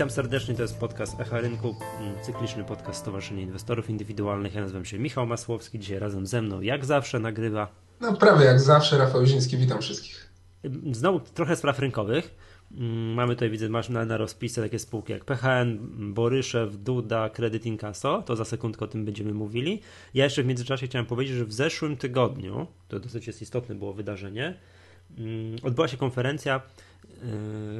Witam 0.00 0.10
serdecznie, 0.10 0.54
to 0.54 0.62
jest 0.62 0.78
podcast 0.78 1.20
Echa 1.20 1.40
Rynku, 1.40 1.76
mm, 2.00 2.22
cykliczny 2.22 2.64
podcast 2.64 3.00
Stowarzyszenia 3.00 3.42
Inwestorów 3.42 3.90
Indywidualnych. 3.90 4.54
Ja 4.54 4.60
nazywam 4.60 4.84
się 4.84 4.98
Michał 4.98 5.26
Masłowski, 5.26 5.78
dzisiaj 5.78 5.98
razem 5.98 6.26
ze 6.26 6.42
mną, 6.42 6.60
jak 6.60 6.84
zawsze, 6.84 7.18
nagrywa. 7.18 7.68
No 8.00 8.16
prawie 8.16 8.44
jak 8.44 8.60
zawsze, 8.60 8.98
Rafał 8.98 9.26
Ziński, 9.26 9.56
witam 9.56 9.80
wszystkich. 9.80 10.30
Znowu 10.92 11.20
trochę 11.20 11.56
spraw 11.56 11.78
rynkowych. 11.78 12.34
Mm, 12.72 13.14
mamy 13.14 13.34
tutaj, 13.34 13.50
widzę, 13.50 13.68
masz 13.68 13.88
na, 13.88 14.04
na 14.04 14.16
rozpisce 14.16 14.62
takie 14.62 14.78
spółki 14.78 15.12
jak 15.12 15.24
PHN, 15.24 15.78
Boryszew, 16.14 16.76
Duda, 16.76 17.30
Kredyt 17.30 17.66
Inkaso. 17.66 18.22
To 18.22 18.36
za 18.36 18.44
sekundkę 18.44 18.84
o 18.84 18.88
tym 18.88 19.04
będziemy 19.04 19.34
mówili. 19.34 19.80
Ja 20.14 20.24
jeszcze 20.24 20.42
w 20.42 20.46
międzyczasie 20.46 20.86
chciałem 20.86 21.06
powiedzieć, 21.06 21.36
że 21.36 21.44
w 21.44 21.52
zeszłym 21.52 21.96
tygodniu, 21.96 22.66
to 22.88 23.00
dosyć 23.00 23.26
jest 23.26 23.42
istotne 23.42 23.74
było 23.74 23.92
wydarzenie, 23.92 24.58
mm, 25.18 25.56
odbyła 25.62 25.88
się 25.88 25.96
konferencja 25.96 26.60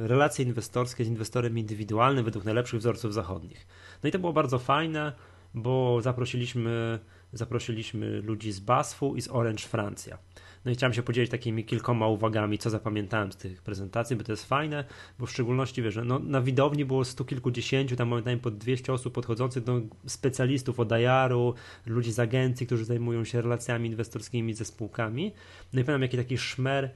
relacje 0.03 0.45
inwestorskie 0.45 1.05
z 1.05 1.07
inwestorem 1.07 1.57
indywidualnym 1.57 2.25
według 2.25 2.45
najlepszych 2.45 2.79
wzorców 2.79 3.13
zachodnich. 3.13 3.67
No 4.03 4.09
i 4.09 4.11
to 4.11 4.19
było 4.19 4.33
bardzo 4.33 4.59
fajne, 4.59 5.13
bo 5.53 6.01
zaprosiliśmy, 6.01 6.99
zaprosiliśmy 7.33 8.21
ludzi 8.21 8.51
z 8.51 8.59
BASF-u 8.59 9.15
i 9.15 9.21
z 9.21 9.27
Orange 9.27 9.63
Francja. 9.63 10.17
No 10.65 10.71
i 10.71 10.75
chciałem 10.75 10.93
się 10.93 11.03
podzielić 11.03 11.31
takimi 11.31 11.65
kilkoma 11.65 12.07
uwagami, 12.07 12.57
co 12.57 12.69
zapamiętałem 12.69 13.31
z 13.31 13.35
tych 13.35 13.61
prezentacji, 13.61 14.15
bo 14.15 14.23
to 14.23 14.31
jest 14.31 14.45
fajne, 14.45 14.85
bo 15.19 15.25
w 15.25 15.31
szczególności 15.31 15.81
wiesz, 15.81 15.99
no, 16.05 16.19
na 16.19 16.41
widowni 16.41 16.85
było 16.85 17.05
stu 17.05 17.25
kilkudziesięciu, 17.25 17.95
tam 17.95 18.07
momentami 18.07 18.39
pod 18.39 18.57
200 18.57 18.93
osób 18.93 19.13
podchodzących 19.13 19.63
do 19.63 19.81
specjalistów 20.05 20.79
od 20.79 20.91
IR-u, 20.91 21.53
ludzi 21.85 22.11
z 22.11 22.19
agencji, 22.19 22.65
którzy 22.65 22.85
zajmują 22.85 23.23
się 23.23 23.41
relacjami 23.41 23.89
inwestorskimi 23.89 24.53
ze 24.53 24.65
spółkami. 24.65 25.31
No 25.73 25.81
i 25.81 25.83
pamiętam 25.83 26.01
jaki 26.01 26.17
taki 26.17 26.37
szmer 26.37 26.91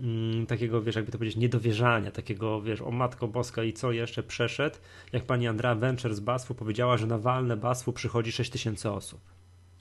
mm, 0.00 0.46
takiego, 0.46 0.82
wiesz, 0.82 0.96
jakby 0.96 1.12
to 1.12 1.18
powiedzieć, 1.18 1.36
niedowierzania, 1.36 2.10
takiego, 2.10 2.62
wiesz, 2.62 2.82
o 2.82 2.90
Matko 2.90 3.28
Boska 3.28 3.62
i 3.62 3.72
co 3.72 3.92
jeszcze 3.92 4.22
przeszedł, 4.22 4.76
jak 5.12 5.24
pani 5.24 5.48
Andrea 5.48 5.74
Venture 5.74 6.14
z 6.14 6.20
Basfu 6.20 6.54
powiedziała, 6.54 6.96
że 6.96 7.06
na 7.06 7.18
walne 7.18 7.56
Basfu 7.56 7.92
przychodzi 7.92 8.32
6 8.32 8.50
tysięcy 8.50 8.90
osób. 8.90 9.20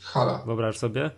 Hala. 0.02 0.44
Wyobraź 0.46 0.78
sobie? 0.78 1.12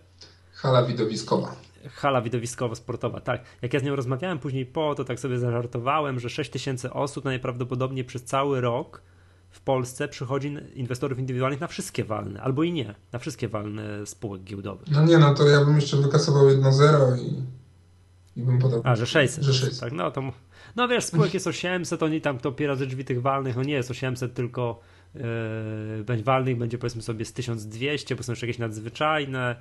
Hala 0.52 0.82
widowiskowa. 0.82 1.56
Hala 1.90 2.22
widowiskowo-sportowa, 2.22 3.20
tak. 3.20 3.44
Jak 3.62 3.74
ja 3.74 3.80
z 3.80 3.82
nią 3.82 3.96
rozmawiałem 3.96 4.38
później 4.38 4.66
po, 4.66 4.94
to 4.94 5.04
tak 5.04 5.20
sobie 5.20 5.38
zażartowałem, 5.38 6.20
że 6.20 6.30
6 6.30 6.50
tysięcy 6.50 6.92
osób 6.92 7.24
najprawdopodobniej 7.24 8.04
przez 8.04 8.24
cały 8.24 8.60
rok 8.60 9.02
w 9.50 9.60
Polsce 9.60 10.08
przychodzi 10.08 10.56
inwestorów 10.74 11.18
indywidualnych 11.18 11.60
na 11.60 11.66
wszystkie 11.66 12.04
walne, 12.04 12.42
albo 12.42 12.62
i 12.62 12.72
nie, 12.72 12.94
na 13.12 13.18
wszystkie 13.18 13.48
walne 13.48 14.06
spółek 14.06 14.42
giełdowych. 14.42 14.90
No 14.90 15.04
nie, 15.04 15.18
no 15.18 15.34
to 15.34 15.48
ja 15.48 15.64
bym 15.64 15.76
jeszcze 15.76 15.96
wykasował 15.96 16.48
jedno 16.48 16.72
zero 16.72 17.16
i 17.16 17.42
i 18.38 18.42
bym 18.42 18.58
podał. 18.58 18.80
A, 18.84 18.96
że 18.96 19.06
600. 19.06 19.44
Że 19.44 19.52
600. 19.52 19.80
Tak, 19.80 19.92
no 19.92 20.10
to. 20.10 20.32
No 20.76 20.88
wiesz, 20.88 21.04
spółek 21.04 21.34
jest 21.34 21.46
800, 21.46 22.02
oni 22.02 22.20
tam 22.20 22.38
to 22.38 22.54
ze 22.74 22.86
drzwi 22.86 23.04
tych 23.04 23.22
walnych, 23.22 23.56
no 23.56 23.62
nie 23.62 23.72
jest 23.72 23.90
800, 23.90 24.34
tylko 24.34 24.80
yy, 25.14 26.22
walnych 26.22 26.58
będzie 26.58 26.78
powiedzmy 26.78 27.02
sobie 27.02 27.24
z 27.24 27.32
1200, 27.32 28.16
bo 28.16 28.22
są 28.22 28.32
jeszcze 28.32 28.46
jakieś 28.46 28.58
nadzwyczajne. 28.58 29.56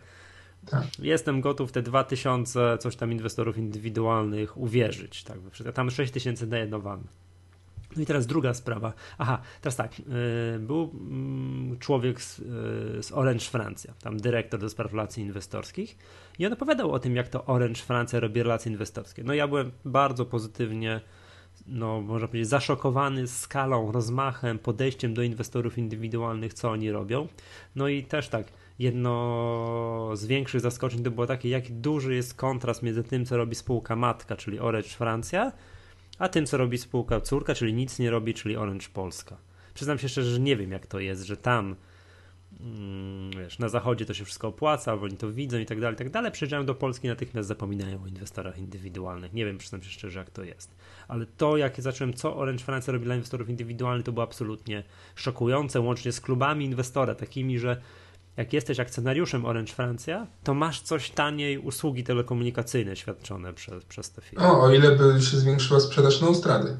Tak. 0.65 0.83
Jestem 0.99 1.41
gotów 1.41 1.71
te 1.71 1.81
2000 1.81 2.77
coś 2.79 2.95
tam 2.95 3.11
inwestorów 3.11 3.57
indywidualnych 3.57 4.57
uwierzyć. 4.57 5.23
Tak, 5.23 5.37
tam 5.73 5.91
6000 5.91 6.47
na 6.47 6.57
jedno 6.57 6.79
walne. 6.79 7.07
No 7.97 8.03
i 8.03 8.05
teraz 8.05 8.27
druga 8.27 8.53
sprawa. 8.53 8.93
Aha, 9.17 9.41
teraz 9.61 9.75
tak. 9.75 9.99
Y, 9.99 10.59
był 10.59 10.91
mm, 10.93 11.79
człowiek 11.79 12.21
z, 12.21 12.39
y, 12.39 12.43
z 13.03 13.11
Orange 13.11 13.45
Francja, 13.45 13.93
tam 14.01 14.17
dyrektor 14.17 14.59
do 14.59 14.69
spraw 14.69 14.91
relacji 14.91 15.23
inwestorskich, 15.23 15.97
i 16.39 16.45
on 16.45 16.53
opowiadał 16.53 16.91
o 16.91 16.99
tym, 16.99 17.15
jak 17.15 17.29
to 17.29 17.45
Orange 17.45 17.81
Francja 17.81 18.19
robi 18.19 18.43
relacje 18.43 18.71
inwestorskie. 18.71 19.23
No 19.23 19.33
ja 19.33 19.47
byłem 19.47 19.71
bardzo 19.85 20.25
pozytywnie, 20.25 21.01
no 21.67 22.01
można 22.01 22.27
powiedzieć, 22.27 22.49
zaszokowany 22.49 23.27
skalą, 23.27 23.91
rozmachem, 23.91 24.59
podejściem 24.59 25.13
do 25.13 25.23
inwestorów 25.23 25.77
indywidualnych, 25.77 26.53
co 26.53 26.71
oni 26.71 26.91
robią. 26.91 27.27
No 27.75 27.87
i 27.87 28.03
też 28.03 28.29
tak. 28.29 28.47
Jedno 28.79 30.11
z 30.13 30.25
większych 30.25 30.61
zaskoczeń 30.61 31.03
to 31.03 31.11
było 31.11 31.27
takie, 31.27 31.49
jak 31.49 31.71
duży 31.71 32.15
jest 32.15 32.33
kontrast 32.33 32.83
między 32.83 33.03
tym, 33.03 33.25
co 33.25 33.37
robi 33.37 33.55
spółka 33.55 33.95
matka, 33.95 34.35
czyli 34.35 34.59
Orange 34.59 34.89
Francja, 34.89 35.51
a 36.19 36.29
tym, 36.29 36.45
co 36.45 36.57
robi 36.57 36.77
spółka 36.77 37.21
córka, 37.21 37.55
czyli 37.55 37.73
nic 37.73 37.99
nie 37.99 38.09
robi, 38.09 38.33
czyli 38.33 38.57
Orange 38.57 38.87
Polska. 38.93 39.37
Przyznam 39.73 39.99
się 39.99 40.09
szczerze, 40.09 40.31
że 40.31 40.39
nie 40.39 40.57
wiem, 40.57 40.71
jak 40.71 40.87
to 40.87 40.99
jest, 40.99 41.23
że 41.23 41.37
tam 41.37 41.75
mm, 42.59 43.31
wiesz, 43.31 43.59
na 43.59 43.69
zachodzie 43.69 44.05
to 44.05 44.13
się 44.13 44.25
wszystko 44.25 44.47
opłaca, 44.47 44.97
bo 44.97 45.03
oni 45.03 45.17
to 45.17 45.31
widzą 45.31 45.57
i 45.57 45.65
tak 45.65 45.79
dalej, 45.79 45.95
i 45.95 45.97
tak 45.97 46.09
dalej. 46.09 46.31
Przyjeżdżają 46.31 46.65
do 46.65 46.75
Polski, 46.75 47.07
natychmiast 47.07 47.47
zapominają 47.47 48.03
o 48.03 48.07
inwestorach 48.07 48.57
indywidualnych. 48.57 49.33
Nie 49.33 49.45
wiem, 49.45 49.57
przyznam 49.57 49.83
się 49.83 49.89
szczerze, 49.89 50.19
jak 50.19 50.29
to 50.29 50.43
jest. 50.43 50.75
Ale 51.07 51.25
to, 51.25 51.57
jak 51.57 51.81
zacząłem, 51.81 52.13
co 52.13 52.37
Orange 52.37 52.63
Francja 52.63 52.93
robi 52.93 53.05
dla 53.05 53.15
inwestorów 53.15 53.49
indywidualnych, 53.49 54.05
to 54.05 54.11
było 54.11 54.23
absolutnie 54.23 54.83
szokujące, 55.15 55.79
łącznie 55.79 56.11
z 56.11 56.21
klubami 56.21 56.65
inwestora, 56.65 57.15
takimi, 57.15 57.59
że 57.59 57.81
jak 58.37 58.53
jesteś 58.53 58.79
akcjonariuszem 58.79 59.45
Orange 59.45 59.73
Francja, 59.73 60.27
to 60.43 60.53
masz 60.53 60.81
coś 60.81 61.09
taniej 61.09 61.57
usługi 61.57 62.03
telekomunikacyjne 62.03 62.95
świadczone 62.95 63.53
przez, 63.53 63.85
przez 63.85 64.11
te 64.11 64.21
firmy. 64.21 64.45
O, 64.45 64.61
o 64.61 64.73
ile 64.73 64.95
by 64.95 65.21
się 65.21 65.37
zwiększyła 65.37 65.79
sprzedaż 65.79 66.21
na 66.21 66.27
Austrady. 66.27 66.77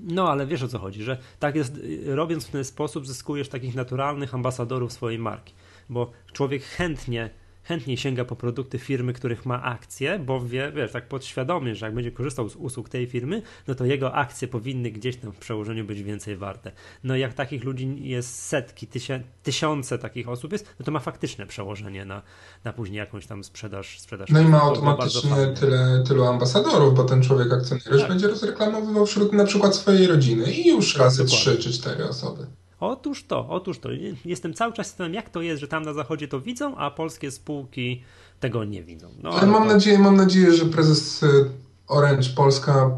No, 0.00 0.30
ale 0.30 0.46
wiesz 0.46 0.62
o 0.62 0.68
co 0.68 0.78
chodzi, 0.78 1.02
że 1.02 1.18
tak 1.38 1.56
jest, 1.56 1.80
robiąc 2.06 2.46
w 2.46 2.50
ten 2.50 2.64
sposób 2.64 3.06
zyskujesz 3.06 3.48
takich 3.48 3.74
naturalnych 3.74 4.34
ambasadorów 4.34 4.92
swojej 4.92 5.18
marki, 5.18 5.54
bo 5.88 6.10
człowiek 6.32 6.62
chętnie 6.62 7.30
chętniej 7.70 7.96
sięga 7.96 8.24
po 8.24 8.36
produkty 8.36 8.78
firmy, 8.78 9.12
których 9.12 9.46
ma 9.46 9.62
akcje, 9.62 10.18
bo 10.18 10.40
wie, 10.40 10.72
wiesz, 10.72 10.92
tak 10.92 11.08
podświadomie, 11.08 11.74
że 11.74 11.86
jak 11.86 11.94
będzie 11.94 12.12
korzystał 12.12 12.48
z 12.48 12.56
usług 12.56 12.88
tej 12.88 13.06
firmy, 13.06 13.42
no 13.68 13.74
to 13.74 13.84
jego 13.84 14.14
akcje 14.14 14.48
powinny 14.48 14.90
gdzieś 14.90 15.16
tam 15.16 15.32
w 15.32 15.38
przełożeniu 15.38 15.84
być 15.84 16.02
więcej 16.02 16.36
warte. 16.36 16.72
No 17.04 17.16
jak 17.16 17.34
takich 17.34 17.64
ludzi 17.64 18.08
jest 18.08 18.42
setki, 18.44 18.86
tysię, 18.86 19.22
tysiące 19.42 19.98
takich 19.98 20.28
osób 20.28 20.52
jest, 20.52 20.74
no 20.78 20.84
to 20.84 20.92
ma 20.92 21.00
faktyczne 21.00 21.46
przełożenie 21.46 22.04
na, 22.04 22.22
na 22.64 22.72
później 22.72 22.98
jakąś 22.98 23.26
tam 23.26 23.44
sprzedaż. 23.44 24.00
sprzedaż 24.00 24.30
no 24.30 24.40
i 24.40 24.44
ma 24.44 24.62
automatycznie 24.62 25.46
tyle, 25.60 26.04
tylu 26.08 26.24
ambasadorów, 26.24 26.94
bo 26.94 27.04
ten 27.04 27.22
człowiek 27.22 27.52
akcjonariusz 27.52 28.00
tak. 28.00 28.08
będzie 28.08 28.28
rozreklamowywał 28.28 29.06
wśród 29.06 29.32
na 29.32 29.44
przykład 29.44 29.76
swojej 29.76 30.06
rodziny 30.06 30.52
i 30.52 30.68
już 30.68 30.96
razy 30.96 31.24
trzy 31.24 31.58
czy 31.58 31.72
cztery 31.72 32.08
osoby. 32.08 32.46
Otóż 32.80 33.24
to, 33.24 33.46
otóż 33.48 33.78
to. 33.78 33.88
Jestem 34.24 34.54
cały 34.54 34.72
czas 34.72 34.94
tym, 34.94 35.14
jak 35.14 35.30
to 35.30 35.42
jest, 35.42 35.60
że 35.60 35.68
tam 35.68 35.82
na 35.82 35.92
zachodzie 35.92 36.28
to 36.28 36.40
widzą, 36.40 36.76
a 36.76 36.90
polskie 36.90 37.30
spółki 37.30 38.02
tego 38.40 38.64
nie 38.64 38.82
widzą. 38.82 39.08
No, 39.22 39.30
ale 39.30 39.46
mam, 39.46 39.68
to... 39.68 39.74
nadzieję, 39.74 39.98
mam 39.98 40.16
nadzieję, 40.16 40.52
że 40.52 40.64
prezes 40.64 41.22
y, 41.22 41.50
Orange 41.86 42.28
Polska 42.36 42.90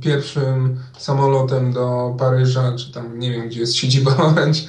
pierwszym 0.00 0.80
samolotem 0.98 1.72
do 1.72 2.16
Paryża, 2.18 2.76
czy 2.76 2.92
tam 2.92 3.18
nie 3.18 3.30
wiem, 3.30 3.48
gdzie 3.48 3.60
jest 3.60 3.76
siedziba 3.76 4.16
Orange 4.32 4.60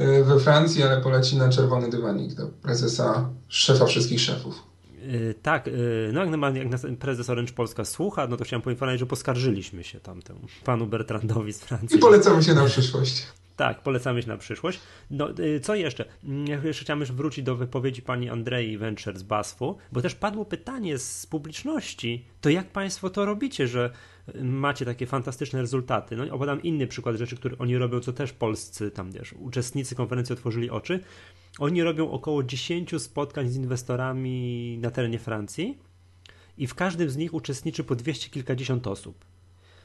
y, 0.00 0.24
we 0.24 0.40
Francji, 0.40 0.82
ale 0.82 1.00
poleci 1.00 1.36
na 1.36 1.48
czerwony 1.48 1.90
dywanik 1.90 2.34
do 2.34 2.46
prezesa, 2.46 3.28
szefa 3.48 3.86
wszystkich 3.86 4.20
szefów. 4.20 4.68
Yy, 5.02 5.34
tak, 5.42 5.66
yy, 5.66 6.10
no 6.12 6.24
jak, 6.24 6.30
na, 6.30 6.50
jak 6.50 6.68
nas 6.68 6.86
prezes 6.98 7.30
Orange 7.30 7.52
Polska 7.52 7.84
słucha, 7.84 8.26
no 8.26 8.36
to 8.36 8.44
chciałem 8.44 8.62
poinformować, 8.62 9.00
że 9.00 9.06
poskarżyliśmy 9.06 9.84
się 9.84 10.00
tamtemu 10.00 10.40
panu 10.64 10.86
Bertrandowi 10.86 11.52
z 11.52 11.60
Francji. 11.60 11.96
I 11.96 12.00
polecamy 12.00 12.42
się 12.42 12.54
na 12.54 12.64
przyszłość. 12.64 13.26
Tak, 13.58 13.82
polecamy 13.82 14.22
się 14.22 14.28
na 14.28 14.36
przyszłość. 14.36 14.80
No, 15.10 15.30
y, 15.38 15.60
co 15.60 15.74
jeszcze? 15.74 16.04
Mm, 16.24 16.66
jeszcze 16.66 16.84
chciałem 16.84 17.00
już 17.00 17.12
wrócić 17.12 17.44
do 17.44 17.56
wypowiedzi 17.56 18.02
pani 18.02 18.28
Andrei 18.28 18.78
Venture 18.78 19.18
z 19.18 19.22
BASF-u, 19.22 19.76
bo 19.92 20.02
też 20.02 20.14
padło 20.14 20.44
pytanie 20.44 20.98
z 20.98 21.26
publiczności, 21.26 22.24
to 22.40 22.50
jak 22.50 22.72
państwo 22.72 23.10
to 23.10 23.24
robicie, 23.24 23.68
że 23.68 23.90
macie 24.42 24.84
takie 24.84 25.06
fantastyczne 25.06 25.60
rezultaty? 25.60 26.16
No 26.16 26.34
opowiem 26.34 26.62
inny 26.62 26.86
przykład 26.86 27.16
rzeczy, 27.16 27.36
które 27.36 27.58
oni 27.58 27.78
robią, 27.78 28.00
co 28.00 28.12
też 28.12 28.32
polscy 28.32 28.90
tam, 28.90 29.12
wiesz, 29.12 29.32
uczestnicy 29.32 29.94
konferencji 29.94 30.32
otworzyli 30.32 30.70
oczy. 30.70 31.00
Oni 31.58 31.82
robią 31.82 32.10
około 32.10 32.42
10 32.42 33.02
spotkań 33.02 33.48
z 33.48 33.56
inwestorami 33.56 34.78
na 34.82 34.90
terenie 34.90 35.18
Francji 35.18 35.78
i 36.58 36.66
w 36.66 36.74
każdym 36.74 37.10
z 37.10 37.16
nich 37.16 37.34
uczestniczy 37.34 37.84
po 37.84 37.94
200 37.94 38.30
kilkadziesiąt 38.30 38.86
osób 38.86 39.24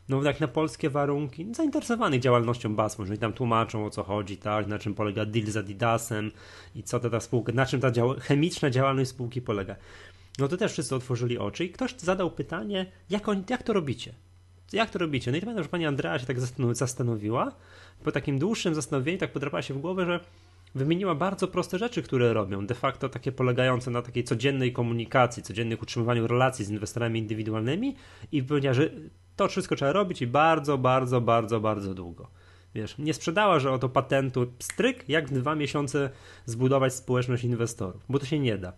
no 0.10 0.24
jak 0.24 0.40
na 0.40 0.48
polskie 0.48 0.90
warunki, 0.90 1.48
zainteresowanych 1.54 2.22
działalnością 2.22 2.76
BASF, 2.76 3.00
że 3.08 3.18
tam 3.18 3.34
tłumaczą 3.34 3.86
o 3.86 3.90
co 3.90 4.04
chodzi, 4.04 4.38
tak, 4.38 4.68
na 4.68 4.80
czym 4.80 4.94
polega 4.94 5.26
deal 5.26 5.48
z 5.48 5.58
Adidasem 5.58 6.32
i 6.76 6.84
co 6.84 7.00
to 7.00 7.10
ta 7.10 7.20
spółka, 7.20 7.52
na 7.52 7.66
czym 7.66 7.82
ta 7.82 7.92
dział 7.92 8.16
chemiczna 8.20 8.70
działalność 8.70 9.10
spółki 9.10 9.42
polega. 9.42 9.76
No 10.40 10.48
to 10.48 10.58
też 10.58 10.72
wszyscy 10.72 10.96
otworzyli 10.96 11.38
oczy 11.38 11.66
i 11.66 11.70
ktoś 11.70 11.96
zadał 11.98 12.32
pytanie, 12.32 12.92
jak, 13.10 13.30
on, 13.30 13.44
jak 13.50 13.64
to 13.64 13.74
robicie? 13.74 14.14
Jak 14.74 14.90
to 14.90 15.00
robicie? 15.00 15.32
No 15.32 15.38
i 15.38 15.40
to 15.40 15.46
pamiętam, 15.46 15.64
że 15.64 15.70
pani 15.70 15.86
Andrea 15.86 16.20
się 16.20 16.26
tak 16.26 16.38
zastanowiła. 16.72 17.52
Po 18.04 18.12
takim 18.12 18.40
dłuższym 18.40 18.76
zastanowieniu 18.76 19.18
tak 19.18 19.32
podrapała 19.32 19.62
się 19.62 19.74
w 19.74 19.78
głowę, 19.78 20.06
że 20.06 20.20
wymieniła 20.76 21.16
bardzo 21.16 21.48
proste 21.48 21.78
rzeczy, 21.78 22.04
które 22.04 22.34
robią, 22.34 22.66
de 22.66 22.76
facto 22.76 23.10
takie 23.10 23.32
polegające 23.32 23.92
na 23.92 24.02
takiej 24.02 24.24
codziennej 24.24 24.74
komunikacji, 24.74 25.44
codziennych 25.44 25.82
utrzymywaniu 25.82 26.28
relacji 26.28 26.66
z 26.66 26.70
inwestorami 26.70 27.20
indywidualnymi 27.20 27.96
i 28.32 28.44
powiedziała, 28.44 28.74
że 28.74 28.90
to 29.36 29.48
wszystko 29.48 29.76
trzeba 29.76 29.92
robić 29.92 30.22
i 30.22 30.28
bardzo, 30.28 30.78
bardzo, 30.78 31.22
bardzo, 31.22 31.60
bardzo 31.60 31.94
długo. 31.94 32.28
Wiesz, 32.76 32.98
nie 32.98 33.14
sprzedała, 33.14 33.60
że 33.60 33.72
oto 33.72 33.90
patentu 33.90 34.54
stryk, 34.60 35.10
jak 35.10 35.30
w 35.30 35.34
dwa 35.34 35.56
miesiące 35.56 36.10
zbudować 36.46 36.94
społeczność 36.94 37.44
inwestorów, 37.44 38.06
bo 38.10 38.20
to 38.20 38.26
się 38.26 38.40
nie 38.40 38.58
da. 38.58 38.74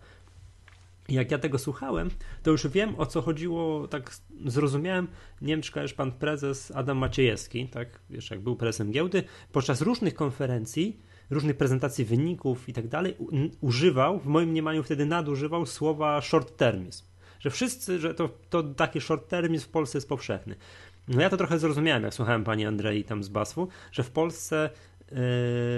jak 1.08 1.30
ja 1.30 1.38
tego 1.38 1.58
słuchałem, 1.58 2.10
to 2.42 2.50
już 2.50 2.66
wiem 2.66 2.94
o 2.98 3.06
co 3.06 3.22
chodziło, 3.22 3.88
tak 3.88 4.16
zrozumiałem. 4.46 5.08
Nie 5.42 5.52
wiem, 5.52 5.62
czy 5.62 5.72
kojarzysz 5.72 5.94
pan 5.94 6.12
prezes 6.12 6.70
Adam 6.70 6.98
Maciejewski, 6.98 7.68
tak, 7.68 8.00
wiesz, 8.10 8.30
jak 8.30 8.40
był 8.40 8.56
prezesem 8.56 8.90
giełdy, 8.90 9.24
podczas 9.52 9.80
różnych 9.80 10.14
konferencji, 10.14 11.00
różnych 11.30 11.56
prezentacji 11.56 12.04
wyników 12.04 12.68
i 12.68 12.72
tak 12.72 12.88
dalej, 12.88 13.16
używał, 13.60 14.18
w 14.20 14.26
moim 14.26 14.48
mniemaniu 14.48 14.82
wtedy 14.82 15.06
nadużywał 15.06 15.66
słowa 15.66 16.20
short 16.20 16.56
termizm. 16.56 17.04
Że 17.46 17.50
wszyscy, 17.50 17.98
że 17.98 18.14
to, 18.14 18.28
to 18.50 18.62
taki 18.62 19.00
short 19.00 19.28
termizm 19.28 19.64
w 19.64 19.68
Polsce 19.68 19.98
jest 19.98 20.08
powszechny. 20.08 20.54
No 21.08 21.22
ja 21.22 21.30
to 21.30 21.36
trochę 21.36 21.58
zrozumiałem, 21.58 22.02
jak 22.02 22.14
słuchałem 22.14 22.44
pani 22.44 22.66
Andrei 22.66 23.04
tam 23.04 23.24
z 23.24 23.28
Basfu, 23.28 23.68
że 23.92 24.02
w 24.02 24.10
Polsce 24.10 24.70
yy, 25.10 25.16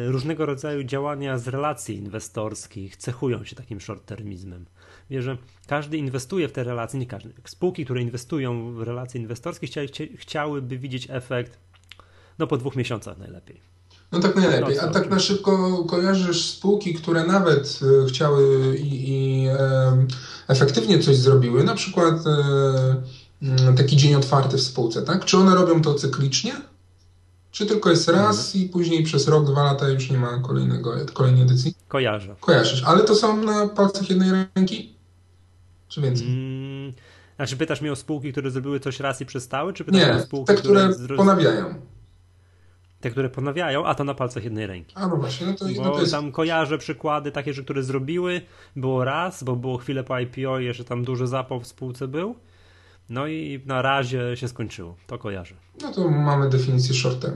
różnego 0.06 0.46
rodzaju 0.46 0.82
działania 0.82 1.38
z 1.38 1.48
relacji 1.48 1.96
inwestorskich 1.96 2.96
cechują 2.96 3.44
się 3.44 3.56
takim 3.56 3.78
short-termizmem. 3.78 4.64
Wie, 5.10 5.22
że 5.22 5.36
każdy 5.66 5.96
inwestuje 5.96 6.48
w 6.48 6.52
te 6.52 6.64
relacje, 6.64 7.00
nie 7.00 7.06
każdy. 7.06 7.32
Spółki, 7.44 7.84
które 7.84 8.02
inwestują 8.02 8.72
w 8.72 8.82
relacje 8.82 9.20
inwestorskie, 9.20 9.66
chciały, 9.66 9.88
chciałyby 10.16 10.78
widzieć 10.78 11.06
efekt 11.10 11.58
no 12.38 12.46
po 12.46 12.56
dwóch 12.56 12.76
miesiącach 12.76 13.18
najlepiej. 13.18 13.67
No 14.12 14.20
tak 14.20 14.36
najlepiej. 14.36 14.78
A 14.78 14.88
tak 14.88 15.10
na 15.10 15.18
szybko 15.18 15.84
kojarzysz 15.84 16.50
spółki, 16.50 16.94
które 16.94 17.26
nawet 17.26 17.80
e, 18.04 18.08
chciały 18.08 18.76
i, 18.78 19.10
i 19.10 19.46
e, 19.46 20.06
efektywnie 20.48 20.98
coś 20.98 21.16
zrobiły, 21.16 21.64
na 21.64 21.74
przykład 21.74 22.14
e, 22.26 23.74
taki 23.76 23.96
dzień 23.96 24.14
otwarty 24.14 24.56
w 24.56 24.62
spółce, 24.62 25.02
tak? 25.02 25.24
Czy 25.24 25.36
one 25.36 25.54
robią 25.54 25.82
to 25.82 25.94
cyklicznie? 25.94 26.52
Czy 27.50 27.66
tylko 27.66 27.90
jest 27.90 28.08
raz 28.08 28.46
mhm. 28.46 28.64
i 28.64 28.68
później 28.68 29.02
przez 29.02 29.28
rok, 29.28 29.46
dwa 29.46 29.62
lata 29.62 29.88
już 29.88 30.10
nie 30.10 30.18
ma 30.18 30.38
kolejnego, 30.38 30.94
kolejnej 31.12 31.42
edycji? 31.42 31.74
Kojarzę. 31.88 32.36
Kojarzysz, 32.40 32.82
ale 32.84 33.04
to 33.04 33.14
są 33.14 33.42
na 33.42 33.68
palcach 33.68 34.10
jednej 34.10 34.46
ręki? 34.54 34.94
Czy 35.88 36.00
więcej? 36.00 36.26
Mm, 36.26 36.92
znaczy 37.36 37.56
pytasz 37.56 37.80
mnie 37.80 37.92
o 37.92 37.96
spółki, 37.96 38.32
które 38.32 38.50
zrobiły 38.50 38.80
coś 38.80 39.00
raz 39.00 39.20
i 39.20 39.26
przestały, 39.26 39.72
czy 39.72 39.84
pytasz 39.84 40.00
nie, 40.00 40.14
o 40.14 40.20
spółki, 40.20 40.46
te, 40.46 40.54
które, 40.54 40.88
które 40.88 41.16
ponawiają? 41.16 41.74
Te, 43.00 43.10
które 43.10 43.30
ponawiają, 43.30 43.86
a 43.86 43.94
to 43.94 44.04
na 44.04 44.14
palcach 44.14 44.44
jednej 44.44 44.66
ręki. 44.66 44.94
A 44.96 45.08
no 45.08 45.16
właśnie, 45.16 45.46
no 45.46 45.54
to, 45.54 45.64
bo 45.76 45.82
no 45.82 45.90
to 45.90 46.00
jest... 46.00 46.12
tam 46.12 46.32
kojarzę 46.32 46.78
przykłady 46.78 47.32
takie, 47.32 47.52
że 47.54 47.62
które 47.62 47.82
zrobiły, 47.82 48.40
było 48.76 49.04
raz, 49.04 49.44
bo 49.44 49.56
było 49.56 49.78
chwilę 49.78 50.04
po 50.04 50.18
IPO 50.18 50.58
i 50.58 50.64
jeszcze 50.64 50.84
tam 50.84 51.04
duży 51.04 51.26
zapał 51.26 51.60
w 51.60 51.66
spółce 51.66 52.08
był, 52.08 52.34
no 53.08 53.26
i 53.26 53.62
na 53.66 53.82
razie 53.82 54.36
się 54.36 54.48
skończyło. 54.48 54.96
To 55.06 55.18
kojarzę. 55.18 55.54
No 55.82 55.92
to 55.92 56.08
mamy 56.08 56.48
definicję 56.48 56.94
short. 56.94 57.26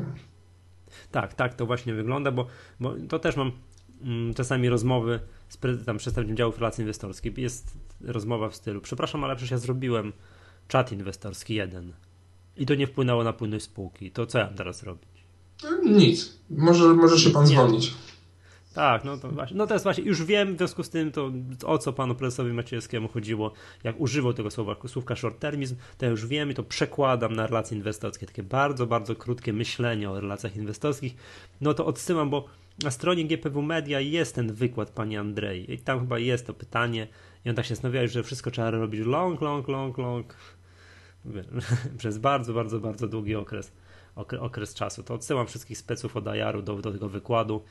Tak, 1.10 1.34
tak 1.34 1.54
to 1.54 1.66
właśnie 1.66 1.94
wygląda, 1.94 2.30
bo, 2.30 2.46
bo 2.80 2.94
to 3.08 3.18
też 3.18 3.36
mam 3.36 3.52
mm, 4.02 4.34
czasami 4.34 4.68
rozmowy 4.68 5.20
z 5.48 5.84
tam 5.86 5.98
przedstawicielem 5.98 6.36
działów 6.36 6.58
relacji 6.58 6.82
inwestorskich. 6.82 7.38
Jest 7.38 7.78
rozmowa 8.00 8.48
w 8.48 8.56
stylu, 8.56 8.80
przepraszam, 8.80 9.24
ale 9.24 9.36
przecież 9.36 9.50
ja 9.50 9.58
zrobiłem 9.58 10.12
czat 10.68 10.92
inwestorski 10.92 11.54
jeden 11.54 11.92
i 12.56 12.66
to 12.66 12.74
nie 12.74 12.86
wpłynęło 12.86 13.24
na 13.24 13.32
płynność 13.32 13.64
spółki. 13.64 14.10
To 14.10 14.26
co 14.26 14.38
ja 14.38 14.46
mam 14.46 14.54
teraz 14.54 14.82
robić? 14.82 15.11
Nic. 15.84 16.38
Może, 16.50 16.94
może 16.94 17.18
się 17.18 17.30
pan 17.30 17.46
zwolnić. 17.46 17.94
Tak, 18.74 19.04
no 19.04 19.16
to 19.16 19.28
właśnie. 19.28 19.56
No 19.56 19.66
teraz 19.66 19.82
właśnie, 19.82 20.04
już 20.04 20.24
wiem 20.24 20.54
w 20.54 20.58
związku 20.58 20.82
z 20.82 20.90
tym, 20.90 21.12
to 21.12 21.32
o 21.64 21.78
co 21.78 21.92
panu 21.92 22.14
prezesowi 22.14 22.52
Maciejewskiemu 22.52 23.08
chodziło, 23.08 23.52
jak 23.84 24.00
używał 24.00 24.32
tego 24.32 24.50
słowa, 24.50 24.76
słówka 24.86 25.16
short 25.16 25.38
termizm, 25.38 25.76
to 25.98 26.04
ja 26.04 26.10
już 26.10 26.26
wiem 26.26 26.50
i 26.50 26.54
to 26.54 26.62
przekładam 26.62 27.32
na 27.32 27.46
relacje 27.46 27.76
inwestorskie. 27.76 28.26
Takie 28.26 28.42
bardzo, 28.42 28.86
bardzo 28.86 29.14
krótkie 29.14 29.52
myślenie 29.52 30.10
o 30.10 30.20
relacjach 30.20 30.56
inwestorskich. 30.56 31.14
No 31.60 31.74
to 31.74 31.86
odsyłam, 31.86 32.30
bo 32.30 32.44
na 32.82 32.90
stronie 32.90 33.24
GPW 33.24 33.62
Media 33.62 34.00
jest 34.00 34.34
ten 34.34 34.52
wykład 34.52 34.90
pani 34.90 35.16
Andrei 35.16 35.72
i 35.72 35.78
tam 35.78 36.00
chyba 36.00 36.18
jest 36.18 36.46
to 36.46 36.54
pytanie 36.54 37.08
i 37.44 37.50
on 37.50 37.56
tak 37.56 37.64
się 37.64 37.74
zastanawia, 37.74 38.06
że 38.06 38.22
wszystko 38.22 38.50
trzeba 38.50 38.70
robić 38.70 39.00
long, 39.06 39.40
long, 39.40 39.68
long, 39.68 39.98
long 39.98 40.34
przez 41.98 42.18
bardzo, 42.18 42.52
bardzo, 42.52 42.80
bardzo 42.80 43.08
długi 43.08 43.34
okres, 43.34 43.72
okres 44.16 44.74
czasu. 44.74 45.02
To 45.02 45.14
odsyłam 45.14 45.46
wszystkich 45.46 45.78
speców 45.78 46.16
od 46.16 46.28
Ajaru 46.28 46.62
do, 46.62 46.74
do 46.74 46.92
tego 46.92 47.08
wykładu. 47.08 47.62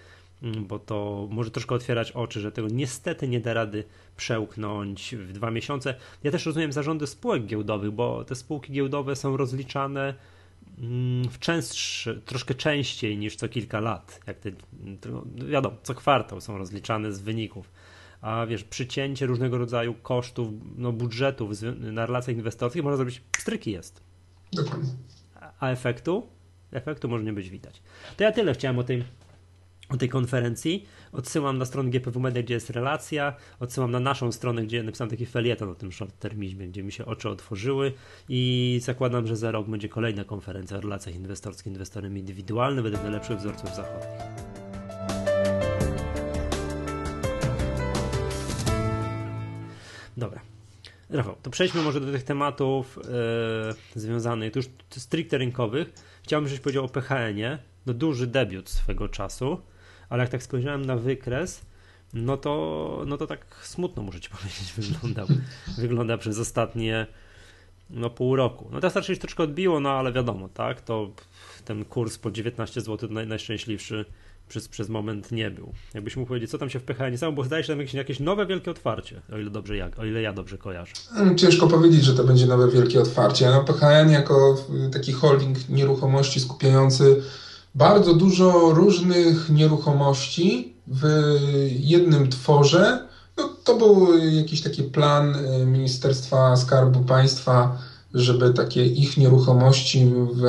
Mm, 0.43 0.65
bo 0.65 0.79
to 0.79 1.27
może 1.31 1.51
troszkę 1.51 1.75
otwierać 1.75 2.11
oczy, 2.11 2.39
że 2.39 2.51
tego 2.51 2.67
niestety 2.67 3.27
nie 3.27 3.39
da 3.39 3.53
rady 3.53 3.83
przełknąć 4.17 5.15
w 5.15 5.33
dwa 5.33 5.51
miesiące. 5.51 5.95
Ja 6.23 6.31
też 6.31 6.45
rozumiem 6.45 6.71
zarządy 6.71 7.07
spółek 7.07 7.45
giełdowych, 7.45 7.91
bo 7.91 8.23
te 8.23 8.35
spółki 8.35 8.73
giełdowe 8.73 9.15
są 9.15 9.37
rozliczane 9.37 10.13
mm, 10.79 11.29
w 11.29 11.39
częstszy, 11.39 12.21
troszkę 12.25 12.53
częściej 12.53 13.17
niż 13.17 13.35
co 13.35 13.49
kilka 13.49 13.79
lat. 13.79 14.19
Jak 14.27 14.39
te, 14.39 14.51
no, 15.11 15.23
wiadomo, 15.47 15.77
co 15.83 15.95
kwartał 15.95 16.41
są 16.41 16.57
rozliczane 16.57 17.13
z 17.13 17.21
wyników. 17.21 17.71
A 18.21 18.45
wiesz, 18.45 18.63
przycięcie 18.63 19.25
różnego 19.25 19.57
rodzaju 19.57 19.93
kosztów, 19.93 20.49
no 20.77 20.91
budżetów 20.91 21.51
na 21.77 22.05
relacjach 22.05 22.37
inwestorskich 22.37 22.83
można 22.83 22.97
zrobić, 22.97 23.21
stryki 23.37 23.71
jest. 23.71 24.01
Dokładnie. 24.53 24.89
A 25.61 25.69
efektu? 25.69 26.27
Efektu 26.71 27.09
może 27.09 27.23
nie 27.23 27.33
być 27.33 27.49
widać. 27.49 27.81
To 28.17 28.23
ja 28.23 28.31
tyle 28.31 28.53
chciałem 28.53 28.79
o 28.79 28.83
tym 28.83 29.03
o 29.89 29.97
tej 29.97 30.09
konferencji. 30.09 30.85
Odsyłam 31.11 31.57
na 31.57 31.65
stronę 31.65 31.89
GPW 31.89 32.19
Media, 32.19 32.43
gdzie 32.43 32.53
jest 32.53 32.69
relacja. 32.69 33.35
Odsyłam 33.59 33.91
na 33.91 33.99
naszą 33.99 34.31
stronę, 34.31 34.63
gdzie 34.63 34.83
napisałem 34.83 35.11
taki 35.11 35.25
felieton 35.25 35.69
o 35.69 35.75
tym 35.75 35.91
short 35.91 36.19
termizmie, 36.19 36.67
gdzie 36.67 36.83
mi 36.83 36.91
się 36.91 37.05
oczy 37.05 37.29
otworzyły 37.29 37.93
i 38.29 38.79
zakładam, 38.83 39.27
że 39.27 39.35
za 39.35 39.51
rok 39.51 39.67
będzie 39.67 39.89
kolejna 39.89 40.23
konferencja 40.23 40.77
o 40.77 40.81
relacjach 40.81 41.15
inwestorskich, 41.15 41.73
inwestorem 41.73 42.17
indywidualnym 42.17 42.83
według 42.83 43.03
najlepszych 43.03 43.37
wzorców 43.37 43.75
zachodnich. 43.75 44.21
Dobra. 50.17 50.50
Rafał, 51.11 51.35
to 51.41 51.49
przejdźmy 51.49 51.81
może 51.81 52.01
do 52.01 52.11
tych 52.11 52.23
tematów 52.23 52.99
yy, 53.95 54.01
związanych, 54.01 54.55
już 54.55 54.65
stricte 54.89 55.37
rynkowych. 55.37 55.93
Chciałbym, 56.23 56.47
żebyś 56.47 56.61
powiedział 56.61 56.85
o 56.85 56.89
PHN-ie. 56.89 57.57
No 57.85 57.93
duży 57.93 58.27
debiut 58.27 58.69
swego 58.69 59.09
czasu 59.09 59.61
ale 60.11 60.23
jak 60.23 60.29
tak 60.29 60.43
spojrzałem 60.43 60.85
na 60.85 60.95
wykres, 60.95 61.65
no 62.13 62.37
to, 62.37 63.03
no 63.07 63.17
to 63.17 63.27
tak 63.27 63.45
smutno 63.61 64.03
muszę 64.03 64.19
ci 64.19 64.29
powiedzieć 64.37 64.73
wyglądał. 64.77 65.27
Wygląda 65.77 66.17
przez 66.17 66.39
ostatnie 66.39 67.07
no 67.89 68.09
pół 68.09 68.35
roku. 68.35 68.69
No 68.71 68.79
teraz 68.79 68.95
raczej 68.95 69.17
troszkę 69.17 69.43
odbiło, 69.43 69.79
no 69.79 69.89
ale 69.91 70.11
wiadomo, 70.11 70.49
tak, 70.49 70.81
to 70.81 71.11
ten 71.65 71.85
kurs 71.85 72.17
po 72.17 72.31
19 72.31 72.81
zł 72.81 73.09
naj, 73.11 73.27
najszczęśliwszy 73.27 74.05
przez, 74.51 74.67
przez 74.67 74.89
moment 74.89 75.31
nie 75.31 75.51
był. 75.51 75.73
Jakbyś 75.93 76.17
mógł 76.17 76.27
powiedzieć, 76.27 76.51
co 76.51 76.57
tam 76.57 76.69
się 76.69 76.79
w 76.79 76.83
PHN 76.83 77.17
stało, 77.17 77.33
bo 77.33 77.43
zdaje 77.43 77.63
się 77.63 77.67
tam 77.67 77.79
jakieś, 77.79 77.93
jakieś 77.93 78.19
nowe 78.19 78.45
wielkie 78.45 78.71
otwarcie, 78.71 79.21
o 79.33 79.37
ile, 79.37 79.49
dobrze 79.49 79.77
ja, 79.77 79.89
o 79.97 80.05
ile 80.05 80.21
ja 80.21 80.33
dobrze 80.33 80.57
kojarzę. 80.57 80.93
Mm, 81.15 81.37
ciężko 81.37 81.67
powiedzieć, 81.67 82.03
że 82.03 82.13
to 82.13 82.23
będzie 82.23 82.45
nowe 82.45 82.71
wielkie 82.71 83.01
otwarcie. 83.01 83.49
No 83.49 83.63
PHN 83.63 84.11
jako 84.11 84.57
taki 84.93 85.11
holding 85.11 85.69
nieruchomości 85.69 86.39
skupiający 86.39 87.21
bardzo 87.75 88.13
dużo 88.13 88.71
różnych 88.73 89.49
nieruchomości 89.49 90.73
w 90.87 91.05
jednym 91.79 92.29
tworze. 92.29 93.07
No, 93.37 93.49
to 93.63 93.75
był 93.75 94.17
jakiś 94.17 94.61
taki 94.61 94.83
plan 94.83 95.35
e, 95.35 95.65
Ministerstwa 95.65 96.55
Skarbu 96.55 96.99
Państwa, 96.99 97.77
żeby 98.13 98.53
takie 98.53 98.85
ich 98.85 99.17
nieruchomości 99.17 100.11
w, 100.33 100.43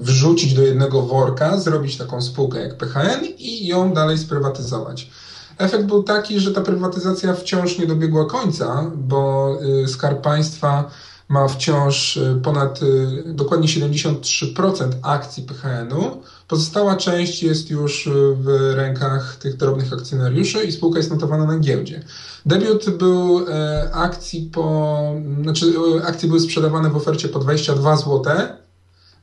wrzucić 0.00 0.54
do 0.54 0.62
jednego 0.62 1.02
worka, 1.02 1.60
zrobić 1.60 1.96
taką 1.96 2.22
spółkę 2.22 2.60
jak 2.60 2.76
PHN 2.76 3.24
i 3.38 3.66
ją 3.66 3.92
dalej 3.92 4.18
sprywatyzować. 4.18 5.10
Efekt 5.58 5.84
był 5.84 6.02
taki, 6.02 6.40
że 6.40 6.50
ta 6.50 6.60
prywatyzacja 6.60 7.34
wciąż 7.34 7.78
nie 7.78 7.86
dobiegła 7.86 8.26
końca, 8.26 8.90
bo 8.96 9.56
e, 9.84 9.88
Skarb 9.88 10.22
Państwa 10.22 10.90
ma 11.30 11.48
wciąż 11.48 12.16
y, 12.16 12.40
ponad 12.42 12.82
y, 12.82 13.22
dokładnie 13.26 13.68
73% 13.68 14.90
akcji 15.02 15.42
PHN-u. 15.42 16.22
Pozostała 16.48 16.96
część 16.96 17.42
jest 17.42 17.70
już 17.70 18.06
y, 18.06 18.10
w 18.36 18.72
rękach 18.74 19.36
tych 19.36 19.56
drobnych 19.56 19.92
akcjonariuszy 19.92 20.64
i 20.64 20.72
spółka 20.72 20.98
jest 20.98 21.10
notowana 21.10 21.44
na 21.44 21.58
giełdzie. 21.58 22.02
Debiut 22.46 22.90
był 22.90 23.48
e, 23.48 23.90
akcji 23.92 24.50
po, 24.52 25.14
znaczy 25.42 25.74
akcje 26.04 26.28
były 26.28 26.40
sprzedawane 26.40 26.90
w 26.90 26.96
ofercie 26.96 27.28
po 27.28 27.38
22 27.38 27.96
zł. 27.96 28.22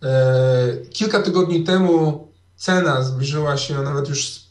E, 0.04 0.78
kilka 0.90 1.22
tygodni 1.22 1.64
temu 1.64 2.28
cena 2.56 3.04
zbliżyła 3.04 3.58
się, 3.58 3.82
nawet 3.82 4.10
już 4.10 4.48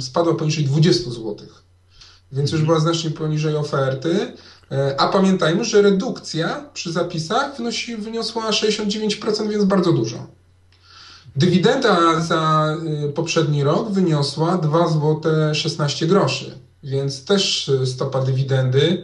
spadła 0.00 0.34
poniżej 0.34 0.64
20 0.64 1.10
zł. 1.10 1.36
Więc 2.32 2.52
już 2.52 2.62
była 2.62 2.80
znacznie 2.80 3.10
poniżej 3.10 3.56
oferty. 3.56 4.32
E, 4.72 5.00
a 5.00 5.08
pamiętajmy, 5.08 5.64
że 5.64 5.82
redukcja 5.82 6.64
przy 6.74 6.92
zapisach 6.92 7.56
wynosi, 7.56 7.96
wyniosła 7.96 8.50
69%, 8.50 9.48
więc 9.48 9.64
bardzo 9.64 9.92
dużo. 9.92 10.26
Dywidenda 11.36 12.20
za 12.20 12.76
poprzedni 13.14 13.64
rok 13.64 13.90
wyniosła 13.90 14.58
2 14.58 14.88
zł 14.88 15.22
16 15.54 16.06
groszy, 16.06 16.58
więc 16.82 17.24
też 17.24 17.68
y, 17.68 17.86
stopa 17.86 18.24
dywidendy 18.24 19.02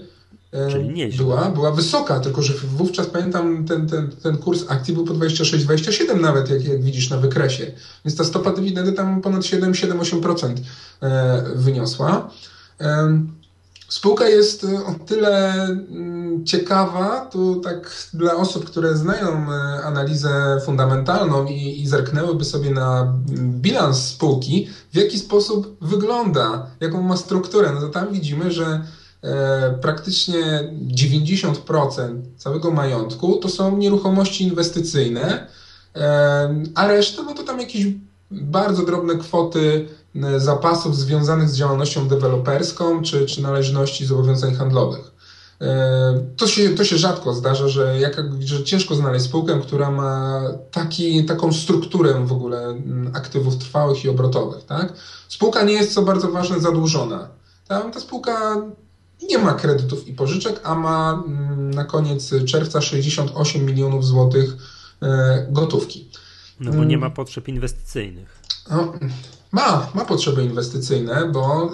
e, 0.53 1.17
była, 1.17 1.51
była 1.51 1.73
wysoka, 1.73 2.21
tylko 2.21 2.43
że 2.43 2.55
wówczas 2.55 3.07
pamiętam 3.07 3.65
ten, 3.65 3.89
ten, 3.89 4.11
ten 4.23 4.37
kurs 4.37 4.65
akcji 4.69 4.95
był 4.95 5.05
po 5.05 5.15
26-27 5.15 6.21
nawet, 6.21 6.51
jak, 6.51 6.65
jak 6.65 6.83
widzisz 6.83 7.11
na 7.11 7.17
wykresie. 7.17 7.73
Więc 8.05 8.17
ta 8.17 8.25
stopa 8.25 8.53
dywidendy 8.53 8.93
tam 8.93 9.21
ponad 9.21 9.43
7-8% 9.43 10.55
e, 11.03 11.43
wyniosła. 11.55 12.31
Spółka 13.89 14.29
jest 14.29 14.65
o 14.65 15.07
tyle 15.07 15.55
mm, 15.65 16.47
ciekawa, 16.47 17.27
to 17.27 17.55
tak 17.55 18.09
dla 18.15 18.35
osób, 18.35 18.65
które 18.65 18.97
znają 18.97 19.53
e, 19.53 19.85
analizę 19.85 20.61
fundamentalną 20.65 21.47
i, 21.47 21.81
i 21.81 21.87
zerknęłyby 21.87 22.45
sobie 22.45 22.71
na 22.71 23.15
bilans 23.37 24.07
spółki, 24.07 24.69
w 24.93 24.97
jaki 24.97 25.19
sposób 25.19 25.77
wygląda, 25.81 26.67
jaką 26.81 27.03
ma 27.03 27.17
strukturę, 27.17 27.73
no 27.75 27.81
to 27.81 27.89
tam 27.89 28.13
widzimy, 28.13 28.53
że 28.53 28.87
e, 29.23 29.79
praktycznie 29.83 30.73
90% 30.97 32.21
całego 32.37 32.71
majątku 32.71 33.37
to 33.37 33.49
są 33.49 33.77
nieruchomości 33.77 34.45
inwestycyjne, 34.45 35.47
e, 35.97 36.65
a 36.75 36.89
reszta 36.89 37.23
no 37.23 37.35
to 37.35 37.43
tam 37.43 37.61
jakieś 37.61 37.87
bardzo 38.43 38.83
drobne 38.83 39.17
kwoty 39.17 39.89
E, 40.23 40.41
zapasów 40.41 40.97
związanych 40.97 41.49
z 41.49 41.57
działalnością 41.57 42.09
deweloperską 42.09 43.03
czy, 43.03 43.27
czy 43.27 43.43
należności 43.43 44.07
zobowiązań 44.07 44.55
handlowych. 44.55 45.13
E, 45.61 46.27
to 46.37 46.47
się, 46.47 46.71
to 46.71 46.85
się 46.85 46.99
rzadko 46.99 47.35
zdarza, 47.35 47.69
że, 47.69 48.01
jak, 48.01 48.23
że 48.41 48.65
ciężko 48.65 48.95
znaleźć 48.95 49.25
spółkę, 49.25 49.61
która 49.63 49.91
ma 49.91 50.43
taki, 50.71 51.25
taką 51.25 51.53
strukturę 51.53 52.27
w 52.27 52.33
ogóle 52.33 52.75
aktywów 53.13 53.57
trwałych 53.57 54.05
i 54.05 54.09
obrotowych. 54.09 54.65
Tak? 54.65 54.93
Spółka 55.29 55.63
nie 55.63 55.73
jest, 55.73 55.95
co 55.95 56.03
bardzo 56.03 56.29
ważne, 56.29 56.61
zadłużona. 56.61 57.29
Ta 57.69 58.01
spółka 58.01 58.63
nie 59.31 59.39
ma 59.39 59.55
kredytów 59.55 60.09
i 60.09 60.13
pożyczek, 60.13 60.61
a 60.65 60.75
ma 60.75 61.23
na 61.57 61.85
koniec 61.85 62.31
czerwca 62.47 62.81
68 62.81 63.67
milionów 63.67 64.07
złotych 64.07 64.57
e, 65.03 65.47
gotówki. 65.51 66.11
No 66.61 66.73
bo 66.73 66.85
nie 66.85 66.99
ma 66.99 67.11
potrzeb 67.11 67.49
inwestycyjnych. 67.49 68.43
No, 68.71 68.93
ma, 69.53 69.89
ma 69.95 70.05
potrzeby 70.05 70.45
inwestycyjne, 70.45 71.31
bo 71.33 71.71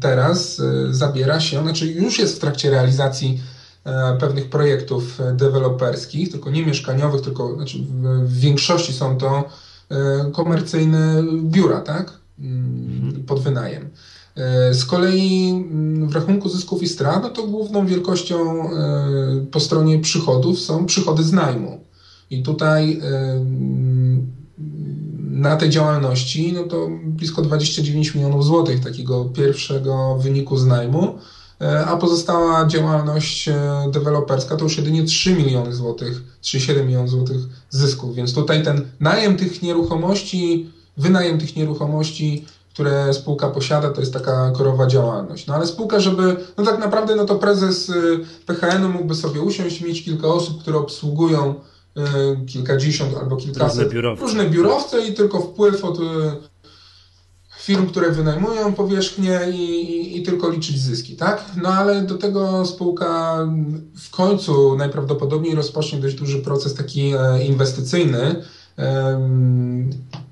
teraz 0.00 0.58
y, 0.58 0.94
zabiera 0.94 1.40
się, 1.40 1.62
znaczy 1.62 1.86
już 1.86 2.18
jest 2.18 2.36
w 2.36 2.38
trakcie 2.38 2.70
realizacji 2.70 3.40
e, 3.84 4.16
pewnych 4.20 4.50
projektów 4.50 5.18
deweloperskich, 5.32 6.30
tylko 6.30 6.50
nie 6.50 6.66
mieszkaniowych, 6.66 7.20
tylko 7.20 7.54
znaczy 7.54 7.78
w 8.22 8.38
większości 8.38 8.92
są 8.92 9.18
to 9.18 9.44
e, 9.90 10.30
komercyjne 10.32 11.24
biura, 11.42 11.80
tak? 11.80 12.12
Mhm. 12.38 13.24
Pod 13.24 13.40
wynajem. 13.40 13.90
E, 14.36 14.74
z 14.74 14.84
kolei 14.84 15.64
w 16.06 16.14
rachunku 16.14 16.48
zysków 16.48 16.82
i 16.82 16.88
strat, 16.88 17.22
no 17.22 17.30
to 17.30 17.42
główną 17.42 17.86
wielkością 17.86 18.70
po 19.50 19.60
stronie 19.60 19.98
przychodów 19.98 20.60
są 20.60 20.86
przychody 20.86 21.22
z 21.22 21.32
najmu. 21.32 21.84
I 22.38 22.42
tutaj 22.42 23.00
na 25.34 25.56
tej 25.56 25.70
działalności, 25.70 26.52
no 26.52 26.62
to 26.62 26.88
blisko 27.04 27.42
29 27.42 28.14
milionów 28.14 28.44
złotych 28.44 28.80
takiego 28.80 29.24
pierwszego 29.24 30.16
wyniku 30.18 30.56
z 30.56 30.66
najmu, 30.66 31.18
e, 31.60 31.86
a 31.86 31.96
pozostała 31.96 32.66
działalność 32.66 33.48
e, 33.48 33.54
deweloperska 33.90 34.56
to 34.56 34.64
już 34.64 34.76
jedynie 34.76 35.04
3 35.04 35.34
miliony 35.34 35.72
złotych, 35.72 36.22
3,7 36.42 36.86
milionów 36.86 37.10
złotych 37.10 37.36
zysków, 37.70 38.14
więc 38.14 38.34
tutaj 38.34 38.62
ten 38.62 38.84
najem 39.00 39.36
tych 39.36 39.62
nieruchomości, 39.62 40.70
wynajem 40.96 41.38
tych 41.38 41.56
nieruchomości, 41.56 42.44
które 42.72 43.14
spółka 43.14 43.48
posiada, 43.48 43.90
to 43.90 44.00
jest 44.00 44.12
taka 44.12 44.50
korowa 44.50 44.86
działalność. 44.86 45.46
No 45.46 45.54
ale 45.54 45.66
spółka, 45.66 46.00
żeby, 46.00 46.36
no 46.58 46.64
tak 46.64 46.78
naprawdę, 46.78 47.16
no 47.16 47.24
to 47.24 47.34
prezes 47.34 47.90
e, 47.90 47.94
PHN-u 48.46 48.88
mógłby 48.88 49.14
sobie 49.14 49.40
usiąść, 49.40 49.80
mieć 49.80 50.04
kilka 50.04 50.28
osób, 50.28 50.62
które 50.62 50.78
obsługują 50.78 51.54
kilkadziesiąt 52.46 53.16
albo 53.16 53.36
kilkaset 53.36 53.78
różne 53.78 53.94
biurowce. 53.94 54.22
różne 54.22 54.50
biurowce 54.50 55.06
i 55.06 55.14
tylko 55.14 55.40
wpływ 55.40 55.84
od 55.84 55.98
e, 55.98 56.02
firm, 57.58 57.86
które 57.86 58.10
wynajmują 58.10 58.72
powierzchnię 58.72 59.40
i, 59.52 59.56
i, 59.56 60.18
i, 60.18 60.22
tylko 60.22 60.48
liczyć 60.48 60.80
zyski, 60.80 61.16
tak? 61.16 61.44
No 61.62 61.68
ale 61.68 62.02
do 62.02 62.18
tego 62.18 62.66
spółka 62.66 63.38
w 63.96 64.10
końcu 64.10 64.76
najprawdopodobniej 64.76 65.54
rozpocznie 65.54 66.00
dość 66.00 66.14
duży 66.14 66.38
proces 66.38 66.74
taki 66.74 67.12
e, 67.14 67.44
inwestycyjny 67.44 68.44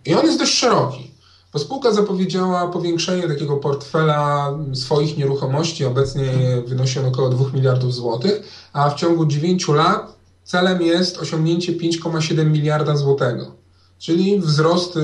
i 0.04 0.14
on 0.14 0.26
jest 0.26 0.38
dość 0.38 0.52
szeroki. 0.54 1.12
Bo 1.52 1.58
spółka 1.58 1.92
zapowiedziała 1.92 2.68
powiększenie 2.68 3.28
takiego 3.28 3.56
portfela 3.56 4.50
swoich 4.74 5.16
nieruchomości, 5.16 5.84
obecnie 5.84 6.32
wynosi 6.66 6.98
on 6.98 7.06
około 7.06 7.28
2 7.28 7.44
miliardów 7.54 7.94
złotych, 7.94 8.42
a 8.72 8.90
w 8.90 8.94
ciągu 8.94 9.26
9 9.26 9.68
lat 9.68 10.21
celem 10.52 10.82
jest 10.82 11.18
osiągnięcie 11.18 11.72
5,7 11.72 12.46
miliarda 12.46 12.96
złotego, 12.96 13.54
czyli 13.98 14.40
wzrost 14.40 14.96
y, 14.96 15.00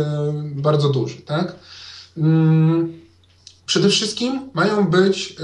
bardzo 0.54 0.88
duży. 0.88 1.16
Tak? 1.16 1.56
Mm, 2.16 2.92
przede 3.66 3.88
wszystkim 3.88 4.50
mają 4.54 4.90
być 4.90 5.30
y, 5.30 5.34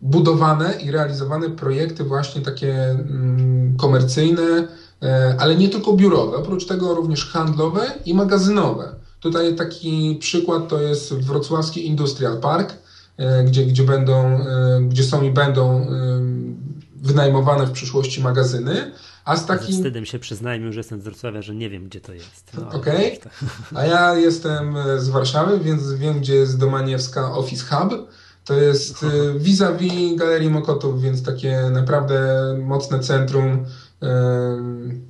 budowane 0.00 0.74
i 0.82 0.90
realizowane 0.90 1.50
projekty 1.50 2.04
właśnie 2.04 2.42
takie 2.42 2.90
mm, 2.90 3.76
komercyjne, 3.76 4.42
y, 4.62 5.08
ale 5.38 5.56
nie 5.56 5.68
tylko 5.68 5.92
biurowe, 5.92 6.36
oprócz 6.36 6.66
tego 6.66 6.94
również 6.94 7.26
handlowe 7.26 7.80
i 8.06 8.14
magazynowe. 8.14 8.94
Tutaj 9.20 9.54
taki 9.56 10.16
przykład 10.20 10.68
to 10.68 10.80
jest 10.80 11.14
wrocławski 11.14 11.86
Industrial 11.86 12.40
Park, 12.40 12.74
gdzie, 13.46 13.66
gdzie, 13.66 13.82
będą, 13.82 14.38
gdzie 14.88 15.04
są 15.04 15.22
i 15.22 15.30
będą 15.30 15.86
wynajmowane 17.04 17.66
w 17.66 17.72
przyszłości 17.72 18.22
magazyny, 18.22 18.92
a 19.24 19.36
z 19.36 19.46
takim... 19.46 19.76
Wstydem 19.76 20.06
się 20.06 20.18
przyznajmy, 20.18 20.72
że 20.72 20.80
jestem 20.80 21.00
z 21.00 21.04
Wrocławia, 21.04 21.42
że 21.42 21.54
nie 21.54 21.70
wiem, 21.70 21.84
gdzie 21.84 22.00
to 22.00 22.12
jest. 22.12 22.52
No, 22.58 22.68
Okej, 22.68 23.18
okay. 23.18 23.32
a 23.74 23.86
ja 23.86 24.14
jestem 24.14 24.76
z 24.96 25.08
Warszawy, 25.08 25.58
więc 25.58 25.92
wiem, 25.92 26.20
gdzie 26.20 26.34
jest 26.34 26.58
Domaniewska 26.58 27.32
Office 27.32 27.64
Hub. 27.64 28.08
To 28.44 28.54
jest 28.54 29.02
y, 29.02 29.38
vis-a-vis 29.38 30.18
Galerii 30.18 30.50
Mokotów, 30.50 31.02
więc 31.02 31.22
takie 31.22 31.70
naprawdę 31.72 32.38
mocne 32.62 33.00
centrum 33.00 33.52
y, 33.52 34.06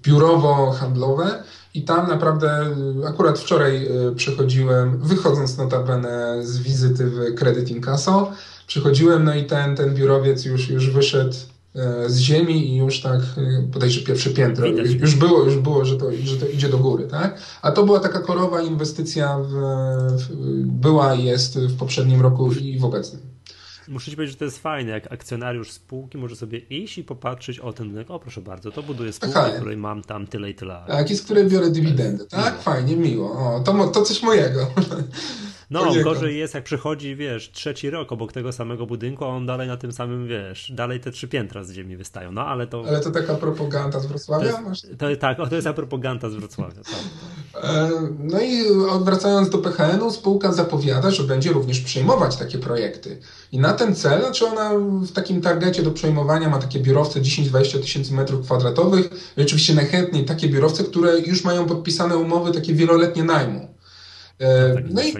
biurowo-handlowe. 0.02 1.42
I 1.74 1.82
tam 1.84 2.08
naprawdę, 2.08 2.66
akurat 3.08 3.38
wczoraj 3.38 3.88
przechodziłem, 4.16 4.98
wychodząc 4.98 5.58
notabene 5.58 6.38
z 6.42 6.58
wizyty 6.58 7.06
w 7.06 7.34
Credit 7.34 7.70
Incasso, 7.70 8.32
przychodziłem, 8.66 9.24
no 9.24 9.34
i 9.34 9.44
ten, 9.44 9.76
ten 9.76 9.94
biurowiec 9.94 10.44
już, 10.44 10.68
już 10.68 10.90
wyszedł 10.90 11.34
E, 11.34 11.53
z 12.06 12.18
ziemi 12.18 12.68
i 12.68 12.76
już 12.76 13.00
tak 13.00 13.20
e, 13.20 13.62
bodajże 13.62 14.00
pierwsze 14.00 14.30
piętro. 14.30 14.66
Widać. 14.66 14.90
Już 14.90 15.14
było, 15.14 15.44
już 15.44 15.56
było, 15.56 15.84
że 15.84 15.96
to, 15.96 16.12
że 16.24 16.36
to 16.36 16.46
idzie 16.46 16.68
do 16.68 16.78
góry, 16.78 17.06
tak? 17.06 17.38
A 17.62 17.72
to 17.72 17.84
była 17.84 18.00
taka 18.00 18.20
korowa 18.20 18.62
inwestycja 18.62 19.38
w, 19.38 19.52
w, 20.18 20.36
była 20.66 21.14
i 21.14 21.24
jest 21.24 21.58
w 21.58 21.76
poprzednim 21.76 22.20
roku 22.20 22.52
i 22.52 22.78
w 22.78 22.84
obecnym. 22.84 23.22
Muszę 23.88 24.10
ci 24.10 24.16
powiedzieć, 24.16 24.34
że 24.34 24.38
to 24.38 24.44
jest 24.44 24.58
fajne, 24.58 24.90
jak 24.90 25.12
akcjonariusz 25.12 25.72
spółki 25.72 26.18
może 26.18 26.36
sobie 26.36 26.58
iść 26.58 26.98
i 26.98 27.04
popatrzeć 27.04 27.58
o 27.58 27.72
ten 27.72 27.88
rynek, 27.88 28.10
o 28.10 28.18
proszę 28.18 28.40
bardzo, 28.40 28.70
to 28.70 28.82
buduję 28.82 29.12
spółkę, 29.12 29.50
w 29.52 29.56
której 29.56 29.76
mam 29.76 30.02
tam 30.02 30.26
tyle 30.26 30.50
i 30.50 30.54
tyle. 30.54 30.84
Tak, 30.88 31.10
i 31.10 31.16
z 31.16 31.22
której 31.22 31.46
biorę 31.46 31.70
dywidendy, 31.70 32.24
tak? 32.24 32.62
Fajnie, 32.62 32.96
miło. 32.96 33.32
O, 33.32 33.60
to, 33.60 33.88
to 33.88 34.02
coś 34.02 34.22
mojego. 34.22 34.66
No, 35.74 36.04
gorzej 36.04 36.38
jest, 36.38 36.54
jak 36.54 36.64
przychodzi, 36.64 37.16
wiesz, 37.16 37.50
trzeci 37.52 37.90
rok 37.90 38.12
obok 38.12 38.32
tego 38.32 38.52
samego 38.52 38.86
budynku, 38.86 39.24
a 39.24 39.28
on 39.28 39.46
dalej 39.46 39.68
na 39.68 39.76
tym 39.76 39.92
samym, 39.92 40.28
wiesz, 40.28 40.72
dalej 40.72 41.00
te 41.00 41.10
trzy 41.10 41.28
piętra 41.28 41.64
z 41.64 41.72
ziemi 41.72 41.96
wystają. 41.96 42.32
No, 42.32 42.46
ale 42.46 42.66
to... 42.66 42.84
Ale 42.88 43.00
to 43.00 43.10
taka 43.10 43.34
propaganda 43.34 44.00
z 44.00 44.06
Wrocławia? 44.06 44.52
To 44.52 44.68
jest, 44.68 44.86
to, 44.98 45.16
tak, 45.20 45.36
to 45.48 45.54
jest 45.54 45.66
ta 45.66 45.72
propaganda 45.72 46.30
z 46.30 46.34
Wrocławia. 46.34 46.82
Tak. 46.82 47.64
E, 47.64 47.90
no 48.18 48.40
i 48.40 48.62
wracając 49.04 49.50
do 49.50 49.58
PHN-u, 49.58 50.10
spółka 50.10 50.52
zapowiada, 50.52 51.10
że 51.10 51.22
będzie 51.22 51.52
również 51.52 51.80
przejmować 51.80 52.36
takie 52.36 52.58
projekty. 52.58 53.18
I 53.52 53.58
na 53.58 53.72
ten 53.72 53.94
cel, 53.94 54.20
znaczy 54.20 54.46
ona 54.46 54.70
w 55.06 55.12
takim 55.12 55.40
targecie 55.40 55.82
do 55.82 55.90
przejmowania 55.90 56.48
ma 56.48 56.58
takie 56.58 56.80
biurowce 56.80 57.20
10-20 57.20 57.80
tysięcy 57.80 58.14
metrów 58.14 58.46
kwadratowych. 58.46 59.10
I 59.36 59.42
oczywiście 59.42 59.74
najchętniej 59.74 60.24
takie 60.24 60.48
biurowce, 60.48 60.84
które 60.84 61.18
już 61.18 61.44
mają 61.44 61.66
podpisane 61.66 62.16
umowy 62.16 62.52
takie 62.52 62.74
wieloletnie 62.74 63.24
najmu. 63.24 63.73
E, 64.38 64.74
no, 64.74 64.90
no, 64.90 65.02
i, 65.02 65.12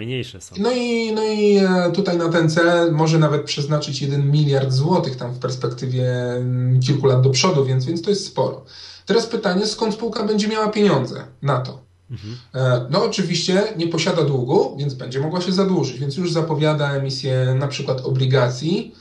no, 0.59 0.71
i, 0.71 1.11
no 1.13 1.23
i 1.23 1.57
e, 1.57 1.91
tutaj 1.91 2.17
na 2.17 2.29
ten 2.29 2.49
cel 2.49 2.91
może 2.91 3.19
nawet 3.19 3.43
przeznaczyć 3.43 4.01
1 4.01 4.31
miliard 4.31 4.71
złotych 4.71 5.15
tam 5.15 5.33
w 5.33 5.39
perspektywie 5.39 6.11
mm, 6.11 6.79
kilku 6.79 7.07
lat 7.07 7.21
do 7.21 7.29
przodu, 7.29 7.65
więc, 7.65 7.85
więc 7.85 8.01
to 8.01 8.09
jest 8.09 8.25
sporo. 8.25 8.65
Teraz 9.05 9.25
pytanie, 9.25 9.65
skąd 9.65 9.93
spółka 9.93 10.23
będzie 10.23 10.47
miała 10.47 10.67
pieniądze 10.67 11.23
na 11.41 11.59
to? 11.59 11.79
Mhm. 12.11 12.37
E, 12.53 12.87
no 12.89 13.03
oczywiście 13.03 13.63
nie 13.77 13.87
posiada 13.87 14.23
długu, 14.23 14.75
więc 14.79 14.93
będzie 14.93 15.19
mogła 15.19 15.41
się 15.41 15.51
zadłużyć, 15.51 15.99
więc 15.99 16.17
już 16.17 16.31
zapowiada 16.31 16.91
emisję 16.91 17.55
na 17.59 17.67
przykład 17.67 18.01
obligacji, 18.01 18.95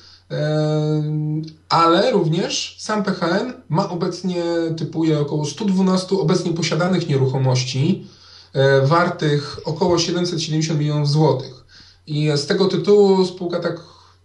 ale 1.68 2.10
również 2.10 2.76
sam 2.78 3.04
PHN 3.04 3.52
ma 3.68 3.90
obecnie, 3.90 4.42
typuje 4.76 5.20
około 5.20 5.44
112 5.44 6.18
obecnie 6.18 6.52
posiadanych 6.52 7.08
nieruchomości, 7.08 8.06
wartych 8.84 9.60
około 9.64 9.98
770 9.98 10.80
milionów 10.80 11.10
złotych. 11.10 11.64
I 12.06 12.30
z 12.36 12.46
tego 12.46 12.66
tytułu 12.66 13.26
spółka 13.26 13.60
tak 13.60 13.80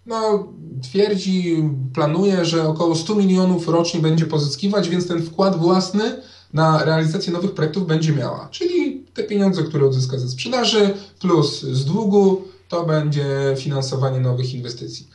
no, 0.06 0.48
twierdzi, 0.84 1.70
planuje, 1.94 2.46
że 2.46 2.68
około 2.68 2.96
100 2.96 3.16
milionów 3.16 3.68
rocznie 3.68 4.00
będzie 4.00 4.26
pozyskiwać, 4.26 4.90
więc 4.90 5.08
ten 5.08 5.24
wkład 5.24 5.60
własny 5.60 6.22
na 6.54 6.86
realizację 6.86 7.34
nowych 7.34 7.52
projektów 7.52 7.88
będzie 7.88 8.14
miała. 8.14 8.48
Czyli 8.52 9.06
te 9.14 9.24
pieniądze, 9.24 9.64
które 9.64 9.86
odzyska 9.86 10.18
ze 10.18 10.30
sprzedaży, 10.30 10.94
plus 11.20 11.62
z 11.62 11.86
długu, 11.86 12.42
to 12.68 12.86
będzie 12.86 13.56
finansowanie 13.58 14.20
nowych 14.20 14.54
inwestycji. 14.54 15.10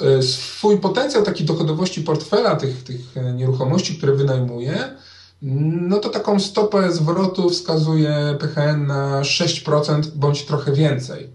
E, 0.00 0.22
swój 0.22 0.78
potencjał 0.78 1.22
takiej 1.22 1.46
dochodowości 1.46 2.02
portfela 2.02 2.56
tych, 2.56 2.84
tych 2.84 3.00
nieruchomości, 3.34 3.94
które 3.94 4.12
wynajmuje, 4.12 4.96
no 5.42 5.98
to 5.98 6.08
taką 6.08 6.40
stopę 6.40 6.92
zwrotu 6.92 7.50
wskazuje 7.50 8.36
PHN 8.40 8.86
na 8.86 9.22
6% 9.22 10.06
bądź 10.14 10.44
trochę 10.44 10.72
więcej. 10.72 11.30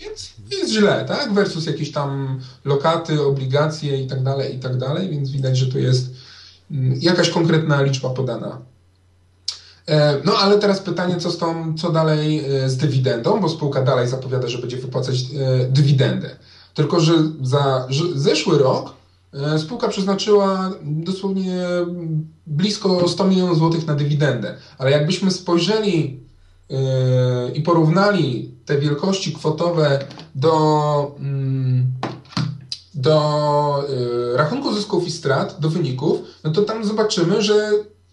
Więc 0.00 0.34
jest 0.50 0.72
źle, 0.72 1.04
tak? 1.08 1.32
Versus 1.32 1.66
jakieś 1.66 1.92
tam 1.92 2.40
lokaty, 2.64 3.22
obligacje 3.22 4.02
i 4.02 4.06
tak 4.06 4.22
dalej, 4.22 4.56
i 4.56 4.58
tak 4.58 4.78
dalej, 4.78 5.08
więc 5.08 5.30
widać, 5.30 5.58
że 5.58 5.66
to 5.72 5.78
jest 5.78 6.10
mm, 6.70 6.98
jakaś 7.00 7.30
konkretna 7.30 7.82
liczba 7.82 8.10
podana. 8.10 8.58
E, 9.88 10.20
no 10.24 10.32
ale 10.32 10.58
teraz 10.58 10.80
pytanie, 10.80 11.16
co, 11.16 11.30
z 11.30 11.38
tą, 11.38 11.74
co 11.78 11.92
dalej 11.92 12.44
e, 12.44 12.70
z 12.70 12.76
dywidendą, 12.76 13.40
bo 13.40 13.48
spółka 13.48 13.82
dalej 13.82 14.08
zapowiada, 14.08 14.48
że 14.48 14.58
będzie 14.58 14.76
wypłacać 14.76 15.16
e, 15.20 15.64
dywidendę. 15.64 16.36
Tylko, 16.74 17.00
że 17.00 17.12
za 17.42 17.88
zeszły 18.14 18.58
rok 18.58 18.97
spółka 19.58 19.88
przeznaczyła 19.88 20.70
dosłownie 20.82 21.62
blisko 22.46 23.08
100 23.08 23.24
milionów 23.24 23.58
złotych 23.58 23.86
na 23.86 23.94
dywidendę. 23.94 24.54
Ale 24.78 24.90
jakbyśmy 24.90 25.30
spojrzeli 25.30 26.20
i 27.54 27.62
porównali 27.62 28.54
te 28.64 28.78
wielkości 28.78 29.32
kwotowe 29.32 30.06
do, 30.34 31.16
mm, 31.18 31.86
do 32.94 33.88
rachunku 34.34 34.74
zysków 34.74 35.06
i 35.06 35.10
strat, 35.10 35.60
do 35.60 35.68
wyników, 35.68 36.18
no 36.44 36.50
to 36.50 36.62
tam 36.62 36.84
zobaczymy, 36.84 37.42
że 37.42 37.70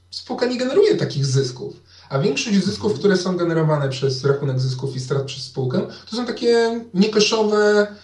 spółka 0.09 0.45
nie 0.45 0.57
generuje 0.57 0.95
takich 0.95 1.25
zysków. 1.25 1.83
A 2.09 2.19
większość 2.19 2.63
zysków, 2.65 2.93
które 2.93 3.17
są 3.17 3.37
generowane 3.37 3.89
przez 3.89 4.25
rachunek 4.25 4.59
zysków 4.59 4.95
i 4.95 4.99
strat 4.99 5.23
przez 5.23 5.43
spółkę, 5.43 5.81
to 6.09 6.15
są 6.15 6.25
takie 6.25 6.81
niekoszowe 6.93 7.57
mm, 7.57 7.95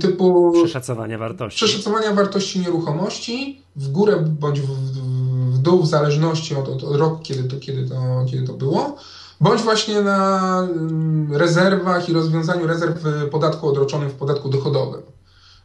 typu 0.00 0.52
przeszacowania 0.52 1.18
wartości. 1.18 1.64
Przeszacowania 1.64 2.12
wartości 2.12 2.60
nieruchomości 2.60 3.62
w 3.76 3.88
górę 3.88 4.24
bądź 4.40 4.60
w, 4.60 4.66
w 4.66 5.58
dół, 5.58 5.82
w 5.82 5.86
zależności 5.86 6.54
od, 6.54 6.68
od, 6.68 6.84
od 6.84 6.96
roku, 6.96 7.18
kiedy 7.22 7.48
to, 7.48 7.56
kiedy, 7.60 7.88
to, 7.88 8.24
kiedy 8.30 8.46
to 8.46 8.52
było, 8.52 8.96
bądź 9.40 9.62
właśnie 9.62 10.02
na 10.02 10.58
mm, 10.60 11.36
rezerwach 11.36 12.08
i 12.08 12.12
rozwiązaniu 12.12 12.66
rezerw 12.66 13.02
w 13.02 13.28
podatku 13.30 13.68
odroczonym 13.68 14.10
w 14.10 14.14
podatku 14.14 14.48
dochodowym. 14.48 15.02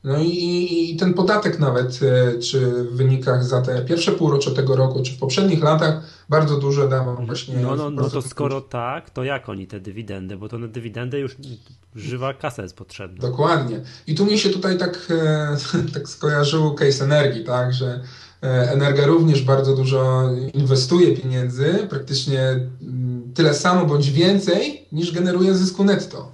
No 0.04 0.20
i, 0.20 0.92
i, 0.92 0.98
ten 0.98 1.14
podatek 1.14 1.60
nawet, 1.60 2.00
e, 2.04 2.40
czy 2.40 2.84
w 2.84 2.96
wynikach 2.96 3.46
za 3.46 3.62
te 3.62 3.82
pierwsze 3.82 4.12
półrocze 4.12 4.52
tego 4.52 4.76
roku, 4.76 5.04
czy 5.04 5.12
w 5.12 5.18
poprzednich 5.18 5.64
latach, 5.64 6.02
bardzo 6.30 6.58
dużo 6.58 6.88
dawał 6.88 7.26
właśnie. 7.26 7.56
No, 7.56 7.76
no, 7.76 7.90
no 7.90 8.10
to 8.10 8.22
skoro 8.22 8.62
tak, 8.62 9.10
to 9.10 9.24
jak 9.24 9.50
oni 9.50 9.68
te 9.68 9.80
dywidendy? 9.80 10.38
Bo 10.38 10.50
to 10.50 10.58
na 10.58 10.68
dywidendę 10.68 11.20
już 11.20 11.36
żywa 11.96 12.34
kasa 12.34 12.64
jest 12.64 12.76
potrzebna. 12.76 13.22
Dokładnie. 13.22 13.82
I 14.08 14.16
tu 14.16 14.26
mi 14.26 14.40
się 14.40 14.50
tutaj 14.50 14.78
tak, 14.78 15.08
e, 15.10 15.58
tak 15.94 16.10
skojarzył 16.10 16.74
case 16.74 17.04
energii, 17.04 17.44
tak, 17.44 17.74
że 17.74 18.00
e, 18.44 18.72
Energia 18.72 19.06
również 19.06 19.42
bardzo 19.42 19.76
dużo 19.76 20.30
inwestuje 20.54 21.18
pieniędzy, 21.18 21.88
praktycznie 21.90 22.42
mm, 22.42 23.32
tyle 23.34 23.54
samo 23.54 23.86
bądź 23.86 24.12
więcej, 24.12 24.86
niż 24.92 25.12
generuje 25.12 25.56
zysku 25.56 25.84
netto. 25.84 26.32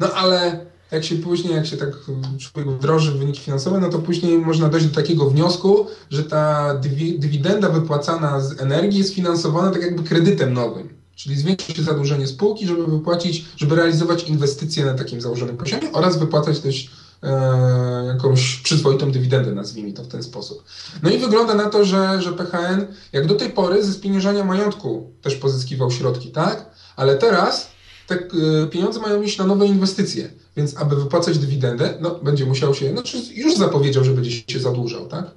No 0.00 0.12
ale 0.12 0.66
jak 0.94 1.04
się 1.04 1.16
później, 1.16 1.54
jak 1.54 1.66
się 1.66 1.76
tak 1.76 1.90
człowiek 2.38 2.70
wdroży 2.74 3.12
w 3.12 3.18
wyniki 3.18 3.40
finansowe, 3.40 3.80
no 3.80 3.88
to 3.88 3.98
później 3.98 4.38
można 4.38 4.68
dojść 4.68 4.86
do 4.86 4.94
takiego 4.94 5.30
wniosku, 5.30 5.86
że 6.10 6.24
ta 6.24 6.74
dywidenda 7.18 7.68
wypłacana 7.68 8.40
z 8.40 8.60
energii 8.60 8.98
jest 8.98 9.14
finansowana 9.14 9.70
tak 9.70 9.82
jakby 9.82 10.02
kredytem 10.02 10.54
nowym. 10.54 10.88
Czyli 11.16 11.36
zwiększa 11.36 11.74
się 11.74 11.82
zadłużenie 11.82 12.26
spółki, 12.26 12.66
żeby 12.66 12.86
wypłacić, 12.86 13.44
żeby 13.56 13.76
realizować 13.76 14.28
inwestycje 14.28 14.84
na 14.84 14.94
takim 14.94 15.20
założonym 15.20 15.56
poziomie 15.56 15.92
oraz 15.92 16.18
wypłacać 16.18 16.60
też 16.60 16.90
e, 17.22 18.04
jakąś 18.06 18.56
przyzwoitą 18.56 19.10
dywidendę, 19.10 19.52
nazwijmy 19.52 19.92
to 19.92 20.04
w 20.04 20.08
ten 20.08 20.22
sposób. 20.22 20.64
No 21.02 21.10
i 21.10 21.18
wygląda 21.18 21.54
na 21.54 21.70
to, 21.70 21.84
że, 21.84 22.22
że 22.22 22.32
PHN 22.32 22.86
jak 23.12 23.26
do 23.26 23.34
tej 23.34 23.50
pory 23.50 23.84
ze 23.84 23.92
spieniężania 23.92 24.44
majątku 24.44 25.10
też 25.22 25.34
pozyskiwał 25.34 25.90
środki, 25.90 26.30
tak? 26.30 26.70
Ale 26.96 27.16
teraz 27.16 27.73
te 28.06 28.14
e, 28.14 28.66
pieniądze 28.66 29.00
mają 29.00 29.22
iść 29.22 29.38
na 29.38 29.46
nowe 29.46 29.66
inwestycje. 29.66 30.30
Więc 30.56 30.76
aby 30.76 30.96
wypłacać 30.96 31.38
dywidendę, 31.38 31.98
no 32.00 32.10
będzie 32.22 32.46
musiał 32.46 32.74
się, 32.74 32.90
znaczy 32.90 33.18
już 33.34 33.56
zapowiedział, 33.56 34.04
że 34.04 34.12
będzie 34.12 34.30
się 34.30 34.60
zadłużał, 34.60 35.06
tak? 35.06 35.30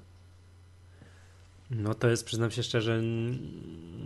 No 1.72 1.94
to 1.94 2.10
jest, 2.10 2.26
przyznam 2.26 2.52
się 2.52 2.64
szczerze, 2.64 3.02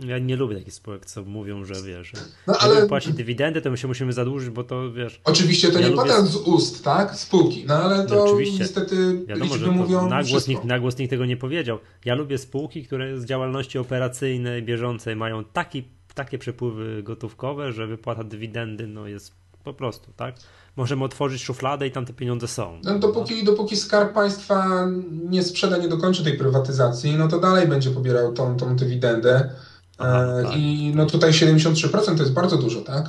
ja 0.06 0.18
nie 0.18 0.36
lubię 0.36 0.56
takich 0.56 0.74
spółek, 0.74 1.06
co 1.06 1.24
mówią, 1.24 1.64
że 1.64 1.74
wiesz, 1.74 2.08
że 2.08 2.18
no, 2.46 2.54
ale... 2.58 2.74
żeby 2.74 2.88
płacić 2.88 3.14
dywidendę, 3.14 3.60
to 3.60 3.70
my 3.70 3.76
się 3.76 3.88
musimy 3.88 4.12
zadłużyć, 4.12 4.50
bo 4.50 4.64
to 4.64 4.92
wiesz... 4.92 5.20
Oczywiście 5.24 5.68
to 5.68 5.78
ja 5.78 5.88
nie 5.88 5.94
lubię... 5.94 6.08
pada 6.08 6.22
z 6.22 6.36
ust, 6.36 6.84
tak? 6.84 7.16
Spółki, 7.16 7.64
no 7.66 7.74
ale 7.74 8.06
to 8.06 8.14
no, 8.14 8.24
oczywiście. 8.24 8.58
niestety 8.58 9.24
Wiadomo, 9.26 9.54
liczby 9.54 9.70
mówią 9.70 10.08
na 10.08 10.24
głos, 10.24 10.48
nikt, 10.48 10.64
na 10.64 10.80
głos 10.80 10.98
nikt 10.98 11.10
tego 11.10 11.26
nie 11.26 11.36
powiedział. 11.36 11.78
Ja 12.04 12.14
lubię 12.14 12.38
spółki, 12.38 12.84
które 12.84 13.20
z 13.20 13.24
działalności 13.24 13.78
operacyjnej, 13.78 14.62
bieżącej 14.62 15.16
mają 15.16 15.44
taki, 15.44 15.84
takie 16.14 16.38
przepływy 16.38 17.02
gotówkowe, 17.02 17.72
że 17.72 17.86
wypłata 17.86 18.24
dywidendy 18.24 18.86
no 18.86 19.06
jest 19.06 19.32
po 19.64 19.74
prostu, 19.74 20.12
tak? 20.16 20.34
możemy 20.76 21.04
otworzyć 21.04 21.42
szufladę 21.42 21.86
i 21.86 21.90
tam 21.90 22.06
te 22.06 22.12
pieniądze 22.12 22.48
są. 22.48 22.78
No, 22.84 22.98
dopóki, 22.98 23.44
dopóki 23.44 23.76
Skarb 23.76 24.12
Państwa 24.12 24.86
nie 25.10 25.42
sprzeda, 25.42 25.76
nie 25.76 25.88
dokończy 25.88 26.24
tej 26.24 26.38
prywatyzacji, 26.38 27.16
no 27.16 27.28
to 27.28 27.38
dalej 27.38 27.68
będzie 27.68 27.90
pobierał 27.90 28.32
tą, 28.32 28.56
tą 28.56 28.76
dywidendę. 28.76 29.50
Aha, 29.98 30.24
e, 30.24 30.42
tak. 30.42 30.56
I 30.56 30.92
no 30.96 31.06
tutaj 31.06 31.30
73% 31.30 32.16
to 32.16 32.22
jest 32.22 32.32
bardzo 32.32 32.56
dużo, 32.56 32.80
tak? 32.80 33.06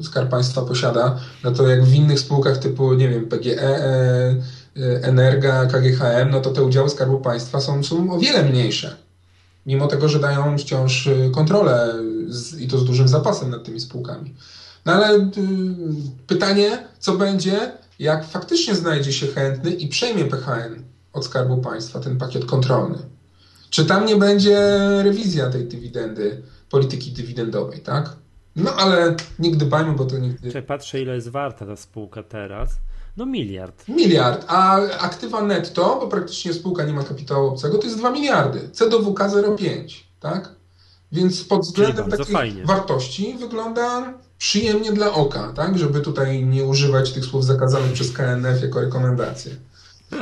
E, 0.00 0.02
Skarb 0.02 0.30
Państwa 0.30 0.62
posiada. 0.62 1.18
No 1.44 1.50
to 1.50 1.68
jak 1.68 1.84
w 1.84 1.94
innych 1.94 2.20
spółkach 2.20 2.58
typu, 2.58 2.94
nie 2.94 3.08
wiem, 3.08 3.28
PGE, 3.28 3.62
e, 3.62 4.36
Energa, 5.02 5.66
KGHM, 5.66 6.30
no 6.30 6.40
to 6.40 6.50
te 6.50 6.62
udziały 6.62 6.90
Skarbu 6.90 7.20
Państwa 7.20 7.60
są, 7.60 7.84
są 7.84 8.12
o 8.12 8.18
wiele 8.18 8.42
mniejsze. 8.42 8.96
Mimo 9.66 9.86
tego, 9.86 10.08
że 10.08 10.18
dają 10.18 10.58
wciąż 10.58 11.08
kontrolę 11.32 11.94
z, 12.28 12.60
i 12.60 12.68
to 12.68 12.78
z 12.78 12.84
dużym 12.84 13.08
zapasem 13.08 13.50
nad 13.50 13.64
tymi 13.64 13.80
spółkami. 13.80 14.34
No 14.84 14.92
ale 14.92 15.16
y, 15.18 15.30
pytanie, 16.26 16.88
co 16.98 17.16
będzie, 17.16 17.72
jak 17.98 18.26
faktycznie 18.26 18.74
znajdzie 18.74 19.12
się 19.12 19.26
chętny 19.26 19.70
i 19.70 19.88
przejmie 19.88 20.24
PHN 20.24 20.82
od 21.12 21.24
Skarbu 21.24 21.58
Państwa 21.58 22.00
ten 22.00 22.18
pakiet 22.18 22.44
kontrolny. 22.44 22.98
Czy 23.70 23.86
tam 23.86 24.06
nie 24.06 24.16
będzie 24.16 24.58
rewizja 25.02 25.50
tej 25.50 25.64
dywidendy, 25.64 26.42
polityki 26.70 27.12
dywidendowej, 27.12 27.80
tak? 27.80 28.16
No 28.56 28.74
ale 28.74 29.16
nie 29.38 29.50
gdybajmy, 29.50 29.92
bo 29.92 30.04
to 30.04 30.18
nigdy... 30.18 30.52
Czy 30.52 30.62
patrzę, 30.62 31.00
ile 31.00 31.14
jest 31.14 31.28
warta 31.28 31.66
ta 31.66 31.76
spółka 31.76 32.22
teraz. 32.22 32.70
No 33.16 33.26
miliard. 33.26 33.88
Miliard, 33.88 34.44
a 34.48 34.76
aktywa 34.98 35.42
netto, 35.42 35.98
bo 36.00 36.08
praktycznie 36.08 36.52
spółka 36.52 36.84
nie 36.84 36.92
ma 36.92 37.02
kapitału 37.02 37.48
obcego, 37.48 37.78
to 37.78 37.84
jest 37.84 37.98
2 37.98 38.10
miliardy. 38.10 38.68
C 38.72 38.90
do 38.90 38.98
WK 39.02 39.18
0,5, 39.18 40.04
tak? 40.20 40.54
Więc 41.12 41.44
pod 41.44 41.62
względem 41.62 42.10
takich 42.10 42.32
fajnie. 42.32 42.64
wartości 42.64 43.36
wygląda 43.40 44.14
przyjemnie 44.38 44.92
dla 44.92 45.12
oka, 45.12 45.52
tak? 45.52 45.78
Żeby 45.78 46.00
tutaj 46.00 46.44
nie 46.44 46.64
używać 46.64 47.12
tych 47.12 47.24
słów 47.24 47.44
zakazanych 47.44 47.92
przez 47.92 48.12
KNF 48.12 48.62
jako 48.62 48.80
rekomendacje. 48.80 49.56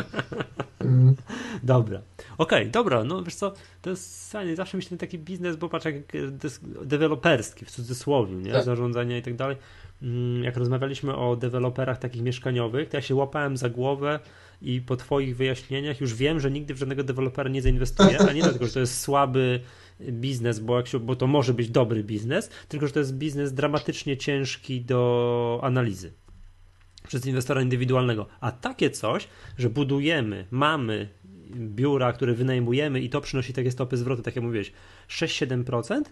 Mm. 0.84 1.14
Dobra. 1.62 2.02
Okej, 2.38 2.60
okay, 2.62 2.70
dobra, 2.70 3.04
no 3.04 3.22
wiesz 3.22 3.34
co, 3.34 3.54
to 3.82 3.90
jest 3.90 4.32
fajnie, 4.32 4.56
zawsze 4.56 4.76
myślę 4.76 4.96
taki 4.96 5.18
biznes, 5.18 5.56
bo 5.56 5.68
patrz 5.68 5.84
jak 5.84 5.94
deweloperski, 6.82 7.64
w 7.64 7.70
cudzysłowie, 7.70 8.34
nie? 8.34 8.52
Tak. 8.52 8.64
Zarządzania 8.64 9.18
i 9.18 9.22
tak 9.22 9.36
dalej. 9.36 9.56
Mm, 10.02 10.44
jak 10.44 10.56
rozmawialiśmy 10.56 11.16
o 11.16 11.36
deweloperach 11.36 11.98
takich 11.98 12.22
mieszkaniowych, 12.22 12.88
to 12.88 12.96
ja 12.96 13.02
się 13.02 13.14
łapałem 13.14 13.56
za 13.56 13.68
głowę 13.68 14.20
i 14.62 14.80
po 14.80 14.96
twoich 14.96 15.36
wyjaśnieniach 15.36 16.00
już 16.00 16.14
wiem, 16.14 16.40
że 16.40 16.50
nigdy 16.50 16.74
w 16.74 16.78
żadnego 16.78 17.04
dewelopera 17.04 17.50
nie 17.50 17.62
zainwestuję, 17.62 18.18
a 18.28 18.32
nie 18.32 18.42
dlatego, 18.42 18.66
że 18.66 18.72
to 18.72 18.80
jest 18.80 19.00
słaby 19.00 19.60
biznes, 20.00 20.58
bo, 20.58 20.76
jak 20.76 20.88
się, 20.88 21.00
bo 21.00 21.16
to 21.16 21.26
może 21.26 21.54
być 21.54 21.70
dobry 21.70 22.04
biznes, 22.04 22.50
tylko 22.68 22.86
że 22.86 22.92
to 22.92 22.98
jest 22.98 23.14
biznes 23.14 23.52
dramatycznie 23.52 24.16
ciężki 24.16 24.80
do 24.80 25.60
analizy 25.62 26.12
przez 27.08 27.26
inwestora 27.26 27.62
indywidualnego. 27.62 28.26
A 28.40 28.52
takie 28.52 28.90
coś, 28.90 29.28
że 29.58 29.70
budujemy, 29.70 30.46
mamy 30.50 31.08
biura, 31.54 32.12
które 32.12 32.34
wynajmujemy 32.34 33.00
i 33.00 33.10
to 33.10 33.20
przynosi 33.20 33.52
takie 33.52 33.70
stopy 33.70 33.96
zwrotu, 33.96 34.22
tak 34.22 34.36
jak 34.36 34.44
mówiłeś, 34.44 34.72
6-7%, 35.08 36.02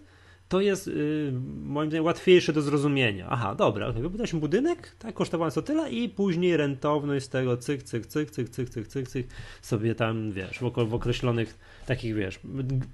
to 0.49 0.61
jest 0.61 0.87
yy, 0.87 1.33
moim 1.63 1.89
zdaniem 1.89 2.05
łatwiejsze 2.05 2.53
do 2.53 2.61
zrozumienia. 2.61 3.27
Aha, 3.29 3.55
dobra, 3.55 3.87
okay, 3.87 4.01
wybudowaliśmy 4.01 4.39
budynek, 4.39 4.95
tak, 4.99 5.15
kosztowało 5.15 5.51
to 5.51 5.61
tyle 5.61 5.91
i 5.91 6.09
później 6.09 6.57
rentowność 6.57 7.25
z 7.25 7.29
tego 7.29 7.57
cyk, 7.57 7.83
cyk, 7.83 8.05
cyk, 8.05 8.31
cyk, 8.31 8.49
cyk, 8.49 8.69
cyk, 8.69 8.87
cyk, 8.87 9.07
cyk 9.07 9.27
sobie 9.61 9.95
tam, 9.95 10.31
wiesz, 10.31 10.59
w, 10.59 10.89
w 10.89 10.93
określonych 10.93 11.57
takich, 11.85 12.15
wiesz, 12.15 12.39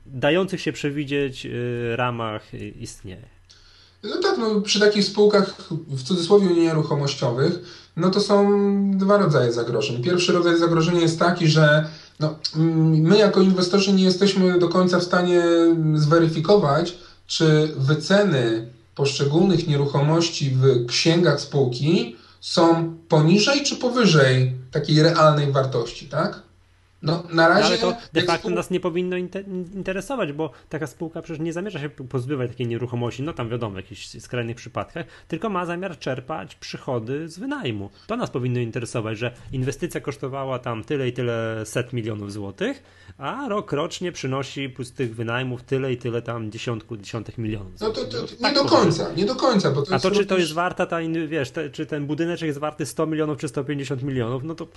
dających 0.05 0.61
się 0.61 0.71
przewidzieć 0.71 1.45
yy, 1.45 1.95
ramach 1.95 2.53
yy, 2.53 2.69
istnieje. 2.69 3.39
No 4.03 4.17
tak, 4.21 4.37
no, 4.37 4.61
przy 4.61 4.79
takich 4.79 5.05
spółkach 5.05 5.71
w 5.87 6.03
cudzysłowie 6.03 6.47
nieruchomościowych, 6.47 7.59
no 7.99 8.09
to 8.09 8.21
są 8.21 8.61
dwa 8.97 9.17
rodzaje 9.17 9.53
zagrożeń. 9.53 10.03
Pierwszy 10.03 10.31
rodzaj 10.31 10.57
zagrożenia 10.57 11.01
jest 11.01 11.19
taki, 11.19 11.47
że 11.47 11.87
no, 12.19 12.35
my 12.55 13.17
jako 13.17 13.41
inwestorzy 13.41 13.93
nie 13.93 14.03
jesteśmy 14.03 14.59
do 14.59 14.67
końca 14.67 14.99
w 14.99 15.03
stanie 15.03 15.43
zweryfikować, 15.95 16.97
czy 17.27 17.73
wyceny 17.77 18.69
poszczególnych 18.95 19.67
nieruchomości 19.67 20.51
w 20.51 20.85
księgach 20.85 21.41
spółki 21.41 22.15
są 22.41 22.93
poniżej 23.09 23.63
czy 23.63 23.75
powyżej 23.75 24.53
takiej 24.71 25.03
realnej 25.03 25.51
wartości, 25.51 26.05
tak? 26.05 26.41
No, 27.01 27.23
na 27.33 27.47
razie. 27.47 27.65
Ale 27.65 27.77
to 27.77 27.95
de 28.13 28.21
facto 28.21 28.47
spół... 28.47 28.55
nas 28.55 28.71
nie 28.71 28.79
powinno 28.79 29.17
interesować, 29.75 30.33
bo 30.33 30.51
taka 30.69 30.87
spółka 30.87 31.21
przecież 31.21 31.39
nie 31.39 31.53
zamierza 31.53 31.79
się 31.79 31.89
pozbywać 31.89 32.49
takiej 32.49 32.67
nieruchomości, 32.67 33.23
no 33.23 33.33
tam 33.33 33.49
wiadomo, 33.49 33.73
w 33.73 33.77
jakichś 33.77 34.21
skrajnych 34.21 34.55
przypadkach, 34.55 35.05
tylko 35.27 35.49
ma 35.49 35.65
zamiar 35.65 35.99
czerpać 35.99 36.55
przychody 36.55 37.29
z 37.29 37.39
wynajmu. 37.39 37.89
To 38.07 38.15
nas 38.15 38.29
powinno 38.29 38.59
interesować, 38.59 39.17
że 39.17 39.33
inwestycja 39.51 40.01
kosztowała 40.01 40.59
tam 40.59 40.83
tyle 40.83 41.07
i 41.07 41.13
tyle 41.13 41.65
set 41.65 41.93
milionów 41.93 42.33
złotych, 42.33 42.83
a 43.17 43.49
rok 43.49 43.71
rocznie 43.71 44.11
przynosi 44.11 44.73
z 44.79 44.91
tych 44.91 45.15
wynajmów 45.15 45.63
tyle 45.63 45.93
i 45.93 45.97
tyle 45.97 46.21
tam 46.21 46.51
dziesiątku, 46.51 46.97
dziesiątek 46.97 47.37
milionów. 47.37 47.71
No 47.81 47.89
to, 47.89 48.05
to, 48.05 48.21
to 48.21 48.27
tak 48.41 48.55
nie 48.55 48.63
do 48.63 48.65
końca, 48.65 49.13
nie 49.13 49.25
do 49.25 49.35
końca. 49.35 49.71
Bo 49.71 49.81
to 49.81 49.95
a 49.95 49.99
to 49.99 50.11
czy 50.11 50.25
to 50.25 50.37
jest 50.37 50.53
warta 50.53 50.85
ta, 50.85 50.97
wiesz, 51.27 51.51
te, 51.51 51.69
czy 51.69 51.85
ten 51.85 52.05
budyneczek 52.05 52.47
jest 52.47 52.59
warty 52.59 52.85
100 52.85 53.05
milionów 53.05 53.37
czy 53.37 53.47
150 53.47 54.03
milionów, 54.03 54.43
no 54.43 54.55
to. 54.55 54.67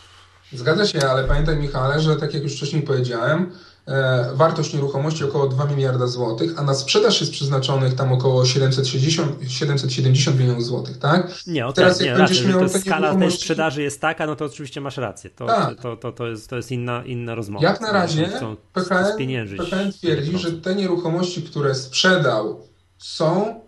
Zgadza 0.53 0.87
się, 0.87 1.09
ale 1.11 1.25
pamiętaj 1.25 1.57
Michale, 1.57 2.01
że 2.01 2.17
tak 2.17 2.35
jak 2.35 2.43
już 2.43 2.57
wcześniej 2.57 2.83
powiedziałem, 2.83 3.53
e, 3.87 4.31
wartość 4.35 4.75
nieruchomości 4.75 5.25
około 5.25 5.49
2 5.49 5.65
miliarda 5.65 6.07
złotych, 6.07 6.59
a 6.59 6.63
na 6.63 6.75
sprzedaż 6.75 7.21
jest 7.21 7.33
przeznaczonych 7.33 7.95
tam 7.95 8.13
około 8.13 8.45
760, 8.47 9.37
770 9.49 10.39
milionów 10.39 10.65
złotych, 10.65 10.99
tak? 10.99 11.35
Nie, 11.47 11.67
okay, 11.67 11.75
Teraz 11.75 12.01
jak 12.01 12.09
nie, 12.09 12.17
będziesz 12.17 12.39
raczej, 12.39 12.55
miał 12.55 12.69
to 12.69 12.79
skala 12.79 13.15
tej 13.15 13.31
sprzedaży 13.31 13.83
jest 13.83 14.01
taka, 14.01 14.27
no 14.27 14.37
to 14.37 14.45
oczywiście 14.45 14.81
masz 14.81 14.97
rację. 14.97 15.31
To, 15.31 15.47
tak. 15.47 15.81
to, 15.81 15.97
to, 15.97 16.13
to, 16.13 16.27
jest, 16.27 16.51
to 16.51 16.57
jest 16.57 16.73
inna, 16.73 17.05
inna 17.05 17.35
rozmowa. 17.35 17.67
Jak 17.67 17.81
na 17.81 17.93
razie 17.93 18.31
PKN, 18.73 19.17
PKN 19.57 19.93
twierdzi, 19.93 20.39
że 20.39 20.53
te 20.53 20.75
nieruchomości, 20.75 21.43
które 21.43 21.75
sprzedał 21.75 22.61
są 22.99 23.62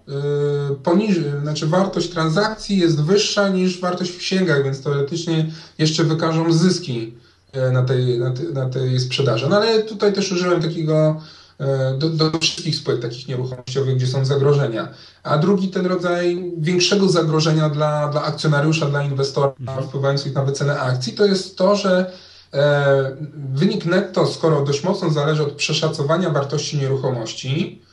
poniżej, 0.82 1.24
znaczy 1.42 1.66
wartość 1.66 2.08
transakcji 2.08 2.78
jest 2.78 3.02
wyższa 3.02 3.48
niż 3.48 3.80
wartość 3.80 4.10
w 4.10 4.18
księgach, 4.18 4.64
więc 4.64 4.82
teoretycznie 4.82 5.50
jeszcze 5.78 6.04
wykażą 6.04 6.52
zyski 6.52 7.14
yy, 7.54 7.72
na 7.72 7.82
tej, 7.82 8.18
na, 8.18 8.30
te, 8.30 8.42
na 8.42 8.68
tej 8.68 9.00
sprzedaży. 9.00 9.48
No 9.48 9.56
ale 9.56 9.82
tutaj 9.82 10.12
też 10.12 10.32
użyłem 10.32 10.62
takiego 10.62 11.20
yy, 11.60 11.66
do, 11.98 12.08
do, 12.08 12.38
wszystkich 12.38 12.76
spółek 12.76 13.00
takich 13.00 13.28
nieruchomościowych, 13.28 13.96
gdzie 13.96 14.06
są 14.06 14.24
zagrożenia. 14.24 14.88
A 15.22 15.38
drugi 15.38 15.68
ten 15.68 15.86
rodzaj 15.86 16.52
większego 16.58 17.08
zagrożenia 17.08 17.68
dla, 17.68 18.08
dla 18.08 18.22
akcjonariusza, 18.22 18.86
dla 18.86 19.02
inwestora 19.02 19.52
mhm. 19.60 19.88
wpływających 19.88 20.34
na 20.34 20.44
wycenę 20.44 20.80
akcji, 20.80 21.12
to 21.12 21.26
jest 21.26 21.58
to, 21.58 21.76
że 21.76 22.12
e, 22.54 23.16
wynik 23.54 23.84
netto, 23.84 24.26
skoro 24.26 24.64
dość 24.64 24.84
mocno 24.84 25.10
zależy 25.10 25.42
od 25.42 25.52
przeszacowania 25.52 26.30
wartości 26.30 26.78
nieruchomości, 26.78 27.83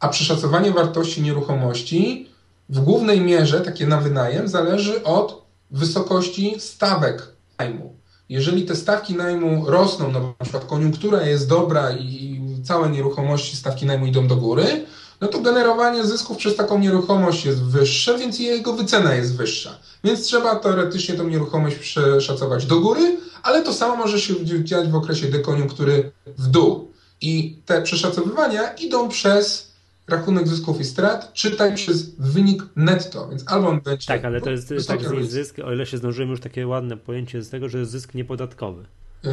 a 0.00 0.08
przeszacowanie 0.08 0.70
wartości 0.70 1.22
nieruchomości 1.22 2.28
w 2.68 2.80
głównej 2.80 3.20
mierze, 3.20 3.60
takie 3.60 3.86
na 3.86 4.00
wynajem, 4.00 4.48
zależy 4.48 5.04
od 5.04 5.42
wysokości 5.70 6.54
stawek 6.58 7.22
najmu. 7.58 7.96
Jeżeli 8.28 8.64
te 8.64 8.76
stawki 8.76 9.14
najmu 9.14 9.70
rosną, 9.70 10.10
no 10.12 10.20
na 10.20 10.42
przykład 10.42 10.64
koniunktura 10.64 11.22
jest 11.22 11.48
dobra 11.48 11.92
i 11.92 12.40
całe 12.64 12.90
nieruchomości, 12.90 13.56
stawki 13.56 13.86
najmu 13.86 14.06
idą 14.06 14.28
do 14.28 14.36
góry, 14.36 14.86
no 15.20 15.28
to 15.28 15.40
generowanie 15.40 16.04
zysków 16.04 16.36
przez 16.36 16.56
taką 16.56 16.78
nieruchomość 16.78 17.44
jest 17.44 17.62
wyższe, 17.62 18.18
więc 18.18 18.38
jego 18.38 18.72
wycena 18.72 19.14
jest 19.14 19.36
wyższa. 19.36 19.78
Więc 20.04 20.22
trzeba 20.22 20.56
teoretycznie 20.56 21.14
tą 21.14 21.28
nieruchomość 21.28 21.76
przeszacować 21.76 22.66
do 22.66 22.80
góry, 22.80 23.16
ale 23.42 23.62
to 23.62 23.72
samo 23.72 23.96
może 23.96 24.20
się 24.20 24.34
dziać 24.64 24.88
w 24.88 24.94
okresie 24.94 25.26
dekoniunktury 25.26 26.12
w 26.38 26.46
dół. 26.46 26.90
I 27.20 27.58
te 27.66 27.82
przeszacowywania 27.82 28.72
idą 28.72 29.08
przez 29.08 29.65
rachunek 30.08 30.48
zysków 30.48 30.80
i 30.80 30.84
strat, 30.84 31.32
czytaj 31.32 31.74
przez 31.74 32.14
wynik 32.18 32.62
netto, 32.76 33.28
więc 33.28 33.44
albo 33.46 33.68
on 33.68 33.80
będzie... 33.80 34.06
Tak, 34.06 34.24
ale 34.24 34.40
to 34.40 34.50
jest 34.50 34.68
tak 34.88 35.00
z 35.02 35.30
zysk, 35.30 35.58
o 35.64 35.72
ile 35.72 35.86
się 35.86 35.98
zdążyłem 35.98 36.30
już 36.30 36.40
takie 36.40 36.66
ładne 36.66 36.96
pojęcie 36.96 37.42
z 37.42 37.50
tego, 37.50 37.68
że 37.68 37.78
jest 37.78 37.90
zysk 37.90 38.14
niepodatkowy. 38.14 38.84
Yy, 39.22 39.30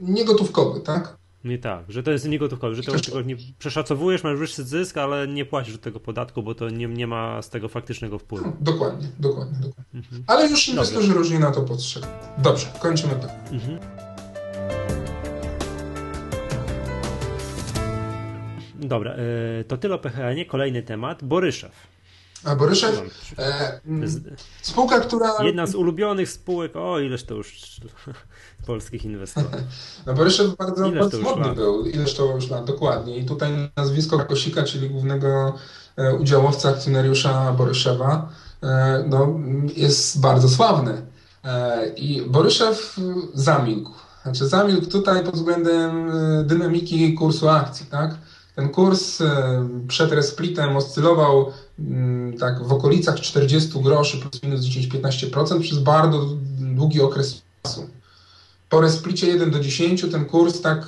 niegotówkowy, 0.00 0.80
tak? 0.80 1.16
Nie 1.44 1.58
tak, 1.58 1.84
że 1.88 2.02
to 2.02 2.10
jest 2.10 2.28
niegotówkowy, 2.28 2.74
że 2.74 2.82
to 2.82 2.92
tylko 2.92 3.22
nie 3.22 3.36
przeszacowujesz, 3.58 4.24
masz 4.24 4.38
wyższy 4.38 4.64
zysk, 4.64 4.96
ale 4.96 5.28
nie 5.28 5.44
płacisz 5.44 5.74
od 5.74 5.80
tego 5.80 6.00
podatku, 6.00 6.42
bo 6.42 6.54
to 6.54 6.70
nie, 6.70 6.86
nie 6.86 7.06
ma 7.06 7.42
z 7.42 7.50
tego 7.50 7.68
faktycznego 7.68 8.18
wpływu. 8.18 8.46
No, 8.46 8.52
dokładnie, 8.60 9.08
dokładnie, 9.18 9.58
dokładnie. 9.58 9.84
Mhm. 9.94 10.24
Ale 10.26 10.48
już 10.48 10.68
inwestorzy 10.68 11.08
Dobrze. 11.08 11.18
różnie 11.18 11.38
na 11.38 11.50
to 11.50 11.62
postrzegają. 11.62 12.14
Dobrze, 12.38 12.66
kończymy 12.80 13.14
to. 13.14 13.52
Mhm. 13.52 13.78
Dobra, 18.80 19.12
e, 19.12 19.64
to 19.64 19.76
tyle 19.76 19.94
o 19.94 19.98
PHN. 19.98 20.44
Kolejny 20.48 20.82
temat. 20.82 21.24
Boryszew. 21.24 21.96
A 22.44 22.56
Boryszew, 22.56 23.02
e, 23.38 23.80
spółka, 24.62 25.00
która... 25.00 25.42
Jedna 25.42 25.66
z 25.66 25.74
ulubionych 25.74 26.30
spółek, 26.30 26.76
o 26.76 27.00
ileż 27.00 27.24
to 27.24 27.34
już 27.34 27.80
polskich 28.66 29.04
inwestorów. 29.04 29.50
No 30.06 30.14
Boryszew 30.14 30.56
bardzo, 30.56 30.90
bardzo 30.90 31.18
modny 31.18 31.54
był, 31.54 31.86
ileż 31.86 32.14
to 32.14 32.34
już 32.34 32.50
lat, 32.50 32.64
dokładnie. 32.64 33.18
I 33.18 33.24
tutaj 33.24 33.52
nazwisko 33.76 34.18
Kosika, 34.18 34.62
czyli 34.62 34.90
głównego 34.90 35.54
e, 35.96 36.14
udziałowca, 36.14 36.68
akcjonariusza 36.68 37.52
Boryszewa, 37.52 38.28
e, 38.62 39.04
no, 39.08 39.40
jest 39.76 40.20
bardzo 40.20 40.48
sławny. 40.48 41.02
I 41.96 42.22
Boryszew 42.26 42.96
zamilkł. 43.34 43.92
Znaczy 44.22 44.48
zamilkł 44.48 44.86
tutaj 44.86 45.24
pod 45.24 45.34
względem 45.34 46.10
dynamiki 46.44 47.14
kursu 47.14 47.48
akcji, 47.48 47.86
tak? 47.86 48.14
Ten 48.56 48.68
kurs 48.68 49.20
e, 49.20 49.68
przed 49.88 50.12
resplitem 50.12 50.76
oscylował 50.76 51.52
mm, 51.78 52.38
tak 52.38 52.62
w 52.62 52.72
okolicach 52.72 53.20
40 53.20 53.82
groszy 53.82 54.18
plus 54.18 54.42
minus 54.42 54.60
10-15% 54.60 55.60
przez 55.60 55.78
bardzo 55.78 56.26
długi 56.58 57.00
okres 57.00 57.42
czasu. 57.62 57.90
Po 58.68 58.80
resplicie 58.80 59.26
1 59.26 59.50
do 59.50 59.60
10 59.60 60.06
ten 60.12 60.24
kurs 60.24 60.60
tak 60.60 60.86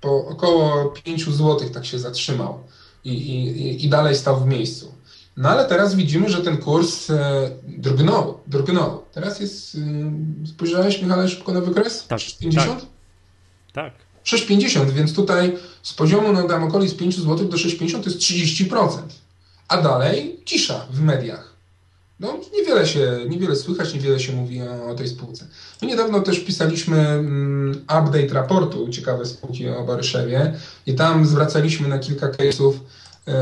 po 0.00 0.26
około 0.26 0.84
5 0.84 1.24
zł 1.24 1.70
tak 1.74 1.86
się 1.86 1.98
zatrzymał 1.98 2.58
i, 3.04 3.12
i, 3.12 3.84
i 3.84 3.88
dalej 3.88 4.16
stał 4.16 4.40
w 4.40 4.46
miejscu. 4.46 4.94
No 5.36 5.48
ale 5.48 5.64
teraz 5.64 5.94
widzimy, 5.94 6.28
że 6.28 6.40
ten 6.40 6.56
kurs 6.56 7.10
e, 7.10 7.50
drgnął, 7.68 8.40
drgnął. 8.46 9.02
Teraz 9.12 9.40
jest, 9.40 9.74
e, 9.74 10.46
spojrzałeś 10.46 11.02
Michale 11.02 11.28
szybko 11.28 11.52
na 11.52 11.60
wykres? 11.60 12.06
Tak. 12.06 12.20
50? 12.40 12.80
Tak. 12.80 12.84
tak. 13.72 14.09
6,50, 14.24 14.90
więc 14.90 15.14
tutaj 15.14 15.56
z 15.82 15.92
poziomu 15.92 16.32
no, 16.32 16.42
tam 16.42 16.64
okolic 16.64 16.94
5 16.94 17.16
zł 17.16 17.48
do 17.48 17.56
6,50 17.56 18.02
to 18.02 18.10
jest 18.10 18.18
30%. 18.18 18.88
A 19.68 19.82
dalej 19.82 20.40
cisza 20.44 20.86
w 20.90 21.00
mediach. 21.00 21.50
No, 22.20 22.38
niewiele 22.52 22.86
się, 22.86 23.18
niewiele 23.28 23.56
słychać, 23.56 23.94
niewiele 23.94 24.20
się 24.20 24.32
mówi 24.32 24.62
o, 24.62 24.90
o 24.90 24.94
tej 24.94 25.08
spółce. 25.08 25.46
My 25.82 25.88
niedawno 25.88 26.20
też 26.20 26.40
pisaliśmy 26.40 26.98
mm, 26.98 27.72
update 27.82 28.34
raportu 28.34 28.88
ciekawe 28.88 29.26
spółki 29.26 29.68
o 29.68 29.84
Baryszewie 29.84 30.54
i 30.86 30.94
tam 30.94 31.26
zwracaliśmy 31.26 31.88
na 31.88 31.98
kilka 31.98 32.28
case'ów 32.28 32.72
y, 32.72 33.32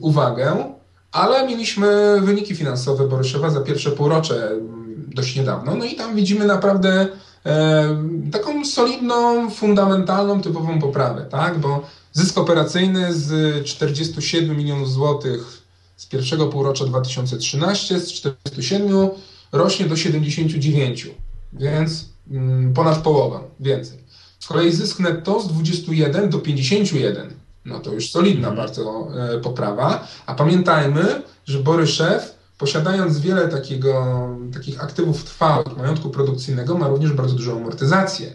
uwagę, 0.00 0.74
ale 1.12 1.46
mieliśmy 1.46 2.20
wyniki 2.20 2.56
finansowe 2.56 3.08
Boryszewa 3.08 3.50
za 3.50 3.60
pierwsze 3.60 3.90
półrocze 3.90 4.50
dość 5.08 5.36
niedawno. 5.36 5.74
No 5.74 5.84
i 5.84 5.94
tam 5.94 6.16
widzimy 6.16 6.46
naprawdę 6.46 7.08
taką 8.32 8.64
solidną, 8.64 9.50
fundamentalną, 9.50 10.42
typową 10.42 10.80
poprawę, 10.80 11.26
tak? 11.30 11.58
Bo 11.58 11.86
zysk 12.12 12.38
operacyjny 12.38 13.14
z 13.14 13.64
47 13.64 14.56
milionów 14.56 14.92
złotych 14.92 15.62
z 15.96 16.06
pierwszego 16.06 16.46
półrocza 16.46 16.84
2013 16.84 18.00
z 18.00 18.12
47 18.12 19.08
rośnie 19.52 19.86
do 19.86 19.96
79, 19.96 21.10
więc 21.52 22.08
mm, 22.30 22.74
ponad 22.74 22.98
połowę 22.98 23.40
więcej. 23.60 23.98
Z 24.38 24.46
kolei 24.46 24.72
zysk 24.72 24.98
netto 24.98 25.40
z 25.40 25.48
21 25.48 26.30
do 26.30 26.38
51, 26.38 27.34
no 27.64 27.80
to 27.80 27.92
już 27.92 28.10
solidna 28.10 28.48
mhm. 28.48 28.56
bardzo 28.56 29.08
e, 29.34 29.38
poprawa. 29.38 30.08
A 30.26 30.34
pamiętajmy, 30.34 31.22
że 31.44 31.58
Boryszew 31.58 32.35
posiadając 32.58 33.18
wiele 33.18 33.48
takiego, 33.48 34.28
takich 34.52 34.84
aktywów 34.84 35.24
trwałych, 35.24 35.76
majątku 35.76 36.10
produkcyjnego, 36.10 36.78
ma 36.78 36.88
również 36.88 37.12
bardzo 37.12 37.34
dużą 37.34 37.56
amortyzację. 37.56 38.32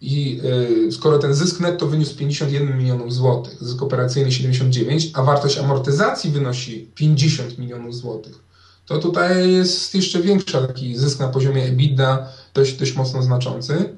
I 0.00 0.40
y, 0.88 0.92
skoro 0.92 1.18
ten 1.18 1.34
zysk 1.34 1.60
netto 1.60 1.86
wyniósł 1.86 2.16
51 2.16 2.78
milionów 2.78 3.14
złotych, 3.14 3.64
zysk 3.64 3.82
operacyjny 3.82 4.32
79, 4.32 5.10
a 5.14 5.22
wartość 5.22 5.58
amortyzacji 5.58 6.30
wynosi 6.30 6.90
50 6.94 7.58
milionów 7.58 7.96
złotych, 7.96 8.48
to 8.86 8.98
tutaj 8.98 9.52
jest 9.52 9.94
jeszcze 9.94 10.20
większy 10.20 10.52
taki 10.52 10.96
zysk 10.96 11.20
na 11.20 11.28
poziomie 11.28 11.64
EBITDA, 11.64 12.28
dość, 12.54 12.72
dość 12.72 12.94
mocno 12.94 13.22
znaczący. 13.22 13.96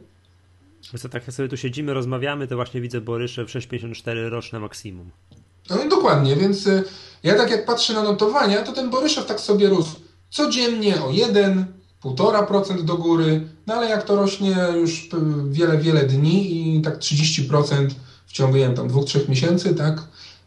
Więc 0.92 1.02
tak 1.02 1.26
jak 1.26 1.34
sobie 1.34 1.48
tu 1.48 1.56
siedzimy, 1.56 1.94
rozmawiamy, 1.94 2.46
to 2.46 2.56
właśnie 2.56 2.80
widzę 2.80 3.00
Boryszew 3.00 3.48
6,54 3.48 4.28
roczne 4.28 4.60
maksimum. 4.60 5.10
No 5.70 5.88
dokładnie, 5.88 6.36
więc 6.36 6.66
y, 6.66 6.84
ja 7.22 7.34
tak 7.34 7.50
jak 7.50 7.66
patrzę 7.66 7.94
na 7.94 8.02
notowania, 8.02 8.62
to 8.62 8.72
ten 8.72 8.90
Boryszew 8.90 9.26
tak 9.26 9.40
sobie 9.40 9.68
rósł 9.68 9.96
codziennie 10.30 11.02
o 11.02 11.10
1, 11.10 11.64
1,5% 12.04 12.82
do 12.82 12.96
góry, 12.96 13.48
no 13.66 13.74
ale 13.74 13.88
jak 13.88 14.02
to 14.02 14.16
rośnie 14.16 14.56
już 14.74 15.08
wiele, 15.48 15.78
wiele 15.78 16.02
dni 16.02 16.76
i 16.76 16.82
tak 16.82 16.98
30% 16.98 17.88
w 18.26 18.32
ciągu, 18.32 18.56
nie 18.56 18.62
wiem, 18.62 18.74
tam 18.74 18.88
dwóch, 18.88 19.04
trzech 19.04 19.28
miesięcy, 19.28 19.74
tak, 19.74 20.02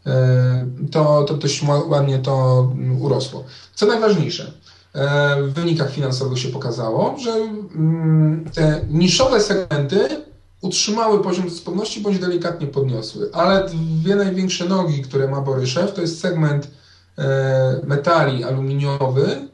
e, 0.06 0.66
to, 0.92 1.24
to 1.24 1.34
dość 1.34 1.62
ładnie 1.86 2.18
to 2.18 2.72
urosło. 3.00 3.44
Co 3.74 3.86
najważniejsze, 3.86 4.52
w 5.42 5.52
wynikach 5.54 5.92
finansowych 5.92 6.38
się 6.38 6.48
pokazało, 6.48 7.16
że 7.18 7.30
mm, 7.30 8.44
te 8.54 8.80
niszowe 8.90 9.40
segmenty 9.40 10.08
utrzymały 10.64 11.22
poziom 11.22 11.50
sprawności 11.50 12.00
bądź 12.00 12.18
delikatnie 12.18 12.66
podniosły. 12.66 13.30
Ale 13.32 13.68
dwie 14.02 14.16
największe 14.16 14.64
nogi, 14.64 15.02
które 15.02 15.28
ma 15.28 15.40
Boryszew, 15.40 15.94
to 15.94 16.00
jest 16.00 16.20
segment 16.20 16.70
e, 17.18 17.80
metali 17.86 18.44
aluminiowy 18.44 19.48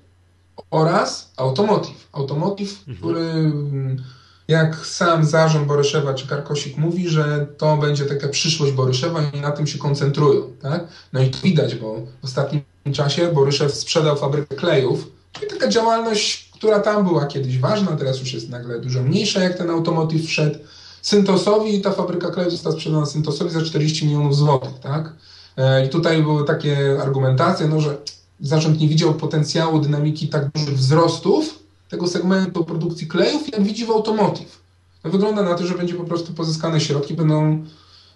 oraz 0.70 1.32
automotive. 1.36 2.08
Automotive, 2.12 2.70
mhm. 2.88 2.96
który 2.98 3.20
mm, 3.20 4.04
jak 4.48 4.86
sam 4.86 5.24
zarząd 5.24 5.66
Boryszewa 5.66 6.14
czy 6.14 6.28
Karkosik 6.28 6.76
mówi, 6.76 7.08
że 7.08 7.46
to 7.58 7.76
będzie 7.76 8.04
taka 8.04 8.28
przyszłość 8.28 8.72
Boryszewa 8.72 9.20
i 9.34 9.40
na 9.40 9.50
tym 9.50 9.66
się 9.66 9.78
koncentrują. 9.78 10.42
Tak? 10.62 10.84
No 11.12 11.22
i 11.22 11.30
to 11.30 11.38
widać, 11.42 11.74
bo 11.74 11.96
w 12.20 12.24
ostatnim 12.24 12.62
czasie 12.92 13.32
Boryszew 13.32 13.74
sprzedał 13.74 14.16
fabrykę 14.16 14.56
klejów, 14.56 15.06
czyli 15.32 15.46
taka 15.46 15.68
działalność, 15.68 16.50
która 16.54 16.80
tam 16.80 17.04
była 17.04 17.26
kiedyś 17.26 17.58
ważna, 17.58 17.96
teraz 17.96 18.20
już 18.20 18.32
jest 18.32 18.50
nagle 18.50 18.80
dużo 18.80 19.02
mniejsza, 19.02 19.40
jak 19.40 19.58
ten 19.58 19.70
automotive 19.70 20.26
wszedł. 20.26 20.58
Syntosowi 21.02 21.80
ta 21.80 21.92
fabryka 21.92 22.30
kleju 22.30 22.50
została 22.50 22.74
sprzedana 22.74 23.06
Syntosowi 23.06 23.50
za 23.50 23.62
40 23.62 24.06
milionów 24.06 24.36
złotych, 24.36 24.78
tak? 24.80 25.12
E, 25.56 25.86
I 25.86 25.88
tutaj 25.88 26.22
były 26.22 26.44
takie 26.44 26.98
argumentacje, 27.02 27.68
no, 27.68 27.80
że 27.80 27.96
zarząd 28.40 28.80
nie 28.80 28.88
widział 28.88 29.14
potencjału 29.14 29.80
dynamiki 29.80 30.28
tak 30.28 30.50
dużych 30.50 30.76
wzrostów 30.76 31.58
tego 31.88 32.06
segmentu 32.06 32.64
produkcji 32.64 33.06
klejów, 33.06 33.52
jak 33.52 33.62
widzi 33.62 33.86
w 33.86 33.90
automotive. 33.90 34.60
No, 35.04 35.10
wygląda 35.10 35.42
na 35.42 35.54
to, 35.54 35.66
że 35.66 35.74
będzie 35.74 35.94
po 35.94 36.04
prostu 36.04 36.32
pozyskane 36.32 36.80
środki, 36.80 37.14
będą 37.14 37.64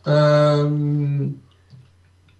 e, 0.06 0.70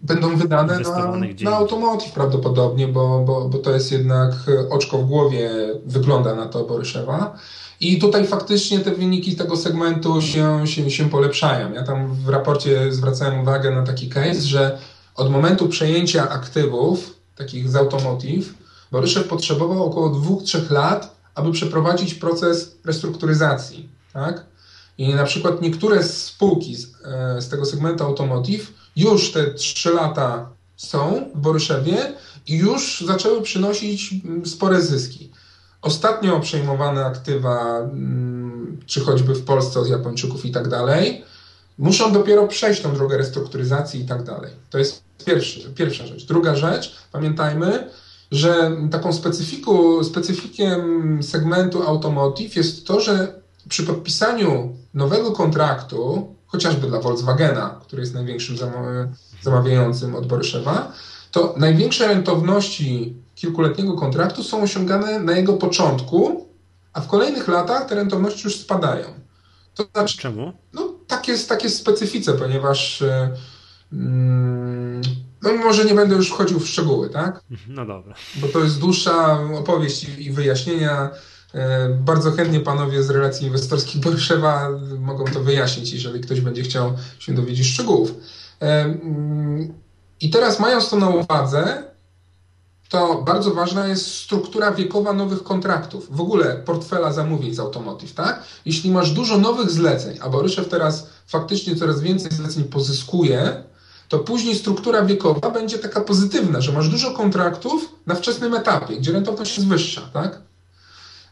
będą 0.04 0.36
wydane 0.36 0.80
na, 0.80 1.16
na 1.50 1.56
automotive 1.56 2.12
prawdopodobnie, 2.12 2.88
bo, 2.88 3.20
bo, 3.20 3.48
bo 3.48 3.58
to 3.58 3.70
jest 3.70 3.92
jednak 3.92 4.32
oczko 4.70 4.98
w 4.98 5.06
głowie, 5.06 5.50
wygląda 5.86 6.34
na 6.34 6.46
to 6.46 6.64
Boryszewa. 6.64 7.38
I 7.80 7.98
tutaj 7.98 8.26
faktycznie 8.26 8.80
te 8.80 8.90
wyniki 8.90 9.36
tego 9.36 9.56
segmentu 9.56 10.22
się, 10.22 10.66
się, 10.66 10.90
się 10.90 11.10
polepszają. 11.10 11.72
Ja 11.72 11.82
tam 11.82 12.14
w 12.14 12.28
raporcie 12.28 12.92
zwracałem 12.92 13.40
uwagę 13.40 13.70
na 13.70 13.82
taki 13.82 14.08
case, 14.08 14.40
że 14.40 14.78
od 15.14 15.30
momentu 15.30 15.68
przejęcia 15.68 16.28
aktywów, 16.28 17.16
takich 17.36 17.70
z 17.70 17.76
automotive, 17.76 18.54
Boryszew 18.92 19.28
potrzebował 19.28 19.84
około 19.84 20.10
2-3 20.10 20.70
lat, 20.70 21.16
aby 21.34 21.52
przeprowadzić 21.52 22.14
proces 22.14 22.76
restrukturyzacji. 22.84 23.88
Tak? 24.12 24.44
I 24.98 25.14
na 25.14 25.24
przykład 25.24 25.62
niektóre 25.62 26.02
spółki 26.02 26.76
z, 26.76 26.94
e, 27.04 27.42
z 27.42 27.48
tego 27.48 27.64
segmentu 27.64 28.04
automotive 28.04 28.72
już 28.96 29.32
te 29.32 29.54
3 29.54 29.90
lata 29.90 30.48
są 30.76 31.30
w 31.34 31.38
Boryszewie 31.38 32.12
i 32.46 32.56
już 32.56 33.04
zaczęły 33.06 33.42
przynosić 33.42 34.14
mm, 34.24 34.46
spore 34.46 34.82
zyski. 34.82 35.30
Ostatnio 35.82 36.40
przejmowane 36.40 37.04
aktywa, 37.04 37.78
mm, 37.78 38.80
czy 38.86 39.00
choćby 39.00 39.34
w 39.34 39.44
Polsce 39.44 39.80
od 39.80 39.88
Japończyków 39.88 40.46
i 40.46 40.50
tak 40.50 40.68
dalej, 40.68 41.24
muszą 41.78 42.12
dopiero 42.12 42.48
przejść 42.48 42.82
tą 42.82 42.94
drogę 42.94 43.16
restrukturyzacji 43.16 44.00
i 44.00 44.06
tak 44.06 44.22
dalej. 44.22 44.50
To 44.70 44.78
jest 44.78 45.02
pierwszy, 45.26 45.60
pierwsza 45.74 46.06
rzecz. 46.06 46.26
Druga 46.26 46.56
rzecz, 46.56 46.96
pamiętajmy, 47.12 47.90
że 48.30 48.76
taką 48.90 49.12
specyfiku, 49.12 50.04
specyfikiem 50.04 51.22
segmentu 51.22 51.82
automotive 51.82 52.56
jest 52.56 52.86
to, 52.86 53.00
że 53.00 53.40
przy 53.68 53.82
podpisaniu 53.82 54.76
nowego 54.94 55.32
kontraktu, 55.32 56.33
chociażby 56.54 56.86
dla 56.86 57.00
Volkswagena, 57.00 57.80
który 57.82 58.02
jest 58.02 58.14
największym 58.14 58.56
zamawiającym 59.42 60.14
od 60.14 60.26
Boryszewa, 60.26 60.92
to 61.30 61.54
największe 61.56 62.08
rentowności 62.08 63.16
kilkuletniego 63.34 63.96
kontraktu 63.96 64.42
są 64.42 64.62
osiągane 64.62 65.20
na 65.20 65.36
jego 65.36 65.52
początku, 65.52 66.48
a 66.92 67.00
w 67.00 67.08
kolejnych 67.08 67.48
latach 67.48 67.88
te 67.88 67.94
rentowności 67.94 68.42
już 68.44 68.56
spadają. 68.56 69.04
To 69.74 69.84
znaczy, 69.92 70.18
Czemu? 70.18 70.52
No, 70.72 70.92
tak 71.06 71.28
jest, 71.28 71.48
tak 71.48 71.64
jest 71.64 71.76
specyfice, 71.76 72.32
ponieważ 72.32 73.02
e, 73.02 73.30
mm, 73.92 75.02
no 75.42 75.52
może 75.52 75.84
nie 75.84 75.94
będę 75.94 76.14
już 76.14 76.28
wchodził 76.28 76.60
w 76.60 76.68
szczegóły, 76.68 77.10
tak? 77.10 77.40
No 77.68 77.86
dobra. 77.86 78.14
Bo 78.36 78.48
to 78.48 78.60
jest 78.60 78.80
dłuższa 78.80 79.40
opowieść 79.54 80.04
i, 80.04 80.26
i 80.26 80.30
wyjaśnienia. 80.30 81.10
E, 81.54 81.88
bardzo 81.88 82.30
chętnie 82.32 82.60
panowie 82.60 83.02
z 83.02 83.10
relacji 83.10 83.46
inwestorskich 83.46 84.00
Boryszewa 84.00 84.70
mogą 84.98 85.24
to 85.24 85.40
wyjaśnić, 85.40 85.92
jeżeli 85.92 86.20
ktoś 86.20 86.40
będzie 86.40 86.62
chciał 86.62 86.92
się 87.18 87.34
dowiedzieć 87.34 87.66
szczegółów. 87.66 88.14
E, 88.62 88.84
mm, 88.84 89.74
I 90.20 90.30
teraz 90.30 90.60
mając 90.60 90.88
to 90.88 90.96
na 90.96 91.08
uwadze, 91.08 91.82
to 92.88 93.22
bardzo 93.22 93.50
ważna 93.50 93.86
jest 93.86 94.14
struktura 94.14 94.72
wiekowa 94.72 95.12
nowych 95.12 95.42
kontraktów, 95.42 96.16
w 96.16 96.20
ogóle 96.20 96.56
portfela 96.56 97.12
zamówień 97.12 97.54
z 97.54 97.60
Automotive, 97.60 98.14
tak? 98.14 98.42
Jeśli 98.66 98.90
masz 98.90 99.10
dużo 99.10 99.38
nowych 99.38 99.70
zleceń, 99.70 100.18
a 100.20 100.28
Boryszew 100.28 100.68
teraz 100.68 101.06
faktycznie 101.26 101.76
coraz 101.76 102.00
więcej 102.00 102.32
zleceń 102.32 102.64
pozyskuje, 102.64 103.64
to 104.08 104.18
później 104.18 104.54
struktura 104.54 105.04
wiekowa 105.04 105.50
będzie 105.50 105.78
taka 105.78 106.00
pozytywna, 106.00 106.60
że 106.60 106.72
masz 106.72 106.88
dużo 106.88 107.10
kontraktów 107.10 107.88
na 108.06 108.14
wczesnym 108.14 108.54
etapie, 108.54 108.96
gdzie 108.96 109.12
rentowność 109.12 109.56
jest 109.56 109.68
wyższa, 109.68 110.00
tak? 110.12 110.40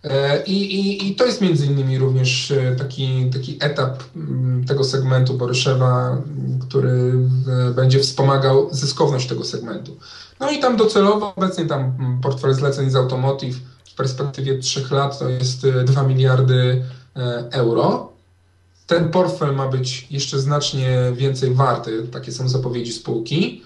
E, 0.04 0.42
I, 0.46 0.74
i, 0.74 1.08
I, 1.08 1.14
to 1.14 1.26
jest 1.26 1.40
między 1.40 1.66
innymi 1.66 1.98
również 1.98 2.50
e, 2.50 2.76
taki, 2.76 3.30
taki 3.30 3.58
etap 3.60 4.02
mm, 4.16 4.64
tego 4.64 4.84
segmentu 4.84 5.34
Boryszewa, 5.34 6.22
który 6.68 7.14
e, 7.70 7.74
będzie 7.74 8.00
wspomagał 8.00 8.68
zyskowność 8.74 9.28
tego 9.28 9.44
segmentu. 9.44 9.96
No 10.40 10.50
i 10.50 10.60
tam 10.60 10.76
docelowo 10.76 11.34
obecnie 11.36 11.66
tam 11.66 11.80
mm, 11.80 12.20
portfel 12.20 12.54
zleceń 12.54 12.90
z 12.90 12.96
Automotive 12.96 13.56
w 13.84 13.94
perspektywie 13.94 14.58
3 14.58 14.84
lat 14.90 15.18
to 15.18 15.28
jest 15.28 15.66
2 15.84 16.02
miliardy 16.02 16.84
euro. 17.50 18.12
Ten 18.86 19.10
portfel 19.10 19.54
ma 19.54 19.68
być 19.68 20.06
jeszcze 20.10 20.40
znacznie 20.40 21.12
więcej 21.14 21.54
warty, 21.54 22.08
takie 22.12 22.32
są 22.32 22.48
zapowiedzi 22.48 22.92
spółki. 22.92 23.62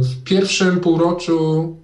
W 0.00 0.22
pierwszym 0.24 0.80
półroczu 0.80 1.76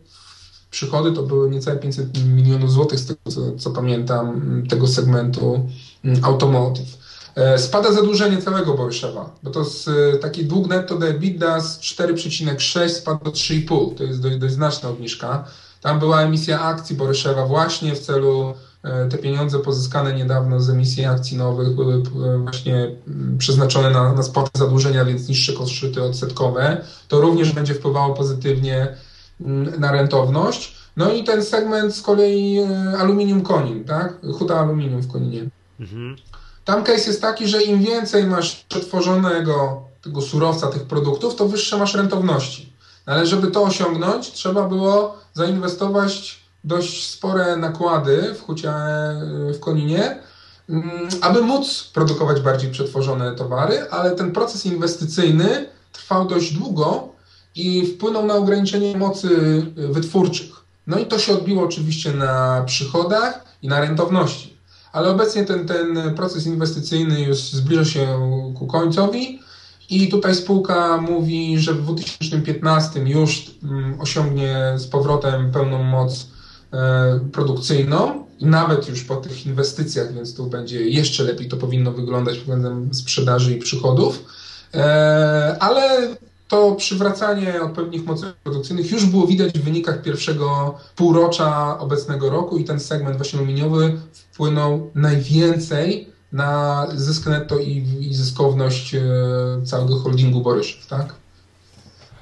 przychody 0.75 1.13
to 1.13 1.23
były 1.23 1.51
niecałe 1.51 1.77
500 1.77 2.25
milionów 2.25 2.73
złotych, 2.73 3.01
z 3.01 3.07
tego 3.07 3.21
co, 3.31 3.41
co 3.59 3.71
pamiętam, 3.71 4.43
tego 4.69 4.89
segmentu 4.89 5.69
mm, 6.05 6.25
automotive. 6.25 6.99
E, 7.35 7.59
spada 7.59 7.93
zadłużenie 7.93 8.43
całego 8.43 8.75
Boryszewa, 8.75 9.31
bo 9.43 9.51
to 9.51 9.65
z 9.65 9.89
e, 9.89 10.19
taki 10.19 10.45
dług 10.45 10.69
netto 10.69 10.99
do 10.99 11.07
EBITDA 11.07 11.61
z 11.61 11.81
4,6 11.81 12.89
spadł 12.89 13.25
do 13.25 13.31
3,5. 13.31 13.95
To 13.95 14.05
jest 14.05 14.21
dość, 14.21 14.37
dość 14.37 14.55
znaczna 14.55 14.89
obniżka. 14.89 15.45
Tam 15.81 15.99
była 15.99 16.23
emisja 16.23 16.61
akcji 16.61 16.97
Boryszewa 16.97 17.47
właśnie 17.47 17.95
w 17.95 18.01
celu 18.01 18.55
e, 18.83 19.09
te 19.09 19.19
pieniądze 19.19 19.59
pozyskane 19.59 20.15
niedawno 20.15 20.61
z 20.61 20.71
emisji 20.71 21.05
akcji 21.05 21.37
nowych 21.37 21.75
były 21.75 22.03
właśnie 22.43 22.97
mm, 23.09 23.39
przeznaczone 23.39 23.91
na, 23.91 24.13
na 24.13 24.23
spłatę 24.23 24.51
zadłużenia, 24.59 25.05
więc 25.05 25.29
niższe 25.29 25.53
koszty 25.53 26.03
odsetkowe. 26.03 26.85
To 27.09 27.21
również 27.21 27.53
będzie 27.53 27.75
wpływało 27.75 28.15
pozytywnie 28.15 28.97
na 29.79 29.93
rentowność. 29.93 30.77
No 30.97 31.13
i 31.13 31.25
ten 31.25 31.45
segment 31.45 31.95
z 31.95 32.03
kolei 32.03 32.59
e, 32.59 32.99
aluminium 32.99 33.43
konin, 33.43 33.85
tak? 33.85 34.19
Huta 34.39 34.61
aluminium 34.61 35.01
w 35.01 35.13
Koninie. 35.13 35.49
Mhm. 35.81 36.17
Tam 36.65 36.85
case 36.85 37.07
jest 37.07 37.23
taki, 37.23 37.49
że 37.49 37.63
im 37.63 37.83
więcej 37.83 38.25
masz 38.25 38.65
przetworzonego 38.69 39.83
tego 40.03 40.23
surowca, 40.23 40.67
tych 40.67 40.83
produktów, 40.83 41.35
to 41.35 41.49
wyższe 41.49 41.79
masz 41.79 41.95
rentowności. 41.95 42.73
No 43.07 43.13
ale 43.13 43.27
żeby 43.27 43.51
to 43.51 43.63
osiągnąć, 43.63 44.33
trzeba 44.33 44.69
było 44.69 45.17
zainwestować 45.33 46.41
dość 46.65 47.11
spore 47.11 47.57
nakłady 47.57 48.35
w 48.35 48.43
hucie 48.43 48.71
e, 48.71 49.53
w 49.53 49.61
Koninie, 49.61 50.19
mm, 50.69 51.09
aby 51.21 51.43
móc 51.43 51.91
produkować 51.95 52.41
bardziej 52.41 52.71
przetworzone 52.71 53.35
towary, 53.35 53.91
ale 53.91 54.11
ten 54.11 54.33
proces 54.33 54.67
inwestycyjny 54.67 55.67
trwał 55.93 56.27
dość 56.27 56.53
długo, 56.53 57.14
i 57.57 57.87
wpłynął 57.87 58.27
na 58.27 58.35
ograniczenie 58.35 58.97
mocy 58.97 59.29
wytwórczych. 59.77 60.65
No 60.87 60.99
i 60.99 61.07
to 61.07 61.19
się 61.19 61.33
odbiło 61.33 61.65
oczywiście 61.65 62.13
na 62.13 62.63
przychodach 62.67 63.45
i 63.63 63.69
na 63.69 63.81
rentowności. 63.81 64.57
Ale 64.93 65.11
obecnie 65.11 65.45
ten, 65.45 65.67
ten 65.67 66.15
proces 66.17 66.47
inwestycyjny 66.47 67.21
już 67.21 67.39
zbliża 67.39 67.85
się 67.85 68.07
ku 68.59 68.67
końcowi 68.67 69.41
i 69.91 70.09
tutaj 70.09 70.35
spółka 70.35 70.97
mówi, 70.97 71.59
że 71.59 71.75
w 71.75 71.83
2015 71.83 73.01
już 73.01 73.51
mm, 73.63 74.01
osiągnie 74.01 74.75
z 74.77 74.87
powrotem 74.87 75.53
pełną 75.53 75.83
moc 75.83 76.27
e, 76.73 77.21
produkcyjną 77.33 78.27
i 78.39 78.47
nawet 78.47 78.89
już 78.89 79.05
po 79.05 79.17
tych 79.17 79.47
inwestycjach, 79.47 80.15
więc 80.15 80.35
tu 80.35 80.47
będzie 80.47 80.89
jeszcze 80.89 81.25
lepiej 81.25 81.49
to 81.49 81.57
powinno 81.57 81.93
wyglądać 81.93 82.39
względem 82.39 82.95
sprzedaży 82.95 83.57
i 83.57 83.59
przychodów. 83.59 84.25
E, 84.75 85.57
ale 85.61 86.09
to 86.55 86.75
przywracanie 86.75 87.63
odpowiednich 87.63 88.07
mocy 88.07 88.33
produkcyjnych 88.45 88.93
już 88.93 89.07
było 89.07 89.27
widać 89.27 89.53
w 89.53 89.65
wynikach 89.65 90.03
pierwszego 90.03 90.79
półrocza 90.97 91.79
obecnego 91.79 92.31
roku 92.31 92.59
i 92.59 92.65
ten 92.65 92.81
segment 92.81 93.17
właśnie 93.17 93.39
aluminiowy 93.39 94.01
wpłynął 94.13 94.91
najwięcej 94.95 96.09
na 96.33 96.87
zysk 96.95 97.27
netto 97.27 97.59
i, 97.59 97.77
i 98.01 98.15
zyskowność 98.15 98.95
e, 98.95 99.03
całego 99.65 99.99
holdingu 99.99 100.41
Boryszew, 100.41 100.87
tak? 100.87 101.15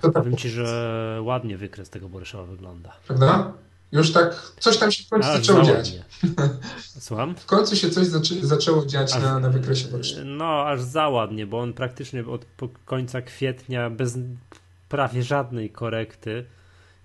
To 0.01 0.13
tak. 0.13 0.13
Powiem 0.13 0.37
Ci, 0.37 0.51
że 0.51 1.19
ładnie 1.23 1.57
wykres 1.57 1.91
tego 1.91 2.09
Boryszewa 2.09 2.45
wygląda. 2.45 2.93
Prawda? 3.07 3.53
Już 3.93 4.13
tak, 4.13 4.53
coś 4.61 4.77
tam 4.79 4.93
się 4.93 5.05
w 5.05 5.09
końcu 5.09 5.29
Aż 5.29 5.37
zaczęło 5.37 5.65
za 5.65 5.73
dziać. 5.73 5.93
Słucham? 7.01 7.35
W 7.37 7.47
końcu 7.47 7.77
się 7.77 7.91
coś 7.91 8.07
zaczę, 8.07 8.35
zaczęło 8.43 8.87
dziać 8.87 9.13
Aż- 9.13 9.23
na, 9.23 9.39
na 9.39 9.51
wykresie 9.51 9.89
bocznym. 9.89 10.37
No, 10.37 10.63
aż 10.63 10.83
za 10.83 11.09
ładnie, 11.09 11.47
bo 11.47 11.61
on 11.61 11.73
praktycznie 11.73 12.27
od 12.27 12.45
końca 12.85 13.23
kwietnia 13.23 13.91
bez 13.91 14.19
prawie 14.89 15.23
żadnej 15.23 15.71
korekty, 15.71 16.45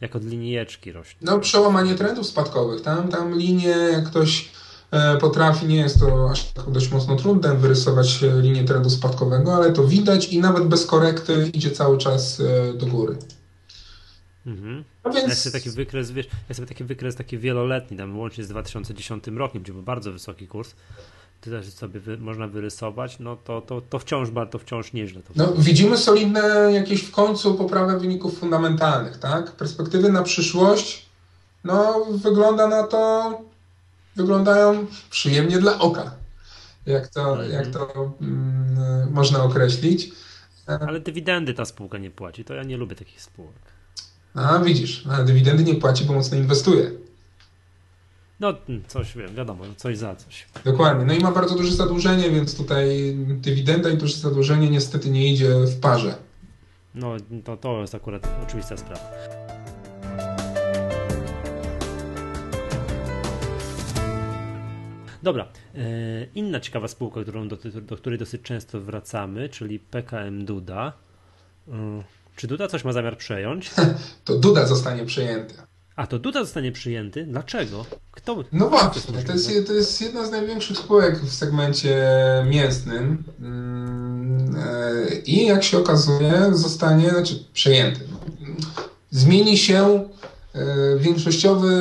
jak 0.01 0.15
od 0.15 0.23
linijeczki 0.23 0.91
rośnie. 0.91 1.19
No, 1.21 1.39
przełamanie 1.39 1.95
trendów 1.95 2.27
spadkowych. 2.27 2.81
Tam, 2.81 3.09
tam 3.09 3.37
linie, 3.37 3.69
jak 3.69 4.05
ktoś 4.05 4.49
e, 4.91 5.17
potrafi, 5.17 5.65
nie 5.65 5.77
jest 5.77 5.99
to 5.99 6.29
aż 6.31 6.51
tak 6.51 6.71
dość 6.71 6.91
mocno 6.91 7.15
trudne 7.15 7.55
wyrysować 7.55 8.23
e, 8.23 8.41
linię 8.41 8.63
trendu 8.63 8.89
spadkowego, 8.89 9.55
ale 9.55 9.71
to 9.73 9.83
widać 9.83 10.27
i 10.27 10.39
nawet 10.39 10.63
bez 10.63 10.85
korekty 10.85 11.49
idzie 11.53 11.71
cały 11.71 11.97
czas 11.97 12.39
e, 12.39 12.73
do 12.73 12.85
góry. 12.85 13.17
Mhm. 14.47 14.83
No 15.05 15.11
Ja 15.13 15.21
więc 15.27 15.37
sobie 15.37 15.53
taki 15.53 15.69
wykres, 15.69 16.11
wiesz, 16.11 16.27
ja 16.49 16.55
sobie 16.55 16.67
taki 16.67 16.83
wykres 16.83 17.15
taki 17.15 17.37
wieloletni, 17.37 17.97
tam 17.97 18.19
łącznie 18.19 18.43
z 18.43 18.47
2010 18.47 19.27
rokiem, 19.27 19.63
gdzie 19.63 19.73
był 19.73 19.81
bardzo 19.81 20.11
wysoki 20.11 20.47
kurs, 20.47 20.73
ty 21.41 21.49
też 21.51 21.73
sobie 21.73 21.99
wy, 21.99 22.17
można 22.17 22.47
wyrysować, 22.47 23.19
no 23.19 23.35
to, 23.35 23.61
to, 23.61 23.81
to 23.81 23.99
wciąż 23.99 24.29
bardzo, 24.29 24.59
wciąż 24.59 24.93
nieźle. 24.93 25.21
To 25.21 25.33
no, 25.35 25.53
widzimy 25.57 25.97
solidne 25.97 26.69
jakieś 26.73 27.01
w 27.03 27.11
końcu 27.11 27.55
poprawę 27.55 27.99
wyników 27.99 28.39
fundamentalnych, 28.39 29.17
tak? 29.17 29.51
Perspektywy 29.51 30.11
na 30.11 30.23
przyszłość, 30.23 31.05
no 31.63 32.05
wygląda 32.11 32.67
na 32.67 32.83
to, 32.83 33.31
wyglądają 34.15 34.85
przyjemnie 35.09 35.59
dla 35.59 35.79
oka, 35.79 36.11
jak 36.85 37.07
to, 37.07 37.31
Mhm. 37.31 37.51
jak 37.51 37.67
to 37.67 38.13
mm, 38.21 39.13
można 39.13 39.43
określić. 39.43 40.11
Ale 40.67 40.99
dywidendy 40.99 41.53
ta 41.53 41.65
spółka 41.65 41.97
nie 41.97 42.11
płaci, 42.11 42.45
to 42.45 42.53
ja 42.53 42.63
nie 42.63 42.77
lubię 42.77 42.95
takich 42.95 43.21
spółek. 43.21 43.76
A 44.37 44.59
widzisz, 44.59 45.07
ale 45.11 45.25
dywidendy 45.25 45.63
nie 45.63 45.75
płaci, 45.75 46.05
bo 46.05 46.13
mocno 46.13 46.37
inwestuje. 46.37 46.91
No, 48.39 48.53
coś 48.87 49.17
wiem, 49.17 49.35
wiadomo, 49.35 49.63
coś 49.77 49.97
za 49.97 50.15
coś. 50.15 50.47
Dokładnie. 50.65 51.05
No 51.05 51.13
i 51.13 51.19
ma 51.19 51.31
bardzo 51.31 51.55
duże 51.55 51.71
zadłużenie, 51.71 52.29
więc 52.29 52.57
tutaj 52.57 53.15
dywidenda 53.27 53.89
i 53.89 53.97
duże 53.97 54.17
zadłużenie 54.17 54.69
niestety 54.69 55.09
nie 55.09 55.33
idzie 55.33 55.49
w 55.49 55.79
parze. 55.79 56.15
No, 56.95 57.15
to, 57.43 57.57
to 57.57 57.81
jest 57.81 57.95
akurat 57.95 58.27
oczywista 58.43 58.77
sprawa. 58.77 59.11
Dobra, 65.23 65.47
e, 65.75 65.79
inna 66.35 66.59
ciekawa 66.59 66.87
spółka, 66.87 67.21
którą 67.21 67.47
do, 67.47 67.57
do 67.81 67.97
której 67.97 68.19
dosyć 68.19 68.41
często 68.41 68.81
wracamy, 68.81 69.49
czyli 69.49 69.79
PKM 69.79 70.45
Duda. 70.45 70.93
Czy 72.37 72.47
Duda 72.47 72.67
coś 72.67 72.83
ma 72.83 72.93
zamiar 72.93 73.17
przejąć? 73.17 73.71
To 74.25 74.37
Duda 74.37 74.65
zostanie 74.65 75.05
przejęty. 75.05 75.53
A 75.95 76.07
to 76.07 76.19
Duda 76.19 76.39
zostanie 76.39 76.71
przyjęty? 76.71 77.25
Dlaczego? 77.25 77.85
Kto? 78.11 78.43
No 78.51 78.69
właśnie, 78.69 79.01
jest 79.15 79.27
to 79.27 79.33
jest, 79.33 79.67
to 79.67 79.73
jest 79.73 80.01
jedna 80.01 80.25
z 80.25 80.31
największych 80.31 80.77
spółek 80.77 81.19
w 81.21 81.33
segmencie 81.33 82.05
mięsnym 82.49 83.23
Mm, 83.39 84.55
e, 84.55 85.15
i 85.15 85.45
jak 85.45 85.63
się 85.63 85.77
okazuje 85.77 86.49
zostanie, 86.51 87.09
znaczy 87.09 87.43
przejęty. 87.53 87.99
Zmieni 89.11 89.57
się 89.57 90.09
e, 90.53 90.97
większościowy 90.97 91.71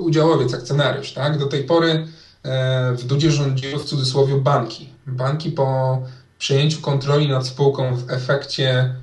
udziałowiec, 0.00 0.54
akcjonariusz. 0.54 1.12
Tak? 1.12 1.38
Do 1.38 1.46
tej 1.46 1.64
pory 1.64 2.06
e, 2.42 2.92
w 2.92 3.04
Dudzie 3.04 3.30
rządziły 3.30 3.78
w 3.78 3.84
cudzysłowie 3.84 4.36
banki. 4.36 4.88
Banki 5.06 5.50
po 5.50 5.98
przejęciu 6.38 6.80
kontroli 6.80 7.28
nad 7.28 7.46
spółką 7.46 7.96
w 7.96 8.10
efekcie 8.10 8.94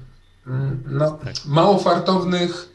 no, 0.92 1.12
Tak. 1.12 1.34
mało 1.46 1.80
fartownych 1.80 2.70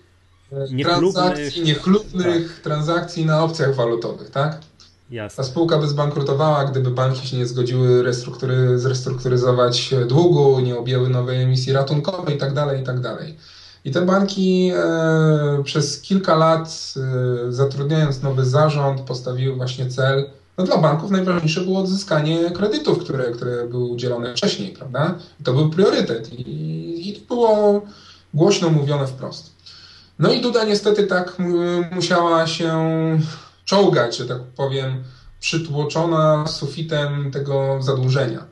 e, 0.52 0.74
Niechlubnych. 0.74 1.14
transakcji, 1.14 1.62
niechlubnych 1.62 2.60
transakcji 2.64 3.26
na 3.26 3.44
opcjach 3.44 3.74
walutowych, 3.74 4.30
tak? 4.30 4.50
Ta 4.60 4.66
Jasne. 5.10 5.44
spółka 5.44 5.78
by 5.78 5.88
zbankrutowała, 5.88 6.64
gdyby 6.64 6.90
banki 6.90 7.28
się 7.28 7.36
nie 7.36 7.46
zgodziły 7.46 8.02
restruktury, 8.02 8.78
zrestrukturyzować 8.78 9.94
długu, 10.08 10.60
nie 10.60 10.78
objęły 10.78 11.08
nowej 11.08 11.42
emisji 11.42 11.72
ratunkowej 11.72 12.34
itd. 12.34 12.66
itd. 12.78 13.16
I 13.84 13.90
te 13.90 14.02
banki 14.02 14.70
e, 14.74 15.62
przez 15.64 16.00
kilka 16.00 16.34
lat, 16.36 16.94
e, 17.48 17.52
zatrudniając 17.52 18.22
nowy 18.22 18.44
zarząd, 18.44 19.00
postawiły 19.00 19.56
właśnie 19.56 19.86
cel. 19.88 20.30
No 20.58 20.64
dla 20.64 20.78
banków 20.78 21.10
najważniejsze 21.10 21.60
było 21.60 21.80
odzyskanie 21.80 22.50
kredytów, 22.50 22.98
które, 22.98 23.24
które 23.30 23.68
były 23.68 23.84
udzielone 23.84 24.32
wcześniej, 24.32 24.72
prawda? 24.72 25.14
I 25.40 25.44
to 25.44 25.52
był 25.52 25.70
priorytet 25.70 26.32
i, 26.32 27.08
i 27.08 27.20
było 27.28 27.82
głośno 28.34 28.70
mówione 28.70 29.06
wprost. 29.06 29.52
No 30.18 30.32
i 30.32 30.40
Duda 30.40 30.64
niestety 30.64 31.06
tak 31.06 31.32
m- 31.38 31.84
musiała 31.92 32.46
się 32.46 32.78
czołgać, 33.64 34.16
że 34.16 34.26
tak 34.26 34.42
powiem, 34.56 35.04
przytłoczona 35.40 36.46
sufitem 36.46 37.30
tego 37.30 37.78
zadłużenia. 37.82 38.44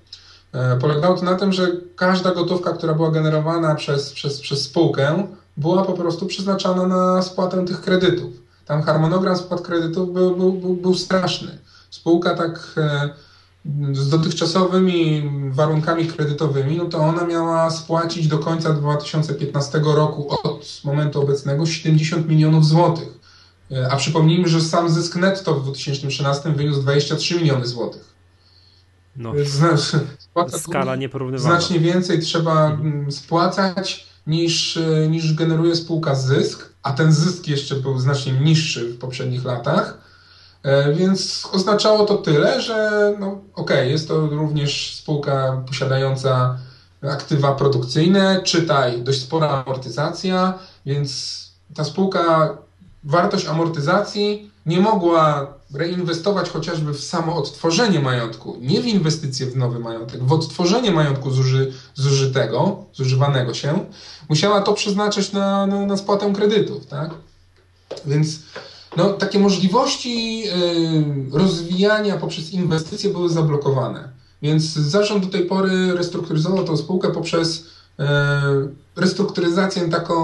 E, 0.52 0.76
Polegało 0.76 1.16
to 1.16 1.24
na 1.24 1.34
tym, 1.34 1.52
że 1.52 1.66
każda 1.96 2.30
gotówka, 2.34 2.72
która 2.72 2.94
była 2.94 3.10
generowana 3.10 3.74
przez, 3.74 4.12
przez, 4.12 4.40
przez 4.40 4.62
spółkę, 4.62 5.26
była 5.56 5.84
po 5.84 5.92
prostu 5.92 6.26
przeznaczana 6.26 6.86
na 6.86 7.22
spłatę 7.22 7.64
tych 7.64 7.80
kredytów. 7.80 8.32
Tam 8.66 8.82
harmonogram 8.82 9.36
spłat 9.36 9.60
kredytów 9.60 10.12
był, 10.12 10.36
był, 10.36 10.52
był, 10.52 10.74
był 10.74 10.94
straszny. 10.94 11.58
Spółka 12.08 12.34
tak 12.34 12.74
e, 12.76 13.10
z 13.92 14.08
dotychczasowymi 14.08 15.30
warunkami 15.50 16.06
kredytowymi, 16.06 16.76
no 16.76 16.84
to 16.84 16.98
ona 16.98 17.24
miała 17.24 17.70
spłacić 17.70 18.28
do 18.28 18.38
końca 18.38 18.72
2015 18.72 19.80
roku 19.84 20.30
od 20.30 20.80
momentu 20.84 21.20
obecnego 21.22 21.66
70 21.66 22.28
milionów 22.28 22.66
złotych. 22.66 23.08
E, 23.72 23.92
A 23.92 23.96
przypomnijmy, 23.96 24.48
że 24.48 24.60
sam 24.60 24.90
zysk 24.90 25.16
netto 25.16 25.54
w 25.54 25.62
2013 25.62 26.52
wyniósł 26.52 26.82
23 26.82 27.34
miliony 27.34 27.66
złotych. 27.66 28.14
No, 29.16 29.32
Znaczy, 29.44 30.00
skala 30.58 30.96
nieporównywalna. 30.96 31.56
znacznie 31.60 31.80
więcej 31.80 32.20
trzeba 32.20 32.70
mm, 32.70 33.12
spłacać 33.12 34.06
niż, 34.26 34.78
niż 35.08 35.34
generuje 35.34 35.76
spółka 35.76 36.14
zysk, 36.14 36.68
a 36.82 36.92
ten 36.92 37.12
zysk 37.12 37.48
jeszcze 37.48 37.74
był 37.76 37.98
znacznie 37.98 38.32
niższy 38.32 38.88
w 38.88 38.98
poprzednich 38.98 39.44
latach. 39.44 40.07
E, 40.62 40.92
Więc 40.92 41.48
oznaczało 41.52 42.04
to 42.04 42.14
tyle, 42.14 42.60
że 42.60 43.12
no, 43.20 43.38
okej, 43.54 43.90
jest 43.90 44.08
to 44.08 44.26
również 44.26 44.94
spółka 44.94 45.62
posiadająca 45.66 46.58
aktywa 47.02 47.54
produkcyjne, 47.54 48.42
czytaj 48.42 49.02
dość 49.02 49.22
spora 49.22 49.48
amortyzacja, 49.48 50.58
więc 50.86 51.38
ta 51.74 51.84
spółka 51.84 52.56
wartość 53.04 53.46
amortyzacji 53.46 54.50
nie 54.66 54.80
mogła 54.80 55.54
reinwestować 55.74 56.50
chociażby 56.50 56.94
w 56.94 57.04
samo 57.04 57.36
odtworzenie 57.36 58.00
majątku, 58.00 58.56
nie 58.60 58.80
w 58.80 58.86
inwestycje 58.86 59.46
w 59.46 59.56
nowy 59.56 59.78
majątek, 59.78 60.24
w 60.24 60.32
odtworzenie 60.32 60.90
majątku 60.90 61.30
zuży, 61.30 61.72
zużytego, 61.94 62.84
zużywanego 62.94 63.54
się, 63.54 63.84
musiała 64.28 64.62
to 64.62 64.72
przeznaczyć 64.72 65.32
na, 65.32 65.66
na, 65.66 65.86
na 65.86 65.96
spłatę 65.96 66.32
kredytów, 66.32 66.86
tak? 66.86 67.10
Więc 68.06 68.38
no, 68.98 69.12
takie 69.12 69.38
możliwości 69.38 70.42
y, 71.32 71.38
rozwijania 71.38 72.16
poprzez 72.16 72.52
inwestycje 72.52 73.10
były 73.10 73.28
zablokowane. 73.28 74.08
Więc 74.42 74.62
zarząd 74.64 75.26
do 75.26 75.32
tej 75.32 75.46
pory 75.46 75.94
restrukturyzował 75.94 76.64
tę 76.64 76.76
spółkę 76.76 77.10
poprzez 77.10 77.58
y, 77.58 78.04
restrukturyzację 78.96 79.88
taką, 79.88 80.14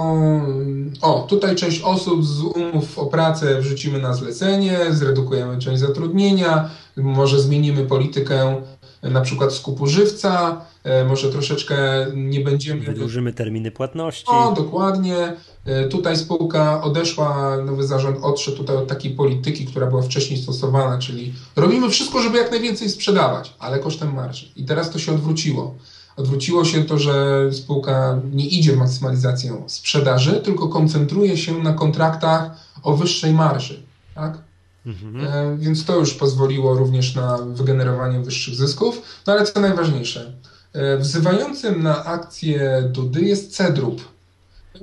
o, 1.01 1.25
tutaj 1.29 1.55
część 1.55 1.81
osób 1.81 2.25
z 2.25 2.41
umów 2.41 2.99
o 2.99 3.05
pracę 3.05 3.61
wrzucimy 3.61 3.99
na 3.99 4.13
zlecenie, 4.13 4.79
zredukujemy 4.91 5.59
część 5.59 5.79
zatrudnienia, 5.81 6.69
może 6.97 7.39
zmienimy 7.39 7.85
politykę 7.85 8.61
na 9.03 9.21
przykład 9.21 9.53
skupu 9.53 9.87
żywca, 9.87 10.61
y, 11.01 11.05
może 11.05 11.31
troszeczkę 11.31 11.77
nie 12.15 12.39
będziemy... 12.39 12.81
Wydłużymy 12.81 13.33
terminy 13.33 13.71
płatności. 13.71 14.25
O, 14.27 14.51
dokładnie. 14.51 15.33
E, 15.65 15.87
Tutaj 15.87 16.17
spółka 16.17 16.83
odeszła, 16.83 17.57
nowy 17.65 17.87
zarząd 17.87 18.17
odszedł 18.21 18.57
tutaj 18.57 18.75
od 18.77 18.87
takiej 18.87 19.11
polityki, 19.11 19.65
która 19.65 19.87
była 19.87 20.01
wcześniej 20.01 20.39
stosowana, 20.39 20.97
czyli 20.97 21.33
robimy 21.55 21.89
wszystko, 21.89 22.21
żeby 22.21 22.37
jak 22.37 22.51
najwięcej 22.51 22.89
sprzedawać, 22.89 23.53
ale 23.59 23.79
kosztem 23.79 24.13
marży. 24.13 24.45
I 24.55 24.65
teraz 24.65 24.91
to 24.91 24.99
się 24.99 25.11
odwróciło. 25.11 25.75
Odwróciło 26.17 26.65
się 26.65 26.83
to, 26.85 26.97
że 26.97 27.47
spółka 27.53 28.21
nie 28.31 28.45
idzie 28.47 28.73
w 28.73 28.77
maksymalizację 28.77 29.63
sprzedaży, 29.67 30.31
tylko 30.31 30.67
koncentruje 30.67 31.37
się 31.37 31.53
na 31.63 31.73
kontraktach 31.73 32.51
o 32.83 32.93
wyższej 32.93 33.33
marży. 33.33 33.83
Tak? 34.15 34.37
Mhm. 34.85 35.27
E, 35.27 35.57
Więc 35.57 35.85
to 35.85 35.99
już 35.99 36.13
pozwoliło 36.13 36.73
również 36.73 37.15
na 37.15 37.37
wygenerowanie 37.37 38.19
wyższych 38.19 38.55
zysków. 38.55 39.01
No 39.27 39.33
ale 39.33 39.45
co 39.45 39.59
najważniejsze, 39.61 40.33
e, 40.73 40.97
wzywającym 40.97 41.83
na 41.83 42.05
akcję 42.05 42.89
Dudy 42.91 43.21
jest 43.21 43.55
Cedrup. 43.55 44.01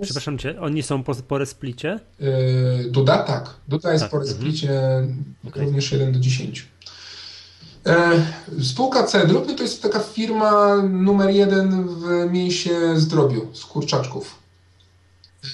Przepraszam 0.02 0.38
cię, 0.38 0.60
oni 0.60 0.82
są 0.82 1.02
po, 1.02 1.14
po 1.14 1.38
resplicie? 1.38 2.00
Yy, 2.20 2.28
Duda 2.90 3.18
tak. 3.18 3.50
Duda 3.68 3.92
jest 3.92 4.02
Tak, 4.04 4.10
po 4.10 4.16
mhm. 4.16 4.34
resplicie 4.34 4.70
Okej. 5.48 5.64
również 5.64 5.92
1 5.92 6.12
do 6.12 6.18
10. 6.18 6.68
E, 7.86 8.10
Spółka 8.62 9.04
Cedrup 9.04 9.44
no 9.48 9.54
to 9.54 9.62
jest 9.62 9.82
taka 9.82 10.00
firma 10.00 10.76
numer 10.82 11.30
jeden 11.30 11.88
w 11.88 12.32
mięsie 12.32 13.00
zdrobiu 13.00 13.48
z 13.54 13.64
kurczaczków. 13.64 14.34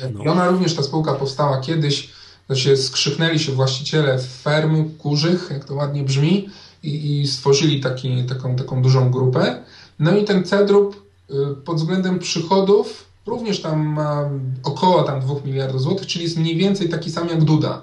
E, 0.03 0.11
No. 0.11 0.25
I 0.25 0.29
ona 0.29 0.49
również, 0.49 0.75
ta 0.75 0.83
spółka 0.83 1.15
powstała 1.15 1.61
kiedyś 1.61 2.11
się 2.55 2.77
skrzyknęli 2.77 3.39
się 3.39 3.53
właściciele 3.53 4.19
fermy 4.19 4.85
kurzych, 4.99 5.49
jak 5.51 5.65
to 5.65 5.75
ładnie 5.75 6.03
brzmi, 6.03 6.49
i, 6.83 7.21
i 7.21 7.27
stworzyli 7.27 7.81
taki, 7.81 8.25
taką, 8.25 8.57
taką 8.57 8.83
dużą 8.83 9.11
grupę. 9.11 9.63
No 9.99 10.17
i 10.17 10.25
ten 10.25 10.45
Cedrup 10.45 11.09
y, 11.31 11.35
pod 11.65 11.77
względem 11.77 12.19
przychodów 12.19 13.05
również 13.27 13.63
tam 13.63 13.87
ma 13.87 14.31
około 14.63 15.03
tam 15.03 15.21
2 15.21 15.35
miliardów 15.45 15.83
złotych, 15.83 16.07
czyli 16.07 16.25
jest 16.25 16.37
mniej 16.37 16.57
więcej 16.57 16.89
taki 16.89 17.11
sam 17.11 17.29
jak 17.29 17.45
Duda. 17.45 17.83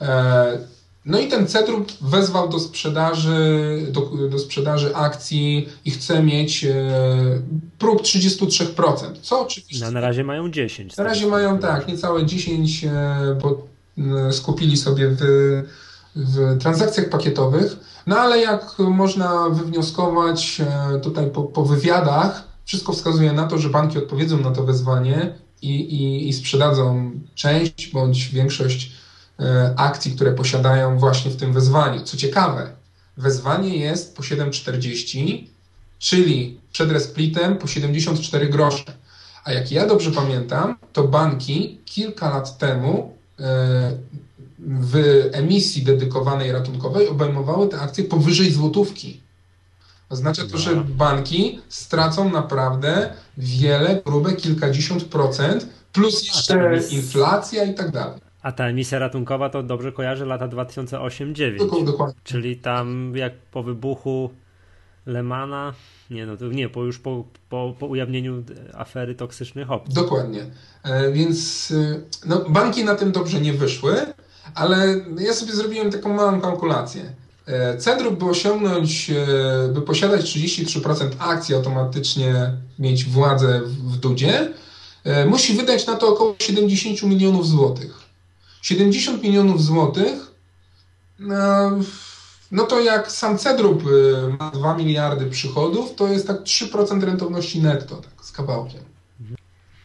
E, 0.00 0.58
no 1.06 1.18
i 1.18 1.28
ten 1.28 1.46
Cedrup 1.46 1.92
wezwał 2.00 2.48
do 2.48 2.58
sprzedaży, 2.60 3.36
do, 3.90 4.00
do 4.30 4.38
sprzedaży 4.38 4.96
akcji 4.96 5.68
i 5.84 5.90
chce 5.90 6.22
mieć 6.22 6.64
e, 6.64 6.74
próg 7.78 8.02
33%, 8.02 8.94
co 9.22 9.40
oczywiście... 9.40 9.84
No, 9.84 9.90
na 9.90 10.00
razie 10.00 10.24
mają 10.24 10.50
10. 10.50 10.96
Na 10.96 11.04
razie 11.04 11.26
mają 11.26 11.58
tak, 11.58 11.88
niecałe 11.88 12.26
10, 12.26 12.84
e, 12.84 13.38
bo 13.42 13.66
skupili 14.30 14.76
sobie 14.76 15.08
w, 15.08 15.22
w 16.16 16.58
transakcjach 16.58 17.08
pakietowych, 17.08 17.76
no 18.06 18.16
ale 18.16 18.38
jak 18.38 18.78
można 18.78 19.48
wywnioskować 19.48 20.62
tutaj 21.02 21.30
po, 21.30 21.42
po 21.42 21.64
wywiadach, 21.64 22.48
wszystko 22.64 22.92
wskazuje 22.92 23.32
na 23.32 23.46
to, 23.46 23.58
że 23.58 23.68
banki 23.68 23.98
odpowiedzą 23.98 24.38
na 24.38 24.50
to 24.50 24.64
wezwanie 24.64 25.34
i, 25.62 25.74
i, 25.74 26.28
i 26.28 26.32
sprzedadzą 26.32 27.10
część 27.34 27.90
bądź 27.92 28.28
większość 28.28 28.92
e, 28.92 29.05
akcji, 29.76 30.12
które 30.12 30.32
posiadają 30.32 30.98
właśnie 30.98 31.30
w 31.30 31.36
tym 31.36 31.52
wezwaniu. 31.52 32.00
Co 32.00 32.16
ciekawe, 32.16 32.70
wezwanie 33.16 33.76
jest 33.76 34.16
po 34.16 34.22
7,40, 34.22 35.44
czyli 35.98 36.60
przed 36.72 36.90
resplitem 36.90 37.58
po 37.58 37.66
74 37.66 38.48
grosze. 38.48 38.84
A 39.44 39.52
jak 39.52 39.72
ja 39.72 39.86
dobrze 39.86 40.10
pamiętam, 40.10 40.76
to 40.92 41.08
banki 41.08 41.80
kilka 41.84 42.30
lat 42.30 42.58
temu 42.58 43.16
e, 43.40 43.92
w 44.58 45.24
emisji 45.32 45.82
dedykowanej 45.82 46.52
ratunkowej 46.52 47.08
obejmowały 47.08 47.68
te 47.68 47.80
akcje 47.80 48.04
powyżej 48.04 48.52
złotówki. 48.52 49.20
Oznacza 50.08 50.42
to, 50.46 50.58
że 50.58 50.76
banki 50.76 51.60
stracą 51.68 52.30
naprawdę 52.30 53.12
wiele, 53.38 54.02
grube 54.06 54.32
kilkadziesiąt 54.32 55.04
procent, 55.04 55.66
plus 55.92 56.26
jeszcze 56.26 56.80
inflacja 56.90 57.64
i 57.64 57.74
tak 57.74 57.90
dalej. 57.90 58.25
A 58.46 58.52
ta 58.52 58.68
emisja 58.68 58.98
ratunkowa 58.98 59.48
to 59.50 59.62
dobrze 59.62 59.92
kojarzy 59.92 60.26
lata 60.26 60.48
2008-2009. 60.48 61.84
Dokładnie. 61.84 62.14
Czyli 62.24 62.56
tam 62.56 63.12
jak 63.16 63.32
po 63.34 63.62
wybuchu 63.62 64.30
Lemana, 65.06 65.72
nie 66.10 66.26
no 66.26 66.36
to 66.36 66.48
nie, 66.48 66.68
po 66.68 66.84
już 66.84 66.98
po, 66.98 67.24
po, 67.48 67.74
po 67.78 67.86
ujawnieniu 67.86 68.44
afery 68.74 69.14
toksycznych 69.14 69.70
opcji. 69.70 69.94
Dokładnie. 69.94 70.46
E, 70.82 71.12
więc 71.12 71.70
e, 71.70 72.00
no, 72.26 72.44
banki 72.48 72.84
na 72.84 72.94
tym 72.94 73.12
dobrze 73.12 73.40
nie 73.40 73.52
wyszły, 73.52 73.94
ale 74.54 75.00
ja 75.18 75.34
sobie 75.34 75.52
zrobiłem 75.52 75.90
taką 75.90 76.14
małą 76.14 76.40
kalkulację. 76.40 77.02
E, 77.46 77.76
Cedrup, 77.76 78.18
by 78.18 78.24
osiągnąć, 78.24 79.10
by 79.74 79.82
posiadać 79.82 80.36
33% 80.36 81.10
akcji, 81.18 81.54
automatycznie 81.54 82.52
mieć 82.78 83.04
władzę 83.04 83.60
w 83.64 83.96
Dudzie, 83.96 84.52
musi 85.26 85.54
wydać 85.54 85.86
na 85.86 85.96
to 85.96 86.08
około 86.08 86.34
70 86.38 87.02
milionów 87.02 87.48
złotych. 87.48 88.05
70 88.66 89.22
milionów 89.22 89.62
złotych, 89.62 90.32
no 92.50 92.64
to 92.68 92.80
jak 92.80 93.12
sam 93.12 93.38
Cedrup 93.38 93.82
ma 94.38 94.50
2 94.50 94.76
miliardy 94.76 95.26
przychodów, 95.26 95.94
to 95.94 96.08
jest 96.08 96.26
tak 96.26 96.42
3% 96.42 97.02
rentowności 97.04 97.62
netto, 97.62 97.96
tak 97.96 98.24
z 98.24 98.32
kawałkiem. 98.32 98.84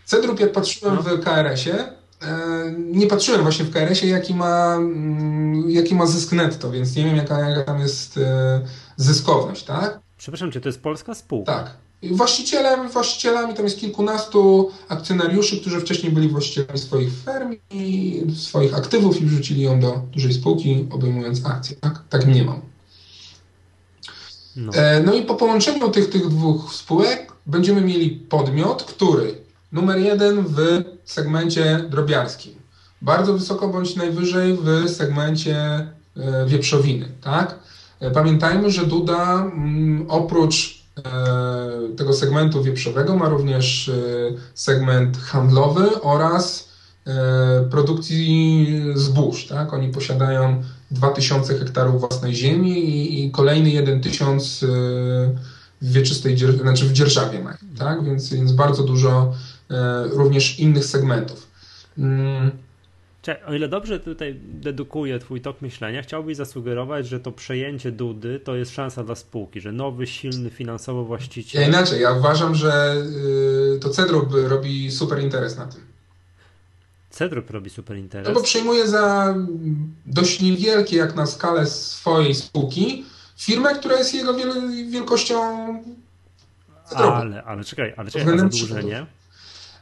Cedrup, 0.06 0.40
jak 0.40 0.52
patrzyłem 0.52 0.96
no. 0.96 1.02
w 1.02 1.24
KRS-ie, 1.24 2.02
E, 2.22 2.72
nie 2.78 3.08
patrzyłem 3.08 3.42
właśnie 3.42 3.66
w 3.66 3.72
KRS-ie, 3.72 4.12
jaki 4.12 4.36
ma, 4.36 4.76
mm, 4.76 5.70
jaki 5.70 5.96
ma 5.96 6.06
zysk 6.06 6.32
netto, 6.32 6.72
więc 6.72 6.96
nie 6.96 7.06
wiem, 7.06 7.16
jaka, 7.16 7.50
jaka 7.50 7.64
tam 7.64 7.80
jest 7.80 8.18
e, 8.18 8.62
zyskowność, 8.98 9.64
tak? 9.64 10.00
Przepraszam 10.18 10.52
cię, 10.52 10.62
to 10.62 10.70
jest 10.70 10.82
polska 10.82 11.14
spółka? 11.14 11.54
Tak. 11.54 11.78
Właścicielem, 12.04 12.90
właścicielami 12.90 13.54
tam 13.54 13.66
jest 13.66 13.80
kilkunastu 13.80 14.72
akcjonariuszy, 14.90 15.62
którzy 15.62 15.80
wcześniej 15.80 16.12
byli 16.12 16.30
właścicielami 16.30 16.80
swoich 16.80 17.10
firm 17.10 17.56
i 17.72 18.22
swoich 18.36 18.76
aktywów 18.76 19.22
i 19.22 19.26
wrzucili 19.26 19.62
ją 19.62 19.80
do 19.80 20.02
dużej 20.12 20.34
spółki, 20.34 20.88
obejmując 20.92 21.46
akcje, 21.46 21.76
tak? 21.76 22.04
Tak 22.10 22.28
nie 22.28 22.44
mam. 22.44 22.62
No. 24.56 24.74
E, 24.74 25.04
no 25.04 25.14
i 25.14 25.22
po 25.22 25.36
połączeniu 25.36 25.90
tych, 25.90 26.10
tych 26.10 26.28
dwóch 26.28 26.74
spółek 26.74 27.32
będziemy 27.46 27.82
mieli 27.82 28.10
podmiot, 28.10 28.84
który 28.84 29.36
numer 29.72 30.00
jeden 30.00 30.46
w 30.48 30.84
segmencie 31.06 31.86
drobiarskim. 31.90 32.54
Bardzo 33.02 33.34
wysoko 33.34 33.68
bądź 33.68 33.96
najwyżej 33.96 34.58
w 34.58 34.90
segmencie 34.90 35.56
e, 35.56 36.46
wieprzowiny. 36.48 37.12
Tak? 37.22 37.60
E, 38.00 38.12
pamiętajmy, 38.12 38.72
że 38.72 38.86
Duda 38.86 39.42
mm, 39.42 40.06
oprócz 40.10 40.81
tego 41.98 42.14
segmentu 42.14 42.64
wieprzowego 42.64 43.16
ma 43.16 43.30
również 43.30 43.92
segment 44.54 45.18
handlowy 45.18 46.02
oraz 46.02 46.72
produkcji 47.70 48.68
zbóż. 48.96 49.48
Tak? 49.48 49.74
Oni 49.74 49.90
posiadają 49.90 50.64
2000 50.92 51.60
hektarów 51.60 52.00
własnej 52.00 52.36
ziemi 52.36 53.24
i, 53.24 53.32
kolejny 53.32 53.70
1000 54.02 54.66
w 55.82 55.92
wieczystej, 55.94 56.38
znaczy 56.38 56.86
w 56.86 56.94
dzierżawie 56.94 57.40
mają. 57.44 57.58
Tak? 57.78 58.04
Więc, 58.04 58.34
więc 58.34 58.52
bardzo 58.52 58.84
dużo 58.84 59.34
E, 59.72 60.08
również 60.08 60.60
innych 60.60 60.86
segmentów. 60.86 61.48
Mm. 63.22 63.38
Czekaj, 63.38 63.54
o 63.54 63.56
ile 63.56 63.68
dobrze 63.68 64.00
tutaj 64.00 64.40
dedukuję 64.44 65.20
Twój 65.20 65.42
tok 65.42 65.62
myślenia, 65.62 66.02
chciałbyś 66.02 66.38
zasugerować, 66.38 67.08
że 67.08 67.20
to 67.20 67.32
przejęcie 67.32 67.92
Dudy 67.92 68.40
to 68.40 68.56
jest 68.56 68.72
szansa 68.72 69.04
dla 69.04 69.16
spółki, 69.16 69.62
że 69.62 69.72
nowy, 69.72 70.08
silny 70.08 70.50
finansowo 70.50 71.04
właściciel. 71.04 71.62
Ja 71.62 71.68
inaczej, 71.68 72.02
ja 72.02 72.12
uważam, 72.12 72.56
że 72.56 72.96
y, 73.76 73.80
to 73.80 73.90
Cedrup 73.90 74.34
robi 74.48 74.92
super 74.92 75.20
interes 75.20 75.58
na 75.58 75.66
tym. 75.68 75.82
Cedrup 77.10 77.50
robi 77.50 77.70
super 77.70 77.98
interes. 77.98 78.28
No 78.28 78.34
bo 78.34 78.42
przejmuje 78.42 78.88
za 78.88 79.36
dość 80.06 80.42
niewielkie, 80.42 80.98
jak 80.98 81.16
na 81.16 81.26
skalę 81.26 81.68
swojej 81.68 82.36
spółki, 82.36 83.06
firmę, 83.38 83.76
która 83.76 83.98
jest 83.98 84.14
jego 84.14 84.34
wielkością. 84.90 85.36
Cedrupu. 86.90 87.12
Ale, 87.12 87.44
ale 87.44 87.64
czekaj, 87.64 87.94
ale 87.98 88.12
czekaj, 88.12 88.38
zadłużenie. 88.38 89.06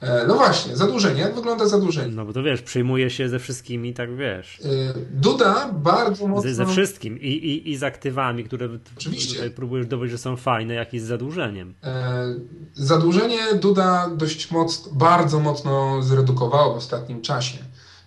E, 0.02 0.28
no 0.28 0.36
właśnie, 0.36 0.76
zadłużenie. 0.76 1.22
Jak 1.22 1.36
wygląda 1.36 1.68
zadłużenie? 1.68 2.16
No 2.16 2.26
bo 2.26 2.34
to 2.34 2.44
wiesz, 2.44 2.62
przyjmuje 2.62 3.10
się 3.10 3.30
ze 3.30 3.40
wszystkimi, 3.40 3.94
tak 3.94 4.16
wiesz. 4.16 4.60
E, 4.60 4.94
Duda 5.12 5.70
bardzo 5.74 6.28
mocno... 6.28 6.50
Ze, 6.50 6.56
ze 6.56 6.66
wszystkim 6.66 7.20
I, 7.20 7.28
i, 7.28 7.72
i 7.72 7.78
z 7.78 7.84
aktywami, 7.84 8.44
które 8.44 8.70
Oczywiście. 8.98 9.50
próbujesz 9.50 9.88
dowiedzieć, 9.88 10.12
że 10.12 10.18
są 10.18 10.36
fajne, 10.36 10.74
jak 10.74 10.94
i 10.94 11.00
z 11.00 11.04
zadłużeniem. 11.04 11.74
E, 11.84 12.26
zadłużenie 12.74 13.40
Duda 13.62 14.10
dość 14.18 14.52
mocno, 14.52 14.92
bardzo 14.94 15.40
mocno 15.40 16.02
zredukowało 16.02 16.74
w 16.74 16.78
ostatnim 16.78 17.22
czasie. 17.22 17.58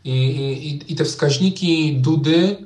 I, 0.04 0.10
i, 0.10 0.92
i 0.92 0.96
te 0.96 1.04
wskaźniki 1.04 1.96
Dudy 2.00 2.56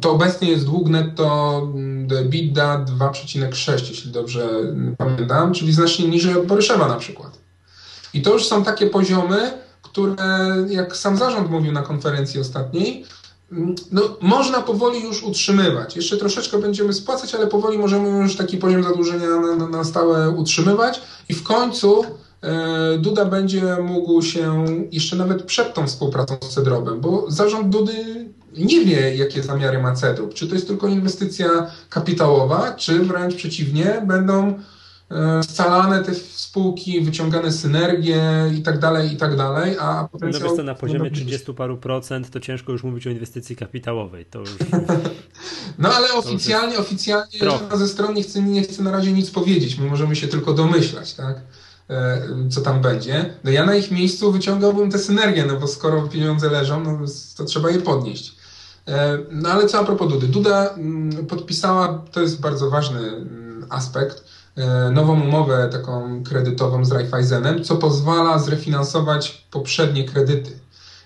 to 0.00 0.12
obecnie 0.12 0.50
jest 0.50 0.64
dług 0.64 0.88
netto 0.88 1.62
do 2.06 2.18
EBITDA 2.18 2.84
2,6, 2.98 3.88
jeśli 3.88 4.12
dobrze 4.12 4.48
pamiętam, 4.98 5.52
czyli 5.52 5.72
znacznie 5.72 6.08
niżej 6.08 6.34
od 6.34 6.46
Boryszewa 6.46 6.88
na 6.88 6.96
przykład. 6.96 7.45
I 8.16 8.22
to 8.22 8.32
już 8.32 8.46
są 8.46 8.64
takie 8.64 8.86
poziomy, 8.86 9.52
które, 9.82 10.16
jak 10.68 10.96
sam 10.96 11.16
zarząd 11.16 11.50
mówił 11.50 11.72
na 11.72 11.82
konferencji 11.82 12.40
ostatniej, 12.40 13.04
no, 13.92 14.02
można 14.20 14.62
powoli 14.62 15.02
już 15.02 15.22
utrzymywać. 15.22 15.96
Jeszcze 15.96 16.16
troszeczkę 16.16 16.58
będziemy 16.58 16.92
spłacać, 16.92 17.34
ale 17.34 17.46
powoli 17.46 17.78
możemy 17.78 18.08
już 18.22 18.36
taki 18.36 18.56
poziom 18.58 18.82
zadłużenia 18.82 19.28
na, 19.28 19.56
na, 19.56 19.68
na 19.68 19.84
stałe 19.84 20.30
utrzymywać 20.30 21.00
i 21.28 21.34
w 21.34 21.42
końcu 21.42 22.04
e, 22.42 22.98
Duda 22.98 23.24
będzie 23.24 23.76
mógł 23.82 24.22
się 24.22 24.64
jeszcze 24.92 25.16
nawet 25.16 25.42
przed 25.42 25.74
tą 25.74 25.86
współpracą 25.86 26.36
z 26.40 26.48
Cedrobem, 26.48 27.00
bo 27.00 27.24
zarząd 27.28 27.68
Dudy 27.68 28.26
nie 28.56 28.84
wie, 28.84 29.16
jakie 29.16 29.42
zamiary 29.42 29.82
ma 29.82 29.94
Cedrób. 29.94 30.34
Czy 30.34 30.48
to 30.48 30.54
jest 30.54 30.66
tylko 30.66 30.88
inwestycja 30.88 31.48
kapitałowa, 31.90 32.72
czy 32.72 32.98
wręcz 32.98 33.34
przeciwnie, 33.34 34.02
będą 34.06 34.54
scalane 35.42 36.04
te 36.04 36.14
spółki, 36.14 37.00
wyciągane 37.00 37.52
synergie 37.52 38.22
i 38.58 38.62
tak 38.62 38.78
dalej, 38.78 39.12
i 39.12 39.16
tak 39.16 39.36
dalej, 39.36 39.76
a 39.80 40.08
potencjał... 40.12 40.42
No 40.42 40.48
wiesz 40.48 40.56
co, 40.56 40.62
na 40.62 40.74
poziomie 40.74 41.10
30 41.10 41.54
paru 41.54 41.76
procent 41.76 42.30
to 42.30 42.40
ciężko 42.40 42.72
już 42.72 42.84
mówić 42.84 43.06
o 43.06 43.10
inwestycji 43.10 43.56
kapitałowej. 43.56 44.24
To 44.24 44.38
już... 44.38 44.50
no 45.78 45.94
ale 45.94 46.12
oficjalnie, 46.12 46.74
jest... 46.74 46.80
oficjalnie 46.80 47.38
żadna 47.38 47.76
ze 47.76 47.88
stron 47.88 48.14
nie 48.14 48.22
chce, 48.22 48.42
nie 48.42 48.62
chce 48.62 48.82
na 48.82 48.90
razie 48.90 49.12
nic 49.12 49.30
powiedzieć, 49.30 49.78
my 49.78 49.86
możemy 49.86 50.16
się 50.16 50.28
tylko 50.28 50.52
domyślać, 50.52 51.14
tak? 51.14 51.40
E, 51.90 52.22
co 52.50 52.60
tam 52.60 52.80
będzie. 52.80 53.34
No 53.44 53.50
ja 53.50 53.66
na 53.66 53.74
ich 53.74 53.90
miejscu 53.90 54.32
wyciągałbym 54.32 54.90
tę 54.90 54.98
synergię, 54.98 55.44
no 55.46 55.60
bo 55.60 55.66
skoro 55.66 56.02
pieniądze 56.02 56.50
leżą, 56.50 56.84
no 56.84 56.98
to 57.36 57.44
trzeba 57.44 57.70
je 57.70 57.80
podnieść. 57.80 58.36
E, 58.88 59.18
no 59.30 59.48
ale 59.48 59.66
co 59.66 59.78
a 59.78 59.84
propos 59.84 60.12
Dudy. 60.12 60.28
Duda 60.28 60.68
mm, 60.68 61.26
podpisała, 61.26 62.04
to 62.12 62.20
jest 62.20 62.40
bardzo 62.40 62.70
ważny 62.70 63.00
mm, 63.00 63.66
aspekt, 63.68 64.24
E, 64.24 64.35
nową 64.92 65.22
umowę 65.22 65.68
taką 65.72 66.22
kredytową 66.22 66.84
z 66.84 66.92
Raiffeisenem, 66.92 67.64
co 67.64 67.76
pozwala 67.76 68.38
zrefinansować 68.38 69.46
poprzednie 69.50 70.04
kredyty. 70.04 70.58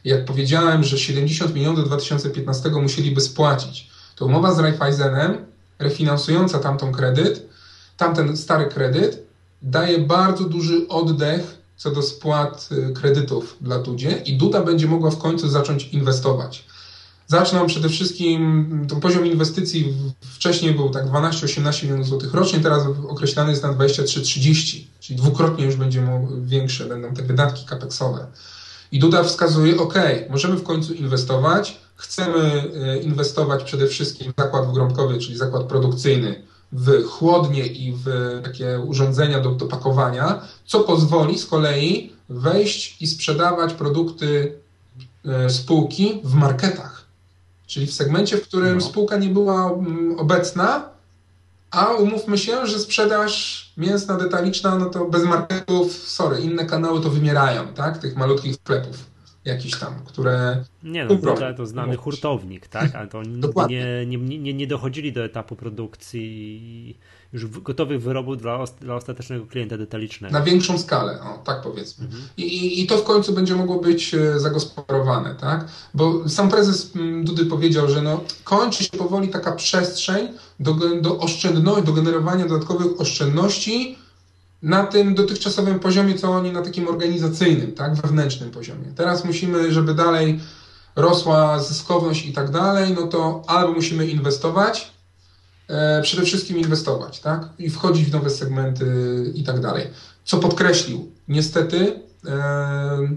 Jak 0.05 0.25
powiedziałem, 0.25 0.85
że 0.85 0.99
70 0.99 1.55
milionów 1.55 1.79
do 1.79 1.83
2015 1.87 2.71
musieliby 2.71 3.21
spłacić, 3.21 3.91
to 4.17 4.27
umowa 4.27 4.55
z 4.55 4.59
Raiffeisenem, 4.59 5.47
refinansująca 5.79 6.59
tamtą 6.59 6.93
kredyt, 6.93 7.49
tamten 7.97 8.37
stary 8.37 8.67
kredyt, 8.67 9.23
daje 9.63 9.99
bardzo 9.99 10.45
duży 10.45 10.89
oddech 10.89 11.61
co 11.81 11.91
do 11.91 12.03
spłat 12.03 12.69
y, 12.73 12.93
kredytów 12.93 13.57
dla 13.61 13.79
Dudzie 13.79 14.11
i 14.11 14.37
Duda 14.37 14.63
będzie 14.63 14.87
mogła 14.87 15.11
w 15.11 15.19
końcu 15.19 15.49
zacząć 15.49 15.85
inwestować. 15.85 16.65
Zaczną 17.31 17.67
przede 17.67 17.89
wszystkim, 17.89 18.87
ten 18.89 19.01
poziom 19.01 19.27
inwestycji 19.27 19.95
wcześniej 20.21 20.75
był 20.75 20.91
tak 20.91 21.07
12-18 21.07 21.83
milionów 21.83 22.07
złotych 22.07 22.35
rocznie, 22.35 22.61
teraz 22.61 22.83
określany 23.09 23.51
jest 23.51 23.63
na 23.63 23.73
23-30, 23.73 24.85
czyli 25.01 25.19
dwukrotnie 25.19 25.65
już 25.65 25.77
będzie 25.77 26.03
większe 26.43 26.87
będą 26.87 27.15
te 27.15 27.23
wydatki 27.23 27.67
kapeksowe. 27.67 28.27
I 28.93 28.99
Duda 28.99 29.25
wskazuje, 29.25 29.81
ok, 29.81 29.95
możemy 30.31 30.57
w 30.57 30.63
końcu 30.63 30.95
inwestować, 30.95 31.81
chcemy 31.97 32.73
e, 32.75 32.99
inwestować 32.99 33.65
przede 33.65 33.87
wszystkim 33.87 34.33
w 34.33 34.43
zakład 34.43 34.67
wgrąbkowy, 34.67 35.19
czyli 35.19 35.37
zakład 35.37 35.65
produkcyjny, 35.65 36.43
w 36.73 37.05
chłodnie 37.09 37.67
i 37.67 37.93
w 37.93 38.07
takie 38.45 38.81
urządzenia 38.81 39.41
do, 39.41 39.51
do 39.51 39.67
pakowania, 39.67 40.43
co 40.67 40.81
pozwoli 40.81 41.39
z 41.39 41.47
kolei 41.47 42.13
wejść 42.29 43.03
i 43.03 43.07
sprzedawać 43.07 43.75
produkty 43.75 44.55
e, 45.25 45.51
spółki 45.51 46.21
w 46.25 46.35
marketach. 46.35 47.00
Czyli 47.71 47.87
w 47.87 47.95
segmencie, 47.95 48.37
w 48.37 48.43
którym 48.43 48.75
no. 48.75 48.81
spółka 48.81 49.17
nie 49.17 49.29
była 49.29 49.73
mm, 49.73 50.19
obecna, 50.19 50.89
a 51.71 51.87
umówmy 51.87 52.39
się, 52.39 52.67
że 52.67 52.79
sprzedaż 52.79 53.65
mięsna 53.77 54.17
detaliczna, 54.17 54.77
no 54.77 54.87
to 54.87 55.05
bez 55.05 55.25
marketów, 55.25 55.93
sorry, 55.93 56.41
inne 56.41 56.67
kanały 56.67 57.01
to 57.01 57.11
wymierają, 57.11 57.67
tak? 57.69 57.99
Tych 57.99 58.17
malutkich 58.17 58.55
sklepów 58.55 58.97
jakiś 59.45 59.79
tam, 59.79 59.95
które... 60.05 60.65
Nie 60.83 61.05
no, 61.05 61.17
to, 61.17 61.55
to 61.57 61.67
znany 61.67 61.97
hurtownik, 61.97 62.69
tak? 62.69 62.95
Ale 62.95 63.09
to 63.09 63.23
nie, 63.69 64.07
nie, 64.07 64.39
nie, 64.39 64.55
nie 64.55 64.67
dochodzili 64.67 65.13
do 65.13 65.25
etapu 65.25 65.57
produkcji 65.57 66.99
już 67.33 67.47
gotowych 67.47 68.03
wyrobów 68.03 68.39
dla, 68.39 68.65
dla 68.81 68.95
ostatecznego 68.95 69.47
klienta 69.47 69.79
detalicznego. 69.79 70.39
Na 70.39 70.45
większą 70.45 70.79
skalę, 70.79 71.21
o, 71.23 71.39
tak 71.45 71.63
powiedzmy. 71.63 72.05
Mhm. 72.05 72.23
I, 72.37 72.83
I 72.83 72.87
to 72.87 72.97
w 72.97 73.05
końcu 73.05 73.33
będzie 73.33 73.55
mogło 73.55 73.81
być 73.81 74.15
e, 74.15 74.41
zagospodarowane, 74.41 75.35
tak? 75.35 75.69
Bo 75.95 76.29
sam 76.29 76.49
prezes 76.49 76.97
mm, 76.97 77.25
Dudy 77.25 77.47
powiedział, 77.47 77.89
że 77.89 78.03
no, 78.03 78.21
kończy 78.45 78.85
się 78.85 78.99
powoli 78.99 79.29
taka 79.29 79.53
przestrzeń 79.53 80.29
do, 80.61 80.75
do 81.01 81.19
oszczędności, 81.19 81.85
do 81.85 81.93
generowania 81.93 82.47
dodatkowych 82.47 83.01
oszczędności 83.01 83.99
na 84.63 84.87
tym 84.87 85.15
dotychczasowym 85.15 85.81
poziomie, 85.81 86.15
co 86.15 86.31
oni 86.31 86.53
na 86.53 86.63
takim 86.63 86.89
organizacyjnym, 86.89 87.73
tak, 87.73 87.95
wewnętrznym 87.95 88.51
poziomie. 88.51 88.93
Teraz 88.97 89.25
musimy, 89.25 89.73
żeby 89.73 89.95
dalej 89.95 90.41
rosła 90.97 91.59
zyskowność 91.59 92.27
i 92.27 92.33
tak 92.33 92.51
dalej, 92.51 92.95
no 92.95 93.07
to 93.07 93.43
albo 93.47 93.73
musimy 93.73 94.07
inwestować, 94.07 94.93
e, 95.69 96.03
przede 96.03 96.23
wszystkim 96.23 96.59
inwestować, 96.59 97.21
tak, 97.21 97.49
i 97.59 97.71
wchodzić 97.71 98.07
w 98.07 98.13
nowe 98.13 98.31
segmenty 98.31 98.87
i 99.35 99.45
tak 99.45 99.61
dalej. 99.61 99.87
Co 100.25 100.39
podkreślił, 100.39 101.13
niestety 101.29 102.01
e, 102.27 103.09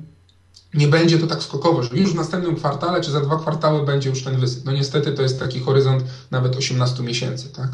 nie 0.74 0.88
będzie 0.88 1.20
to 1.20 1.28
tak 1.28 1.44
skokowo, 1.44 1.84
że 1.84 1.96
już 1.96 2.14
w 2.14 2.16
następnym 2.16 2.56
kwartale 2.56 3.02
czy 3.02 3.12
za 3.12 3.22
dwa 3.22 3.40
kwartały 3.40 3.86
będzie 3.86 4.10
już 4.10 4.24
ten 4.24 4.40
wysyp. 4.40 4.66
No 4.66 4.72
niestety 4.72 5.12
to 5.12 5.22
jest 5.22 5.40
taki 5.40 5.60
horyzont 5.60 6.04
nawet 6.32 6.56
18 6.56 7.04
miesięcy, 7.04 7.50
tak. 7.50 7.70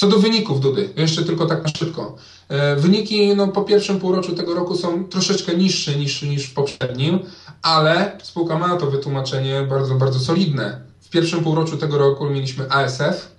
Co 0.00 0.08
do 0.08 0.18
wyników 0.18 0.60
Dudy, 0.60 0.88
jeszcze 0.96 1.22
tylko 1.22 1.46
tak 1.46 1.64
na 1.64 1.70
szybko. 1.78 2.16
E, 2.48 2.76
wyniki 2.76 3.36
no, 3.36 3.48
po 3.48 3.62
pierwszym 3.62 4.00
półroczu 4.00 4.34
tego 4.34 4.54
roku 4.54 4.76
są 4.76 5.04
troszeczkę 5.04 5.56
niższe 5.56 5.96
niż, 5.96 6.22
niż 6.22 6.46
w 6.46 6.54
poprzednim, 6.54 7.18
ale 7.62 8.18
spółka 8.22 8.58
ma 8.58 8.76
to 8.76 8.90
wytłumaczenie 8.90 9.62
bardzo, 9.62 9.94
bardzo 9.94 10.20
solidne. 10.20 10.80
W 11.00 11.10
pierwszym 11.10 11.44
półroczu 11.44 11.76
tego 11.76 11.98
roku 11.98 12.30
mieliśmy 12.30 12.70
ASF, 12.70 13.36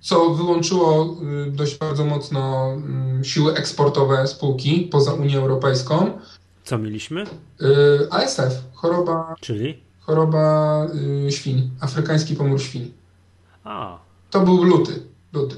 co 0.00 0.30
wyłączyło 0.30 1.16
y, 1.48 1.50
dość 1.50 1.78
bardzo 1.78 2.04
mocno 2.04 2.72
mm, 2.72 3.24
siły 3.24 3.54
eksportowe 3.54 4.26
spółki 4.26 4.88
poza 4.92 5.12
Unię 5.12 5.38
Europejską. 5.38 6.18
Co 6.64 6.78
mieliśmy? 6.78 7.22
Y, 7.22 7.26
ASF, 8.10 8.52
choroba. 8.74 9.34
Czyli? 9.40 9.78
Choroba 10.00 10.86
y, 11.26 11.32
świń, 11.32 11.70
afrykański 11.80 12.36
pomór 12.36 12.62
świń. 12.62 12.92
A. 13.64 13.98
To 14.30 14.40
był 14.40 14.64
luty. 14.64 15.02
luty. 15.32 15.56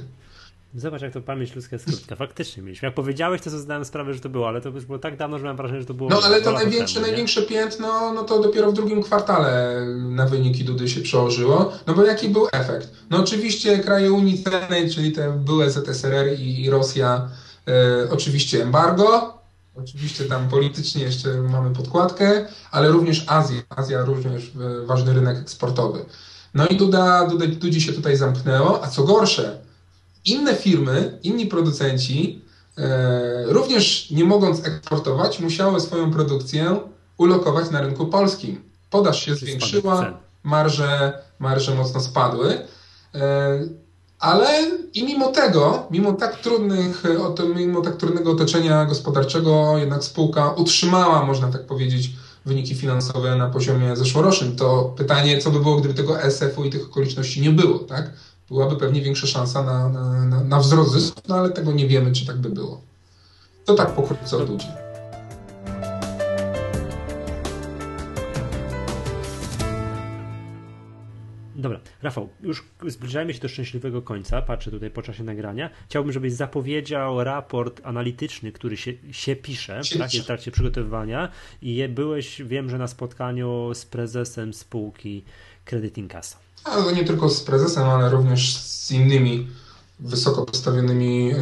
Zobacz, 0.76 1.02
jak 1.02 1.12
to 1.12 1.20
pamięć 1.20 1.54
ludzka 1.54 1.76
jest 1.76 1.86
krótka. 1.86 2.16
Faktycznie 2.16 2.62
mieliśmy. 2.62 2.86
Jak 2.86 2.94
powiedziałeś, 2.94 3.40
to 3.40 3.50
sobie 3.50 3.62
zdałem 3.62 3.84
sprawę, 3.84 4.14
że 4.14 4.20
to 4.20 4.28
było, 4.28 4.48
ale 4.48 4.60
to 4.60 4.68
już 4.68 4.84
było 4.84 4.98
tak 4.98 5.16
dawno, 5.16 5.38
że 5.38 5.44
mam 5.44 5.56
wrażenie, 5.56 5.80
że 5.80 5.86
to 5.86 5.94
było. 5.94 6.10
No 6.10 6.20
ale 6.24 6.42
to 6.42 6.52
największe, 6.52 6.94
temu, 6.94 7.06
największe 7.06 7.42
piętno, 7.42 8.12
no 8.12 8.22
to 8.22 8.42
dopiero 8.42 8.72
w 8.72 8.74
drugim 8.74 9.02
kwartale 9.02 9.80
na 9.96 10.26
wyniki 10.26 10.64
Dudy 10.64 10.88
się 10.88 11.00
przełożyło. 11.00 11.72
No 11.86 11.94
bo 11.94 12.04
jaki 12.04 12.28
był 12.28 12.48
efekt? 12.52 12.90
No 13.10 13.18
oczywiście 13.18 13.78
kraje 13.78 14.12
Unii 14.12 14.44
Celnej, 14.44 14.90
czyli 14.90 15.12
te 15.12 15.32
były 15.32 15.70
ZSRR 15.70 16.40
i, 16.40 16.70
Rosja, 16.70 17.28
e, 17.68 18.10
oczywiście 18.10 18.62
embargo, 18.62 19.34
Oczywiście 19.76 20.24
tam 20.24 20.48
politycznie 20.48 21.02
jeszcze 21.02 21.28
mamy 21.28 21.74
podkładkę, 21.74 22.46
ale 22.70 22.88
również 22.88 23.24
Azja. 23.26 23.62
Azja 23.68 24.04
również 24.04 24.52
e, 24.82 24.86
ważny 24.86 25.12
rynek 25.12 25.38
eksportowy. 25.38 26.04
No 26.54 26.66
i 26.66 26.76
Duda, 26.76 27.26
Duda, 27.26 27.46
Dudzi 27.46 27.80
się 27.80 27.92
tutaj 27.92 28.16
zamknęło, 28.16 28.84
a 28.84 28.88
co 28.88 29.04
gorsze, 29.04 29.63
inne 30.24 30.54
firmy, 30.54 31.18
inni 31.22 31.46
producenci, 31.46 32.42
e, 32.78 33.44
również 33.46 34.10
nie 34.10 34.24
mogąc 34.24 34.66
eksportować, 34.66 35.40
musiały 35.40 35.80
swoją 35.80 36.12
produkcję 36.12 36.78
ulokować 37.18 37.70
na 37.70 37.80
rynku 37.80 38.06
polskim. 38.06 38.62
Podaż 38.90 39.24
się 39.24 39.34
zwiększyła, 39.34 40.18
marże, 40.42 41.22
marże 41.38 41.74
mocno 41.74 42.00
spadły. 42.00 42.58
E, 43.14 43.68
ale 44.18 44.70
i 44.94 45.04
mimo 45.04 45.28
tego, 45.28 45.86
mimo 45.90 46.12
tak, 46.12 46.40
trudnych, 46.40 47.02
mimo 47.56 47.80
tak 47.80 47.96
trudnego 47.96 48.30
otoczenia 48.30 48.84
gospodarczego, 48.84 49.78
jednak 49.78 50.04
spółka 50.04 50.50
utrzymała, 50.50 51.26
można 51.26 51.48
tak 51.48 51.66
powiedzieć, 51.66 52.10
wyniki 52.46 52.74
finansowe 52.74 53.36
na 53.36 53.50
poziomie 53.50 53.96
zeszłorocznym. 53.96 54.56
To 54.56 54.94
pytanie, 54.96 55.38
co 55.38 55.50
by 55.50 55.60
było, 55.60 55.76
gdyby 55.76 55.94
tego 55.94 56.22
SF-u 56.22 56.64
i 56.64 56.70
tych 56.70 56.84
okoliczności 56.84 57.40
nie 57.40 57.50
było, 57.50 57.78
tak? 57.78 58.10
Byłaby 58.54 58.76
pewnie 58.76 59.00
większa 59.00 59.26
szansa 59.26 59.62
na, 59.62 59.88
na, 59.88 60.26
na, 60.26 60.44
na 60.44 60.58
wzrost 60.58 60.92
zysku, 60.92 61.20
no 61.28 61.36
ale 61.36 61.50
tego 61.50 61.72
nie 61.72 61.88
wiemy, 61.88 62.12
czy 62.12 62.26
tak 62.26 62.36
by 62.36 62.50
było. 62.50 62.80
To 63.64 63.74
tak 63.74 63.90
pokrótce 63.90 64.36
od 64.36 64.48
ludzi. 64.48 64.66
Dobra, 71.56 71.80
Rafał, 72.02 72.28
już 72.42 72.64
zbliżajmy 72.86 73.34
się 73.34 73.40
do 73.40 73.48
szczęśliwego 73.48 74.02
końca. 74.02 74.42
Patrzę 74.42 74.70
tutaj 74.70 74.90
po 74.90 75.02
czasie 75.02 75.24
nagrania. 75.24 75.70
Chciałbym, 75.88 76.12
żebyś 76.12 76.32
zapowiedział 76.32 77.24
raport 77.24 77.80
analityczny, 77.84 78.52
który 78.52 78.76
się, 78.76 78.92
się 79.10 79.36
pisze 79.36 79.80
tak, 79.98 80.10
w 80.10 80.24
trakcie 80.24 80.50
przygotowywania. 80.50 81.28
I 81.62 81.88
byłeś, 81.88 82.42
wiem, 82.42 82.70
że 82.70 82.78
na 82.78 82.86
spotkaniu 82.86 83.74
z 83.74 83.86
prezesem 83.86 84.54
spółki 84.54 85.24
Credit 85.64 85.98
Incasa 85.98 86.43
ale 86.64 86.92
nie 86.92 87.04
tylko 87.04 87.30
z 87.30 87.40
prezesem, 87.40 87.88
ale 87.88 88.10
również 88.10 88.58
z 88.58 88.90
innymi 88.90 89.48
wysoko 90.00 90.46
postawionymi 90.46 91.32
e, 91.32 91.36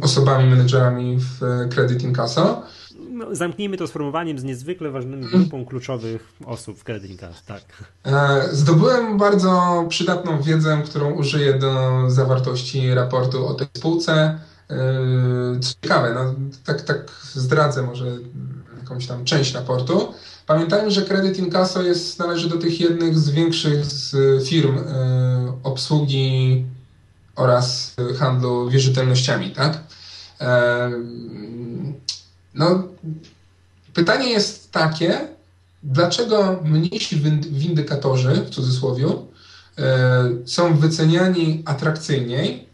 osobami, 0.00 0.50
menedżerami 0.50 1.18
w 1.18 1.40
Credit 1.74 2.02
Incasa. 2.02 2.62
No, 3.10 3.34
zamknijmy 3.34 3.76
to 3.76 3.86
sformułowaniem 3.86 4.38
z 4.38 4.44
niezwykle 4.44 4.90
ważną 4.90 5.16
mhm. 5.16 5.42
grupą 5.42 5.66
kluczowych 5.66 6.32
osób 6.44 6.78
w 6.78 6.84
Credit 6.84 7.10
Incasa, 7.10 7.40
tak. 7.46 7.62
E, 8.04 8.42
zdobyłem 8.52 9.18
bardzo 9.18 9.84
przydatną 9.88 10.42
wiedzę, 10.42 10.82
którą 10.84 11.12
użyję 11.12 11.54
do 11.54 12.02
zawartości 12.10 12.94
raportu 12.94 13.46
o 13.46 13.54
tej 13.54 13.66
spółce. 13.76 14.38
E, 14.70 15.60
co 15.60 15.74
ciekawe, 15.82 16.14
no, 16.14 16.34
tak, 16.64 16.82
tak 16.82 17.10
zdradzę 17.32 17.82
może 17.82 18.06
jakąś 18.78 19.06
tam 19.06 19.24
część 19.24 19.54
raportu. 19.54 20.14
Pamiętajmy, 20.46 20.90
że 20.90 21.02
Credit 21.02 21.38
Incasso 21.38 21.82
jest, 21.82 22.18
należy 22.18 22.48
do 22.48 22.56
tych 22.56 22.80
jednych 22.80 23.18
z 23.18 23.30
większych 23.30 23.84
firm 24.44 24.78
e, 24.78 25.58
obsługi 25.62 26.64
oraz 27.36 27.94
handlu 28.18 28.70
wierzytelnościami, 28.70 29.50
tak? 29.50 29.78
E, 30.40 30.90
no, 32.54 32.82
pytanie 33.94 34.28
jest 34.28 34.72
takie, 34.72 35.28
dlaczego 35.82 36.60
mniejsi 36.64 37.16
windykatorzy, 37.50 38.32
w 38.32 38.50
cudzysłowie, 38.50 39.06
e, 39.78 40.30
są 40.44 40.76
wyceniani 40.76 41.62
atrakcyjniej 41.64 42.66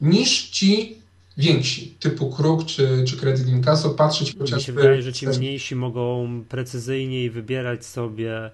niż 0.00 0.50
ci 0.50 1.03
więksi, 1.36 1.96
typu 2.00 2.30
Kruk 2.30 2.66
czy, 2.66 3.04
czy 3.06 3.16
Credit 3.16 3.48
Incasso, 3.48 3.90
patrzeć 3.90 4.32
chociażby... 4.38 4.56
Mi 4.56 4.62
się 4.62 4.72
wydaje, 4.72 5.02
że 5.02 5.12
ci 5.12 5.26
mniejsi 5.26 5.76
mogą 5.76 6.28
precyzyjniej 6.48 7.30
wybierać 7.30 7.86
sobie 7.86 8.50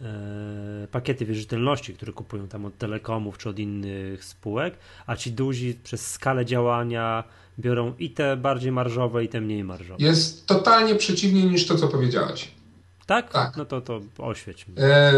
e, 0.00 0.88
pakiety 0.90 1.26
wierzytelności, 1.26 1.94
które 1.94 2.12
kupują 2.12 2.48
tam 2.48 2.64
od 2.64 2.78
telekomów 2.78 3.38
czy 3.38 3.48
od 3.48 3.58
innych 3.58 4.24
spółek, 4.24 4.74
a 5.06 5.16
ci 5.16 5.32
duzi 5.32 5.74
przez 5.84 6.10
skalę 6.10 6.44
działania 6.44 7.24
biorą 7.58 7.94
i 7.98 8.10
te 8.10 8.36
bardziej 8.36 8.72
marżowe, 8.72 9.24
i 9.24 9.28
te 9.28 9.40
mniej 9.40 9.64
marżowe. 9.64 10.04
Jest 10.04 10.46
totalnie 10.46 10.94
przeciwnie 10.94 11.44
niż 11.44 11.66
to, 11.66 11.74
co 11.74 11.88
powiedziałeś. 11.88 12.48
Tak? 13.12 13.32
Tak. 13.32 13.56
No 13.56 13.64
to, 13.64 13.80
to 13.80 14.00
oświeć. 14.18 14.66
E, 14.78 15.12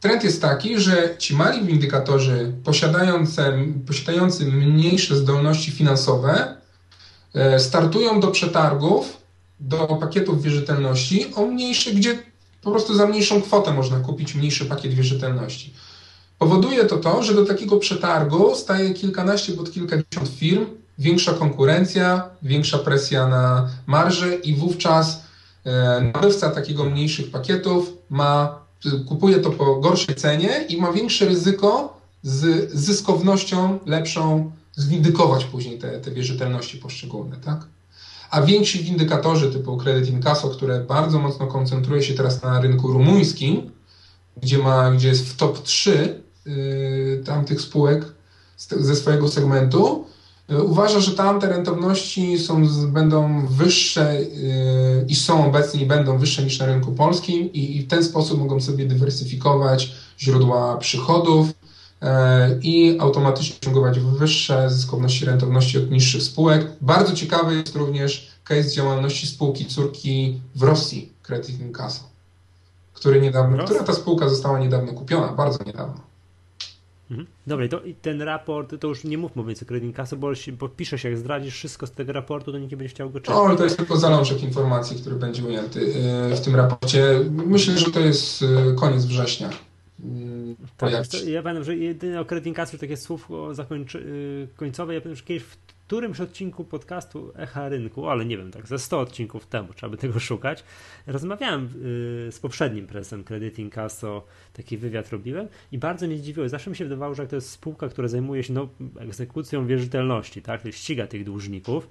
trend 0.00 0.24
jest 0.24 0.42
taki, 0.42 0.80
że 0.80 1.14
ci 1.18 1.36
mali 1.36 1.66
windykatorzy 1.66 2.52
posiadający, 2.64 3.42
posiadający 3.86 4.46
mniejsze 4.46 5.16
zdolności 5.16 5.70
finansowe 5.70 6.56
e, 7.34 7.60
startują 7.60 8.20
do 8.20 8.28
przetargów, 8.28 9.16
do 9.60 9.86
pakietów 9.86 10.42
wierzytelności 10.42 11.34
o 11.34 11.46
mniejsze, 11.46 11.90
gdzie 11.92 12.18
po 12.62 12.70
prostu 12.70 12.94
za 12.94 13.06
mniejszą 13.06 13.42
kwotę 13.42 13.72
można 13.72 14.00
kupić 14.00 14.34
mniejszy 14.34 14.64
pakiet 14.64 14.94
wierzytelności. 14.94 15.74
Powoduje 16.38 16.84
to 16.84 16.96
to, 16.96 17.22
że 17.22 17.34
do 17.34 17.44
takiego 17.44 17.76
przetargu 17.76 18.54
staje 18.54 18.94
kilkanaście 18.94 19.52
bądź 19.52 19.70
kilkadziesiąt 19.70 20.28
firm, 20.28 20.66
większa 20.98 21.32
konkurencja, 21.32 22.30
większa 22.42 22.78
presja 22.78 23.28
na 23.28 23.68
marże 23.86 24.34
i 24.34 24.54
wówczas 24.54 25.25
nabywca 26.14 26.50
takiego 26.50 26.84
mniejszych 26.84 27.30
pakietów 27.30 27.92
ma, 28.10 28.58
kupuje 29.08 29.38
to 29.38 29.50
po 29.50 29.76
gorszej 29.76 30.14
cenie 30.14 30.64
i 30.68 30.80
ma 30.80 30.92
większe 30.92 31.26
ryzyko 31.26 32.00
z 32.22 32.72
zyskownością 32.72 33.78
lepszą 33.86 34.50
zwindykować 34.76 35.44
później 35.44 35.78
te, 35.78 36.00
te 36.00 36.10
wierzytelności 36.10 36.78
poszczególne, 36.78 37.36
tak? 37.36 37.66
A 38.30 38.42
więksi 38.42 38.78
windykatorzy 38.78 39.50
typu 39.52 39.76
Credit 39.76 40.10
Incasso, 40.10 40.48
które 40.48 40.80
bardzo 40.80 41.18
mocno 41.18 41.46
koncentruje 41.46 42.02
się 42.02 42.14
teraz 42.14 42.42
na 42.42 42.60
rynku 42.60 42.92
rumuńskim, 42.92 43.70
gdzie, 44.42 44.58
ma, 44.58 44.90
gdzie 44.90 45.08
jest 45.08 45.28
w 45.28 45.36
top 45.36 45.62
3 45.62 46.20
yy, 46.46 47.22
tamtych 47.24 47.60
spółek 47.60 48.04
ze 48.58 48.96
swojego 48.96 49.28
segmentu, 49.28 50.04
uważa, 50.48 51.00
że 51.00 51.12
tamte 51.12 51.48
rentowności 51.48 52.38
są, 52.38 52.62
będą 52.88 53.46
wyższe 53.46 54.20
yy, 54.22 55.04
i 55.08 55.14
są 55.14 55.46
obecnie 55.46 55.82
i 55.82 55.86
będą 55.86 56.18
wyższe 56.18 56.42
niż 56.42 56.58
na 56.58 56.66
rynku 56.66 56.92
polskim 56.92 57.52
i, 57.52 57.76
i 57.76 57.82
w 57.82 57.88
ten 57.88 58.04
sposób 58.04 58.38
mogą 58.38 58.60
sobie 58.60 58.86
dywersyfikować 58.86 59.92
źródła 60.18 60.76
przychodów, 60.76 61.52
E, 62.02 62.58
i 62.62 63.00
automatycznie 63.00 63.56
osiągać 63.62 64.00
wyższe 64.00 64.70
zyskowności 64.70 65.24
rentowności 65.24 65.78
od 65.78 65.90
niższych 65.90 66.22
spółek. 66.22 66.66
Bardzo 66.80 67.12
ciekawy 67.12 67.56
jest 67.56 67.76
również 67.76 68.30
case 68.44 68.70
działalności 68.70 69.26
spółki 69.26 69.66
córki 69.66 70.40
w 70.54 70.62
Rosji, 70.62 71.12
Credit 71.22 71.60
Incasso, 71.60 72.04
który 72.94 73.20
niedawno, 73.20 73.64
która 73.64 73.82
ta 73.82 73.92
spółka 73.92 74.28
została 74.28 74.58
niedawno 74.58 74.92
kupiona, 74.92 75.28
bardzo 75.28 75.58
niedawno. 75.66 76.05
Mhm. 77.10 77.26
Dobra, 77.46 77.68
to, 77.68 77.80
ten 78.02 78.22
raport, 78.22 78.80
to 78.80 78.88
już 78.88 79.04
nie 79.04 79.18
mówmy 79.18 79.44
więcej 79.44 79.66
o 79.66 79.68
Credit 79.68 79.96
bo, 80.16 80.32
bo 80.58 80.68
piszesz, 80.68 81.04
jak 81.04 81.18
zdradzisz 81.18 81.54
wszystko 81.54 81.86
z 81.86 81.90
tego 81.90 82.12
raportu, 82.12 82.52
to 82.52 82.58
nikt 82.58 82.70
nie 82.70 82.76
będzie 82.76 82.94
chciał 82.94 83.10
go 83.10 83.20
czytać. 83.20 83.36
No, 83.36 83.42
ale 83.42 83.56
to 83.56 83.64
jest 83.64 83.76
tylko 83.76 83.96
zalążek 83.96 84.42
informacji, 84.42 85.00
który 85.00 85.16
będzie 85.16 85.44
ujęty 85.44 85.94
e, 86.32 86.36
w 86.36 86.40
tym 86.40 86.56
raporcie. 86.56 87.20
Myślę, 87.30 87.78
że 87.78 87.90
to 87.90 88.00
jest 88.00 88.42
e, 88.42 88.74
koniec 88.74 89.04
września. 89.04 89.50
Tak, 90.76 90.92
ja 91.26 91.42
pamiętam, 91.42 91.64
że 91.64 91.76
jedyne 91.76 92.20
o 92.20 92.24
kredynkacju 92.24 92.78
takie 92.78 92.96
słów 92.96 93.28
zakończy, 93.52 93.98
y, 93.98 94.48
końcowe, 94.56 94.94
ja 94.94 95.00
pamiętam, 95.00 95.16
że 95.16 95.24
kiedyś 95.24 95.42
w 95.42 95.56
którymś 95.86 96.20
odcinku 96.20 96.64
podcastu 96.64 97.32
Echa 97.36 97.68
Rynku, 97.68 98.08
ale 98.08 98.24
nie 98.24 98.36
wiem, 98.36 98.50
tak 98.50 98.68
ze 98.68 98.78
100 98.78 99.00
odcinków 99.00 99.46
temu, 99.46 99.72
trzeba 99.74 99.90
by 99.90 99.96
tego 99.96 100.20
szukać, 100.20 100.64
rozmawiałem 101.06 101.64
y, 102.28 102.32
z 102.32 102.40
poprzednim 102.40 102.86
prezesem 102.86 103.24
Credit 103.24 103.58
Incasso, 103.58 104.24
taki 104.52 104.78
wywiad 104.78 105.10
robiłem 105.10 105.48
i 105.72 105.78
bardzo 105.78 106.06
mnie 106.06 106.18
zdziwiło, 106.18 106.48
zawsze 106.48 106.70
mi 106.70 106.76
się 106.76 106.84
wydawało, 106.84 107.14
że 107.14 107.22
jak 107.22 107.30
to 107.30 107.36
jest 107.36 107.50
spółka, 107.50 107.88
która 107.88 108.08
zajmuje 108.08 108.42
się 108.42 108.52
no, 108.52 108.68
egzekucją 108.98 109.66
wierzytelności, 109.66 110.42
tak, 110.42 110.60
ściga 110.70 111.06
tych 111.06 111.24
dłużników, 111.24 111.88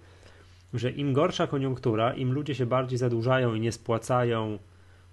że 0.74 0.91
im 0.91 1.14
gorsza 1.14 1.48
koniunktura, 1.48 2.14
im 2.14 2.34
ludzie 2.34 2.56
się 2.56 2.66
bardziej 2.66 2.98
zadłużają 2.98 3.56
i 3.56 3.60
nie 3.60 3.72
spłacają 3.72 4.60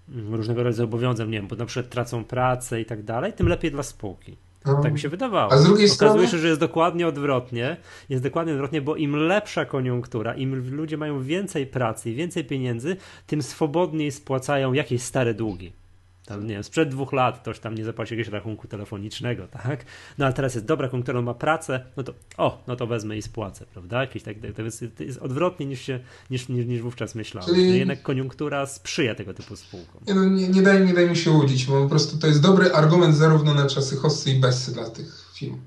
Mm, 0.09 0.35
różnego 0.35 0.63
rodzaju 0.63 0.87
zobowiązań, 0.87 1.31
nie 1.31 1.39
wiem, 1.39 1.49
bo 1.49 1.57
na 1.57 1.67
przykład 1.67 1.93
tracą 1.93 2.25
pracę 2.25 2.81
i 2.81 2.85
tak 2.85 3.03
dalej, 3.03 3.33
tym 3.33 3.49
lepiej 3.49 3.71
dla 3.71 3.83
spółki. 3.83 4.37
No. 4.67 4.83
Tak 4.83 4.93
mi 4.93 4.99
się 4.99 5.09
wydawało. 5.09 5.53
A 5.53 5.57
z 5.57 5.65
drugiej 5.65 5.87
Okazuje 5.87 6.11
strony... 6.11 6.29
się, 6.29 6.39
że 6.39 6.49
jest 6.49 6.61
dokładnie 6.61 7.07
odwrotnie. 7.07 7.77
Jest 8.09 8.23
dokładnie 8.23 8.53
odwrotnie, 8.53 8.83
bo 8.83 8.97
im 8.97 9.17
lepsza 9.17 9.65
koniunktura, 9.65 10.35
im 10.35 10.77
ludzie 10.77 10.97
mają 10.97 11.23
więcej 11.23 11.67
pracy 11.67 12.11
i 12.11 12.15
więcej 12.15 12.45
pieniędzy, 12.45 12.97
tym 13.27 13.43
swobodniej 13.43 14.13
spłacają 14.13 14.73
jakieś 14.73 15.03
stare 15.03 15.35
długi 15.35 15.82
tam, 16.27 16.47
nie 16.47 16.55
wiem, 16.55 16.65
sprzed 16.65 16.89
dwóch 16.89 17.13
lat 17.13 17.39
ktoś 17.39 17.59
tam 17.59 17.75
nie 17.75 17.85
zapłacił 17.85 18.19
jakiegoś 18.19 18.33
rachunku 18.33 18.69
telefonicznego, 18.69 19.49
tak? 19.49 19.85
No 20.19 20.25
ale 20.25 20.35
teraz 20.35 20.55
jest 20.55 20.67
dobra 20.67 20.89
on 21.15 21.25
ma 21.25 21.35
pracę, 21.35 21.85
no 21.97 22.03
to 22.03 22.15
o, 22.37 22.65
no 22.67 22.77
to 22.77 22.87
wezmę 22.87 23.17
i 23.17 23.23
spłacę, 23.23 23.67
prawda? 23.73 24.01
Jakieś 24.01 24.23
tak, 24.23 24.37
to 24.57 24.63
jest, 24.63 24.85
to 24.97 25.05
jest 25.05 25.19
odwrotnie 25.19 25.67
niż, 25.67 25.81
się, 25.81 26.01
niż, 26.31 26.49
niż, 26.49 26.67
niż 26.67 26.83
wówczas 26.83 27.15
myślałem. 27.15 27.55
Czyli... 27.55 27.79
Jednak 27.79 28.03
koniunktura 28.03 28.67
sprzyja 28.67 29.15
tego 29.15 29.35
typu 29.35 29.57
spółkom. 29.57 30.01
Nie, 30.07 30.15
no, 30.15 30.25
nie, 30.25 30.49
nie, 30.49 30.63
daj, 30.63 30.87
nie 30.87 30.95
daj 30.95 31.11
mi 31.11 31.17
się 31.17 31.31
łudzić, 31.31 31.67
bo 31.67 31.83
po 31.83 31.89
prostu 31.89 32.19
to 32.19 32.27
jest 32.27 32.43
dobry 32.43 32.73
argument 32.73 33.17
zarówno 33.17 33.55
na 33.55 33.67
czasy 33.67 33.97
hossy 33.97 34.31
i 34.31 34.41
bessy 34.41 34.73
dla 34.73 34.91
tych 34.91 35.31
firm. 35.35 35.61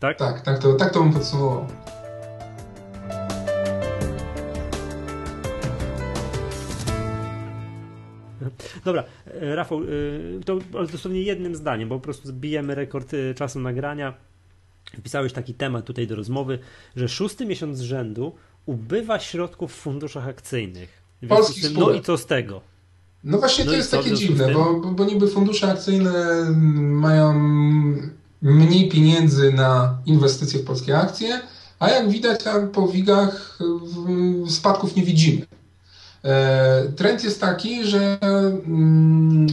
Tak? 0.00 0.18
Tak, 0.18 0.40
tak 0.40 0.58
to, 0.58 0.72
tak 0.72 0.92
to 0.92 1.02
bym 1.02 1.12
podsumował. 1.12 1.66
Dobra, 8.86 9.04
e, 9.26 9.54
Rafał, 9.54 9.80
e, 9.80 9.84
to 10.44 10.58
dosłownie 10.92 11.22
jednym 11.22 11.56
zdaniem, 11.56 11.88
bo 11.88 11.94
po 11.94 12.00
prostu 12.00 12.28
zbijemy 12.28 12.74
rekord 12.74 13.14
e, 13.14 13.34
czasu 13.34 13.60
nagrania. 13.60 14.14
Wpisałeś 14.98 15.32
taki 15.32 15.54
temat 15.54 15.84
tutaj 15.84 16.06
do 16.06 16.16
rozmowy, 16.16 16.58
że 16.96 17.08
szósty 17.08 17.46
miesiąc 17.46 17.78
z 17.78 17.80
rzędu 17.80 18.32
ubywa 18.66 19.20
środków 19.20 19.72
w 19.72 19.76
funduszach 19.76 20.28
akcyjnych. 20.28 21.02
Polskich 21.28 21.64
tym, 21.64 21.74
no 21.74 21.92
i 21.92 22.00
co 22.00 22.18
z 22.18 22.26
tego? 22.26 22.60
No 23.24 23.38
właśnie 23.38 23.64
no 23.64 23.70
to 23.70 23.76
jest 23.76 23.90
takie 23.90 24.14
dziwne, 24.14 24.52
bo, 24.52 24.74
bo, 24.74 24.90
bo 24.90 25.04
niby 25.04 25.28
fundusze 25.28 25.70
akcyjne 25.70 26.46
mają 26.80 27.32
mniej 28.42 28.88
pieniędzy 28.88 29.52
na 29.52 29.98
inwestycje 30.06 30.60
w 30.60 30.64
polskie 30.64 30.98
akcje, 30.98 31.40
a 31.78 31.90
jak 31.90 32.10
widać 32.10 32.40
po 32.72 32.88
WIG-ach 32.88 33.58
spadków 34.48 34.96
nie 34.96 35.02
widzimy. 35.02 35.46
E, 36.26 36.92
trend 36.96 37.24
jest 37.24 37.40
taki, 37.40 37.84
że 37.84 38.18
mm, 38.22 39.46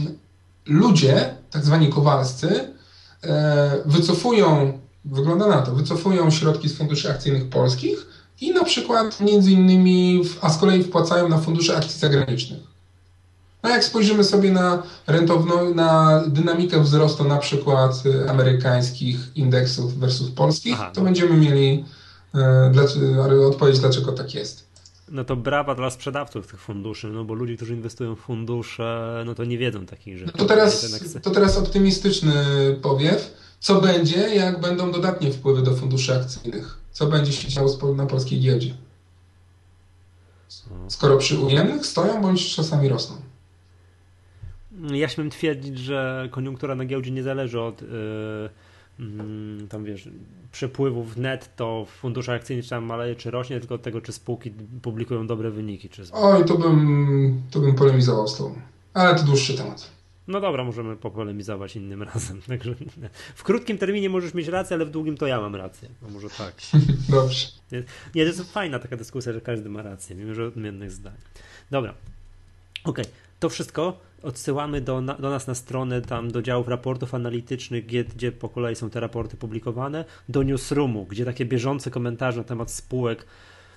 ludzie, 0.66 1.34
tak 1.50 1.64
zwani 1.64 1.88
kowalscy, 1.88 2.68
e, 3.24 3.70
wycofują, 3.86 4.78
wygląda 5.04 5.46
na 5.46 5.62
to, 5.62 5.74
wycofują 5.74 6.30
środki 6.30 6.68
z 6.68 6.76
funduszy 6.76 7.10
akcyjnych 7.10 7.48
polskich 7.48 8.06
i 8.40 8.54
na 8.54 8.64
przykład 8.64 9.20
między 9.20 9.50
innymi, 9.50 10.22
a 10.40 10.50
z 10.50 10.58
kolei 10.58 10.84
wpłacają 10.84 11.28
na 11.28 11.38
fundusze 11.38 11.76
akcji 11.76 12.00
zagranicznych. 12.00 12.60
No 13.62 13.70
jak 13.70 13.84
spojrzymy 13.84 14.24
sobie 14.24 14.52
na 14.52 14.82
rentowno, 15.06 15.70
na 15.70 16.22
dynamikę 16.26 16.80
wzrostu 16.80 17.24
na 17.24 17.36
przykład 17.36 18.02
e, 18.24 18.30
amerykańskich 18.30 19.16
indeksów 19.36 19.98
versus 19.98 20.30
polskich, 20.30 20.74
Aha, 20.74 20.90
to 20.94 21.00
będziemy 21.00 21.36
mieli 21.36 21.84
e, 22.34 23.46
odpowiedź, 23.46 23.78
dlaczego 23.78 24.12
tak 24.12 24.34
jest 24.34 24.73
no 25.08 25.24
to 25.24 25.36
brawa 25.36 25.74
dla 25.74 25.90
sprzedawców 25.90 26.46
tych 26.46 26.60
funduszy, 26.60 27.08
no 27.08 27.24
bo 27.24 27.34
ludzie, 27.34 27.56
którzy 27.56 27.74
inwestują 27.74 28.14
w 28.14 28.20
fundusze, 28.20 29.22
no 29.26 29.34
to 29.34 29.44
nie 29.44 29.58
wiedzą 29.58 29.86
takich 29.86 30.18
rzeczy. 30.18 30.32
No 30.34 30.38
to, 30.38 30.44
teraz, 30.44 31.00
to 31.22 31.30
teraz 31.30 31.58
optymistyczny 31.58 32.34
powiew. 32.82 33.34
Co 33.60 33.80
będzie, 33.80 34.34
jak 34.34 34.60
będą 34.60 34.92
dodatnie 34.92 35.30
wpływy 35.32 35.62
do 35.62 35.74
funduszy 35.74 36.14
akcyjnych? 36.14 36.78
Co 36.92 37.06
będzie 37.06 37.32
się 37.32 37.48
działo 37.48 37.94
na 37.94 38.06
polskiej 38.06 38.40
giełdzie? 38.40 38.74
Skoro 40.88 41.16
przy 41.16 41.38
ujemnych 41.38 41.86
stoją, 41.86 42.22
bądź 42.22 42.54
czasami 42.54 42.88
rosną. 42.88 43.16
Ja 44.92 45.08
śmiem 45.08 45.30
twierdzić, 45.30 45.78
że 45.78 46.28
koniunktura 46.30 46.74
na 46.74 46.84
giełdzie 46.84 47.10
nie 47.10 47.22
zależy 47.22 47.60
od 47.60 47.82
yy, 47.82 47.88
tam 49.68 49.84
wiesz, 49.84 50.08
przepływów 50.52 51.16
netto 51.16 51.84
w 51.84 51.90
funduszach 51.90 52.36
akcyjnych 52.36 52.64
czy 52.64 52.70
tam 52.70 52.84
maleje 52.84 53.14
czy 53.14 53.30
rośnie, 53.30 53.60
tylko 53.60 53.74
od 53.74 53.82
tego, 53.82 54.00
czy 54.00 54.12
spółki 54.12 54.50
publikują 54.82 55.26
dobre 55.26 55.50
wyniki. 55.50 55.88
Czy 55.88 56.02
Oj, 56.12 56.44
to 56.44 56.58
bym, 56.58 57.42
to 57.50 57.60
bym 57.60 57.74
polemizował 57.74 58.28
z 58.28 58.36
tobą. 58.36 58.54
Ale 58.94 59.14
to 59.14 59.24
dłuższy 59.24 59.56
temat. 59.56 59.90
No 60.28 60.40
dobra, 60.40 60.64
możemy 60.64 60.96
popolemizować 60.96 61.76
innym 61.76 62.02
razem. 62.02 62.42
Także 62.48 62.74
w 63.34 63.42
krótkim 63.42 63.78
terminie 63.78 64.10
możesz 64.10 64.34
mieć 64.34 64.48
rację, 64.48 64.74
ale 64.76 64.84
w 64.84 64.90
długim 64.90 65.16
to 65.16 65.26
ja 65.26 65.40
mam 65.40 65.54
rację. 65.54 65.88
No 66.02 66.08
może 66.08 66.30
tak. 66.30 66.54
Dobrze. 67.08 67.46
Nie, 68.14 68.22
to 68.24 68.28
jest 68.28 68.52
fajna 68.52 68.78
taka 68.78 68.96
dyskusja, 68.96 69.32
że 69.32 69.40
każdy 69.40 69.68
ma 69.68 69.82
rację, 69.82 70.16
mimo 70.16 70.34
że 70.34 70.46
odmiennych 70.46 70.90
zdań. 70.90 71.14
Dobra. 71.70 71.94
Okej, 72.84 73.04
okay. 73.04 73.23
To 73.44 73.48
wszystko 73.48 74.00
odsyłamy 74.22 74.80
do, 74.80 75.02
do 75.02 75.30
nas 75.30 75.46
na 75.46 75.54
stronę, 75.54 76.02
tam 76.02 76.30
do 76.30 76.42
działów 76.42 76.68
raportów 76.68 77.14
analitycznych, 77.14 77.86
gdzie, 77.86 78.04
gdzie 78.04 78.32
po 78.32 78.48
kolei 78.48 78.76
są 78.76 78.90
te 78.90 79.00
raporty 79.00 79.36
publikowane, 79.36 80.04
do 80.28 80.42
newsroomu, 80.42 81.06
gdzie 81.06 81.24
takie 81.24 81.44
bieżące 81.44 81.90
komentarze 81.90 82.38
na 82.38 82.44
temat 82.44 82.70
spółek 82.70 83.26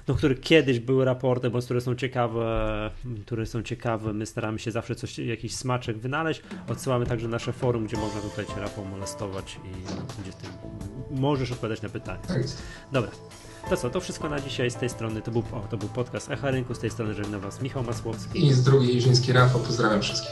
no, 0.07 0.15
które 0.15 0.35
kiedyś 0.35 0.79
były 0.79 1.05
raporty, 1.05 1.49
bo 1.49 1.59
które 1.59 1.81
są 1.81 1.95
ciekawe, 1.95 2.91
które 3.25 3.45
są 3.45 3.63
ciekawe, 3.63 4.13
my 4.13 4.25
staramy 4.25 4.59
się 4.59 4.71
zawsze 4.71 4.95
coś, 4.95 5.19
jakiś 5.19 5.55
smaczek 5.55 5.97
wynaleźć. 5.97 6.41
Odsyłamy 6.67 7.05
także 7.05 7.27
nasze 7.27 7.53
forum, 7.53 7.85
gdzie 7.85 7.97
można 7.97 8.21
tutaj 8.21 8.45
cię 8.45 8.61
Rafał 8.61 8.85
molestować 8.85 9.59
i 9.65 9.69
gdzie 10.21 10.31
ty 10.31 10.47
możesz 11.11 11.51
odpowiadać 11.51 11.81
na 11.81 11.89
pytania. 11.89 12.19
Tak 12.27 12.41
Dobra. 12.91 13.11
To 13.69 13.77
co, 13.77 13.89
to 13.89 14.01
wszystko 14.01 14.29
na 14.29 14.39
dzisiaj 14.39 14.71
z 14.71 14.75
tej 14.75 14.89
strony. 14.89 15.21
To 15.21 15.31
był, 15.31 15.43
o, 15.51 15.59
to 15.59 15.77
był 15.77 15.89
podcast 15.89 16.31
Echa 16.31 16.51
Rynku, 16.51 16.75
z 16.75 16.79
tej 16.79 16.89
strony 16.89 17.13
żegna 17.13 17.39
Was 17.39 17.61
Michał 17.61 17.83
Masłowski. 17.83 18.45
I 18.45 18.53
z 18.53 18.63
drugiej 18.63 18.95
Jiżyński 18.95 19.33
Rafał. 19.33 19.61
Pozdrawiam 19.61 20.01
wszystkich. 20.01 20.31